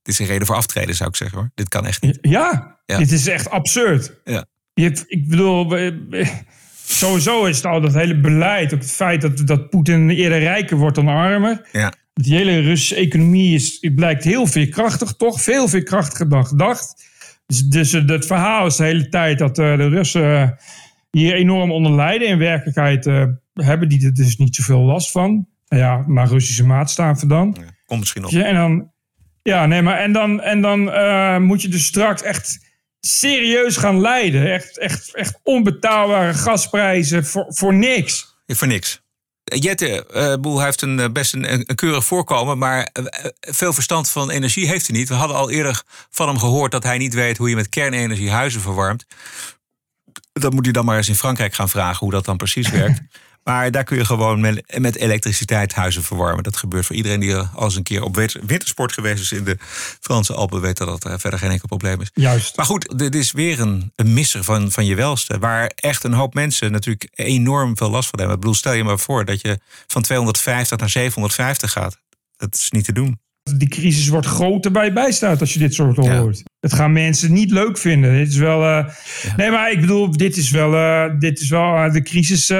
Dit 0.02 0.14
is 0.14 0.18
een 0.18 0.26
reden 0.26 0.46
voor 0.46 0.56
aftreden, 0.56 0.94
zou 0.94 1.08
ik 1.08 1.16
zeggen 1.16 1.38
hoor. 1.38 1.50
Dit 1.54 1.68
kan 1.68 1.86
echt 1.86 2.02
niet. 2.02 2.18
Ja, 2.20 2.78
Ja. 2.86 2.98
dit 2.98 3.12
is 3.12 3.26
echt 3.26 3.50
absurd. 3.50 4.20
Ja. 4.24 4.44
Je 4.74 4.82
hebt, 4.82 5.04
ik 5.06 5.28
bedoel, 5.28 5.74
sowieso 6.86 7.44
is 7.44 7.56
het 7.56 7.66
al 7.66 7.80
dat 7.80 7.94
hele 7.94 8.20
beleid, 8.20 8.74
ook 8.74 8.80
het 8.80 8.92
feit 8.92 9.20
dat, 9.20 9.46
dat 9.46 9.70
Poetin 9.70 10.10
eerder 10.10 10.38
rijker 10.38 10.76
wordt 10.76 10.96
dan 10.96 11.08
armer. 11.08 11.68
Ja. 11.72 11.92
Die 12.12 12.34
hele 12.34 12.60
Russische 12.60 12.94
economie 12.94 13.54
is, 13.54 13.78
het 13.80 13.94
blijkt 13.94 14.24
heel 14.24 14.46
veerkrachtig, 14.46 15.12
toch? 15.16 15.42
Veel 15.42 15.68
veerkrachtiger 15.68 16.28
dan 16.28 16.46
gedacht. 16.46 17.08
Dus, 17.46 17.60
dus 17.62 17.92
eh, 17.92 18.06
het 18.06 18.26
verhaal 18.26 18.66
is 18.66 18.76
de 18.76 18.84
hele 18.84 19.08
tijd 19.08 19.38
dat 19.38 19.58
eh, 19.58 19.76
de 19.76 19.88
Russen 19.88 20.40
eh, 20.42 20.48
hier 21.10 21.34
enorm 21.34 21.70
onder 21.72 21.92
lijden. 21.92 22.28
In 22.28 22.38
werkelijkheid 22.38 23.06
eh, 23.06 23.24
hebben 23.54 23.88
die 23.88 24.04
er 24.04 24.14
dus 24.14 24.36
niet 24.36 24.54
zoveel 24.54 24.80
last 24.80 25.10
van. 25.10 25.46
Nou 25.68 25.82
ja, 25.82 26.04
naar 26.06 26.28
Russische 26.28 26.66
maatstaven 26.66 27.28
dan. 27.28 27.56
Komt 27.86 28.00
misschien 28.00 28.22
nog. 28.22 28.30
Ja, 28.30 28.44
en 28.44 28.54
dan, 28.54 28.92
ja, 29.42 29.66
nee, 29.66 29.82
maar 29.82 29.98
en 29.98 30.12
dan, 30.12 30.40
en 30.40 30.60
dan 30.60 30.90
eh, 30.90 31.36
moet 31.36 31.62
je 31.62 31.68
dus 31.68 31.86
straks 31.86 32.22
echt 32.22 32.58
serieus 33.00 33.76
gaan 33.76 34.00
leiden. 34.00 34.52
Echt, 34.52 34.78
echt, 34.78 35.14
echt 35.14 35.40
onbetaalbare 35.42 36.34
gasprijzen 36.34 37.26
voor, 37.26 37.46
voor 37.48 37.74
niks. 37.74 38.36
Voor 38.46 38.68
niks. 38.68 39.02
Jette, 39.44 40.06
eh, 40.06 40.34
Boel 40.40 40.56
hij 40.56 40.64
heeft 40.64 40.82
een, 40.82 41.00
eh, 41.00 41.10
best 41.12 41.32
een, 41.32 41.52
een 41.52 41.74
keurig 41.74 42.04
voorkomen, 42.04 42.58
maar 42.58 42.90
veel 43.40 43.72
verstand 43.72 44.10
van 44.10 44.30
energie 44.30 44.66
heeft 44.66 44.86
hij 44.86 44.98
niet. 44.98 45.08
We 45.08 45.14
hadden 45.14 45.36
al 45.36 45.50
eerder 45.50 45.82
van 46.10 46.28
hem 46.28 46.38
gehoord 46.38 46.72
dat 46.72 46.82
hij 46.82 46.98
niet 46.98 47.14
weet 47.14 47.36
hoe 47.36 47.48
je 47.48 47.54
met 47.54 47.68
kernenergie 47.68 48.30
huizen 48.30 48.60
verwarmt. 48.60 49.06
Dat 50.32 50.52
moet 50.52 50.64
hij 50.64 50.72
dan 50.72 50.84
maar 50.84 50.96
eens 50.96 51.08
in 51.08 51.14
Frankrijk 51.14 51.54
gaan 51.54 51.68
vragen 51.68 51.98
hoe 51.98 52.10
dat 52.10 52.24
dan 52.24 52.36
precies 52.36 52.70
werkt. 52.70 53.00
Maar 53.44 53.70
daar 53.70 53.84
kun 53.84 53.96
je 53.96 54.04
gewoon 54.04 54.40
met, 54.40 54.78
met 54.78 54.96
elektriciteit 54.96 55.72
huizen 55.74 56.02
verwarmen. 56.02 56.42
Dat 56.42 56.56
gebeurt 56.56 56.86
voor 56.86 56.96
iedereen 56.96 57.20
die 57.20 57.34
al 57.36 57.64
eens 57.64 57.76
een 57.76 57.82
keer 57.82 58.02
op 58.02 58.14
wintersport 58.46 58.92
geweest 58.92 59.22
is 59.22 59.32
in 59.32 59.44
de 59.44 59.56
Franse 60.00 60.34
Alpen, 60.34 60.60
weet 60.60 60.76
dat 60.76 60.88
dat 60.88 61.04
eh, 61.12 61.18
verder 61.18 61.38
geen 61.38 61.50
enkel 61.50 61.68
probleem 61.68 62.00
is. 62.00 62.10
Juist. 62.14 62.56
Maar 62.56 62.66
goed, 62.66 62.98
dit 62.98 63.14
is 63.14 63.32
weer 63.32 63.60
een, 63.60 63.92
een 63.96 64.12
misser 64.12 64.44
van, 64.44 64.70
van 64.70 64.86
je 64.86 64.94
welste. 64.94 65.38
Waar 65.38 65.72
echt 65.74 66.04
een 66.04 66.12
hoop 66.12 66.34
mensen 66.34 66.72
natuurlijk 66.72 67.08
enorm 67.14 67.76
veel 67.76 67.90
last 67.90 68.08
van 68.08 68.18
hebben. 68.18 68.36
Ik 68.36 68.40
bedoel, 68.42 68.56
stel 68.58 68.72
je 68.72 68.84
maar 68.84 68.98
voor 68.98 69.24
dat 69.24 69.40
je 69.40 69.58
van 69.86 70.02
250 70.02 70.78
naar 70.78 70.90
750 70.90 71.72
gaat. 71.72 71.98
Dat 72.36 72.54
is 72.54 72.70
niet 72.70 72.84
te 72.84 72.92
doen. 72.92 73.20
Die 73.56 73.68
crisis 73.68 74.08
wordt 74.08 74.26
groter 74.26 74.70
bij 74.70 74.84
je 74.84 74.92
bijstaat 74.92 75.40
als 75.40 75.52
je 75.52 75.58
dit 75.58 75.74
soort 75.74 75.96
hoort. 75.96 76.42
Dat 76.60 76.72
gaan 76.72 76.92
mensen 76.92 77.32
niet 77.32 77.50
leuk 77.50 77.78
vinden. 77.78 78.12
Dit 78.16 78.28
is 78.28 78.36
wel. 78.36 78.62
eh, 78.64 78.86
Nee, 79.36 79.50
maar 79.50 79.72
ik 79.72 79.80
bedoel, 79.80 80.10
dit 80.16 80.36
is 80.36 80.50
wel. 80.50 80.74
eh, 80.74 81.18
dit 81.18 81.40
is 81.40 81.48
wel 81.48 81.92
de 81.92 82.02
crisis. 82.02 82.52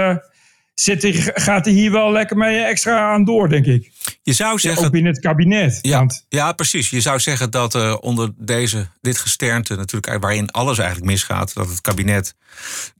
Eh, 0.89 1.01
zit 1.01 1.33
gaat 1.35 1.66
er 1.66 1.72
hier 1.72 1.93
wel 1.93 2.12
lekker 2.12 2.37
mee 2.37 2.59
extra 2.59 3.12
aan 3.12 3.24
door, 3.24 3.49
denk 3.49 3.66
ik. 3.66 3.91
Je 4.22 4.33
zou 4.33 4.59
zeggen. 4.59 4.85
Ook 4.85 4.93
binnen 4.93 5.12
het 5.12 5.20
kabinet. 5.20 5.78
Ja, 5.83 6.07
ja, 6.28 6.53
precies. 6.53 6.91
Je 6.91 7.01
zou 7.01 7.18
zeggen 7.18 7.51
dat 7.51 7.74
eh, 7.74 7.97
onder 8.01 8.31
deze, 8.37 8.89
dit 9.01 9.18
gesternte, 9.18 9.76
natuurlijk, 9.76 10.22
waarin 10.22 10.51
alles 10.51 10.78
eigenlijk 10.78 11.11
misgaat, 11.11 11.55
dat 11.55 11.68
het 11.68 11.81
kabinet 11.81 12.35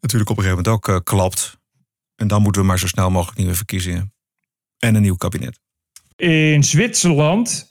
natuurlijk 0.01 0.31
op 0.31 0.37
een 0.37 0.43
gegeven 0.43 0.65
moment 0.65 0.89
ook 0.89 0.89
eh, 0.89 1.01
klapt. 1.05 1.59
En 2.17 2.29
dan 2.29 2.43
moeten 2.43 2.61
we 2.61 2.67
maar 2.67 2.79
zo 2.79 2.87
snel 2.87 3.11
mogelijk 3.11 3.39
nieuwe 3.39 3.55
verkiezingen. 3.55 4.13
En 4.79 4.95
een 4.95 5.03
nieuw 5.03 5.17
kabinet. 5.17 5.61
In 6.17 6.65
Zwitserland 6.65 7.71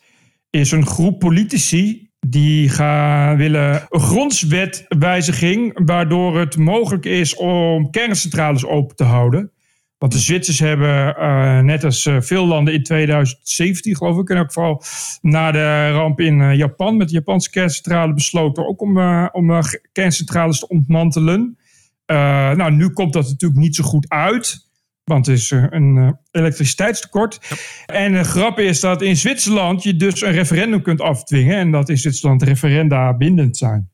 is 0.49 0.71
een 0.71 0.85
groep 0.85 1.19
politici 1.19 2.09
die 2.19 2.69
gaan, 2.69 3.37
willen 3.37 3.85
een 3.89 3.99
grondwetwijziging 3.99 5.79
waardoor 5.85 6.39
het 6.39 6.57
mogelijk 6.57 7.05
is 7.05 7.35
om 7.35 7.89
kerncentrales 7.89 8.65
open 8.65 8.95
te 8.95 9.03
houden. 9.03 9.51
Want 9.99 10.11
de 10.11 10.19
Zwitsers 10.19 10.59
hebben, 10.59 11.15
eh, 11.15 11.59
net 11.59 11.83
als 11.83 12.05
eh, 12.05 12.21
veel 12.21 12.45
landen 12.45 12.73
in 12.73 12.83
2017 12.83 13.95
geloof 13.95 14.17
ik, 14.17 14.29
in 14.29 14.35
elk 14.35 14.47
geval 14.47 14.83
na 15.21 15.51
de 15.51 15.91
ramp 15.91 16.19
in 16.19 16.41
eh, 16.41 16.55
Japan 16.55 16.97
met 16.97 17.07
de 17.07 17.13
Japanse 17.13 17.49
kerncentrale 17.49 18.13
besloten 18.13 18.67
ook 18.67 18.81
om, 18.81 18.97
om 19.31 19.61
kerncentrales 19.91 20.59
te 20.59 20.67
ontmantelen. 20.67 21.57
Nou, 22.05 22.71
nu 22.71 22.89
komt 22.89 23.13
dat 23.13 23.27
natuurlijk 23.27 23.59
niet 23.59 23.75
zo 23.75 23.83
goed 23.83 24.09
uit. 24.09 24.67
Want 25.03 25.27
er 25.27 25.33
is 25.33 25.51
een 25.51 26.17
elektriciteitstekort. 26.31 27.39
En 27.85 28.13
de 28.13 28.23
grap 28.23 28.59
is 28.59 28.79
dat 28.79 29.01
in 29.01 29.17
Zwitserland 29.17 29.83
je 29.83 29.95
dus 29.95 30.21
een 30.21 30.31
referendum 30.31 30.81
kunt 30.81 31.01
afdwingen. 31.01 31.57
En 31.57 31.71
dat 31.71 31.89
in 31.89 31.97
Zwitserland 31.97 32.43
referenda 32.43 33.17
bindend 33.17 33.57
zijn. 33.57 33.89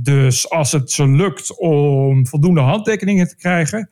Dus 0.00 0.50
als 0.50 0.72
het 0.72 0.90
ze 0.90 1.08
lukt 1.08 1.58
om 1.58 2.26
voldoende 2.26 2.60
handtekeningen 2.60 3.28
te 3.28 3.36
krijgen, 3.36 3.88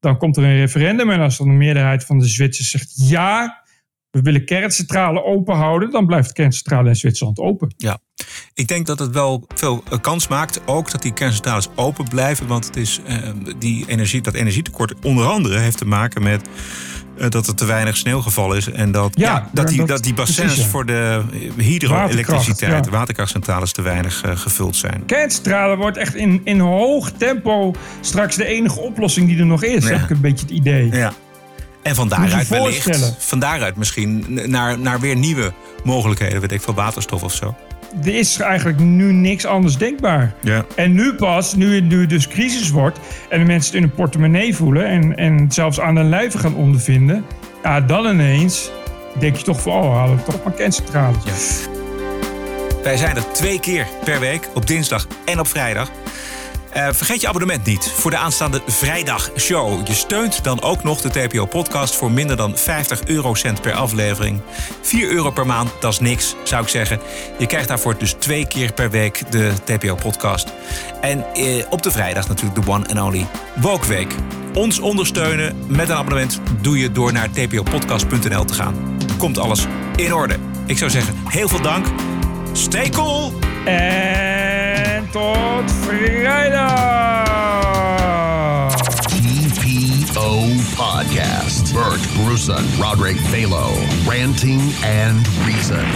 dan 0.00 0.18
komt 0.18 0.36
er 0.36 0.44
een 0.44 0.56
referendum. 0.56 1.10
En 1.10 1.20
als 1.20 1.36
dan 1.36 1.48
een 1.48 1.56
meerderheid 1.56 2.04
van 2.04 2.18
de 2.18 2.26
Zwitsers 2.26 2.70
zegt 2.70 2.92
ja, 3.08 3.64
we 4.10 4.22
willen 4.22 4.44
kerncentrale 4.44 5.24
open 5.24 5.54
houden, 5.54 5.90
dan 5.90 6.06
blijft 6.06 6.28
de 6.28 6.34
kerncentrale 6.34 6.88
in 6.88 6.96
Zwitserland 6.96 7.38
open. 7.38 7.74
Ja, 7.76 7.98
ik 8.54 8.68
denk 8.68 8.86
dat 8.86 8.98
het 8.98 9.12
wel 9.12 9.44
veel 9.54 9.82
eh, 9.90 9.98
kans 10.00 10.28
maakt 10.28 10.66
ook 10.66 10.90
dat 10.90 11.02
die 11.02 11.12
kerncentrales 11.12 11.68
open 11.74 12.08
blijven. 12.08 12.46
Want 12.46 12.66
het 12.66 12.76
is, 12.76 13.00
eh, 13.06 13.30
die 13.58 13.84
energie, 13.88 14.20
dat 14.20 14.34
energietekort 14.34 14.94
onder 15.04 15.26
andere 15.26 15.58
heeft 15.58 15.78
te 15.78 15.86
maken 15.86 16.22
met 16.22 16.48
dat 17.28 17.46
er 17.46 17.54
te 17.54 17.64
weinig 17.64 17.96
sneeuw 17.96 18.20
gevallen 18.20 18.56
is. 18.56 18.70
En 18.70 18.90
dat, 18.92 19.12
Ja, 19.14 19.30
ja, 19.32 19.48
dat, 19.52 19.68
die, 19.68 19.78
dat- 19.78 19.88
dat 19.88 20.02
die 20.02 20.14
bassins 20.14 20.38
precies, 20.46 20.64
ja. 20.64 20.70
voor 20.70 20.86
de 20.86 21.22
hydro-elektriciteit, 21.56 22.60
Waterkracht, 22.60 22.84
ja. 22.84 22.90
waterkrachtcentrales 22.90 23.72
te 23.72 23.82
weinig 23.82 24.22
eh, 24.22 24.36
gevuld 24.36 24.76
zijn. 24.76 25.02
Kerncentrale 25.06 25.76
wordt 25.76 25.96
echt 25.96 26.14
in, 26.14 26.40
in 26.44 26.60
hoog 26.60 27.10
tempo 27.10 27.74
straks 28.00 28.36
de 28.36 28.44
enige 28.46 28.80
oplossing 28.80 29.28
die 29.28 29.38
er 29.38 29.46
nog 29.46 29.62
is. 29.62 29.88
Heb 29.88 30.02
ik 30.02 30.10
een 30.10 30.20
beetje 30.20 30.46
het 30.46 30.54
idee. 30.54 30.90
Ja. 30.92 31.12
En 31.82 31.94
van 31.94 32.08
daaruit 32.08 32.48
wellicht, 32.48 33.14
van 33.18 33.38
daaruit 33.38 33.76
misschien 33.76 34.24
naar, 34.50 34.78
naar 34.78 35.00
weer 35.00 35.16
nieuwe 35.16 35.52
mogelijkheden, 35.84 36.40
weet 36.40 36.52
ik 36.52 36.60
veel, 36.62 36.74
waterstof 36.74 37.22
of 37.22 37.32
zo. 37.34 37.54
Er 38.04 38.14
is 38.14 38.40
eigenlijk 38.40 38.78
nu 38.78 39.12
niks 39.12 39.46
anders 39.46 39.76
denkbaar. 39.78 40.34
Ja. 40.40 40.64
En 40.74 40.92
nu 40.92 41.14
pas, 41.14 41.54
nu, 41.54 41.80
nu 41.80 42.00
het 42.00 42.10
dus 42.10 42.28
crisis 42.28 42.70
wordt 42.70 42.98
en 43.28 43.38
de 43.38 43.44
mensen 43.44 43.72
het 43.72 43.82
in 43.82 43.88
hun 43.88 43.96
portemonnee 43.96 44.56
voelen 44.56 44.86
en, 44.86 45.16
en 45.16 45.38
het 45.38 45.54
zelfs 45.54 45.80
aan 45.80 45.96
hun 45.96 46.08
lijve 46.08 46.38
gaan 46.38 46.54
ondervinden, 46.54 47.24
ja, 47.62 47.80
dan 47.80 48.06
ineens 48.06 48.70
denk 49.18 49.36
je 49.36 49.44
toch 49.44 49.60
van, 49.60 49.72
oh, 49.72 49.96
halen 49.96 50.16
we 50.16 50.22
toch 50.22 50.44
maar 50.44 50.52
kerncentrales. 50.52 51.66
Wij 52.82 52.96
zijn 52.96 53.16
er 53.16 53.32
twee 53.32 53.60
keer 53.60 53.86
per 54.04 54.20
week, 54.20 54.48
op 54.54 54.66
dinsdag 54.66 55.06
en 55.24 55.40
op 55.40 55.46
vrijdag. 55.46 55.90
Eh, 56.70 56.88
vergeet 56.92 57.20
je 57.20 57.28
abonnement 57.28 57.64
niet 57.64 57.92
voor 57.96 58.10
de 58.10 58.16
aanstaande 58.16 58.62
vrijdagshow. 58.66 59.86
Je 59.86 59.94
steunt 59.94 60.44
dan 60.44 60.62
ook 60.62 60.82
nog 60.82 61.00
de 61.00 61.10
TPO-podcast 61.10 61.94
voor 61.94 62.10
minder 62.10 62.36
dan 62.36 62.56
50 62.56 63.04
eurocent 63.04 63.60
per 63.60 63.72
aflevering. 63.72 64.40
4 64.82 65.10
euro 65.10 65.30
per 65.30 65.46
maand, 65.46 65.70
dat 65.80 65.92
is 65.92 65.98
niks, 65.98 66.34
zou 66.42 66.62
ik 66.62 66.68
zeggen. 66.68 67.00
Je 67.38 67.46
krijgt 67.46 67.68
daarvoor 67.68 67.98
dus 67.98 68.12
twee 68.12 68.46
keer 68.46 68.72
per 68.72 68.90
week 68.90 69.22
de 69.30 69.52
TPO-podcast. 69.64 70.52
En 71.00 71.34
eh, 71.34 71.64
op 71.70 71.82
de 71.82 71.90
vrijdag 71.90 72.28
natuurlijk 72.28 72.64
de 72.64 72.70
one 72.70 72.88
and 72.88 73.00
only 73.00 73.26
Woke 73.54 73.86
Week. 73.86 74.14
Ons 74.54 74.78
ondersteunen 74.78 75.56
met 75.66 75.88
een 75.88 75.96
abonnement 75.96 76.40
doe 76.60 76.78
je 76.78 76.92
door 76.92 77.12
naar 77.12 77.30
tpopodcast.nl 77.30 78.44
te 78.44 78.54
gaan. 78.54 78.98
Komt 79.18 79.38
alles 79.38 79.66
in 79.96 80.14
orde. 80.14 80.36
Ik 80.66 80.78
zou 80.78 80.90
zeggen, 80.90 81.14
heel 81.28 81.48
veel 81.48 81.62
dank. 81.62 81.86
Stay 82.52 82.88
cool! 82.88 83.32
En 83.64 84.45
tot 85.16 85.70
vrijdag! 85.70 87.26
TPO 89.08 90.48
Podcast. 90.76 91.72
Bert 91.72 92.00
Bruson, 92.14 92.64
Roderick 92.78 93.16
Balo, 93.32 93.72
ranting 94.06 94.60
and 94.84 95.26
reason. 95.46 95.86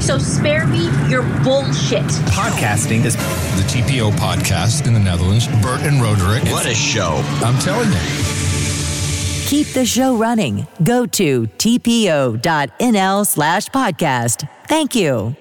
So 0.00 0.18
spare 0.18 0.66
me 0.66 0.88
your 1.08 1.22
bullshit. 1.42 2.06
Podcasting 2.30 3.04
is 3.04 3.16
the 3.16 3.64
TPO 3.66 4.12
podcast 4.12 4.86
in 4.86 4.94
the 4.94 5.00
Netherlands. 5.00 5.48
Bert 5.60 5.82
and 5.82 6.00
Roderick. 6.00 6.44
What 6.52 6.66
a 6.66 6.74
show. 6.74 7.20
I'm 7.42 7.58
telling 7.58 7.90
you. 7.90 7.98
Keep 9.48 9.74
the 9.74 9.84
show 9.84 10.16
running. 10.16 10.68
Go 10.84 11.06
to 11.06 11.48
tpo.nl 11.58 13.26
slash 13.26 13.68
podcast. 13.68 14.48
Thank 14.68 14.94
you. 14.94 15.34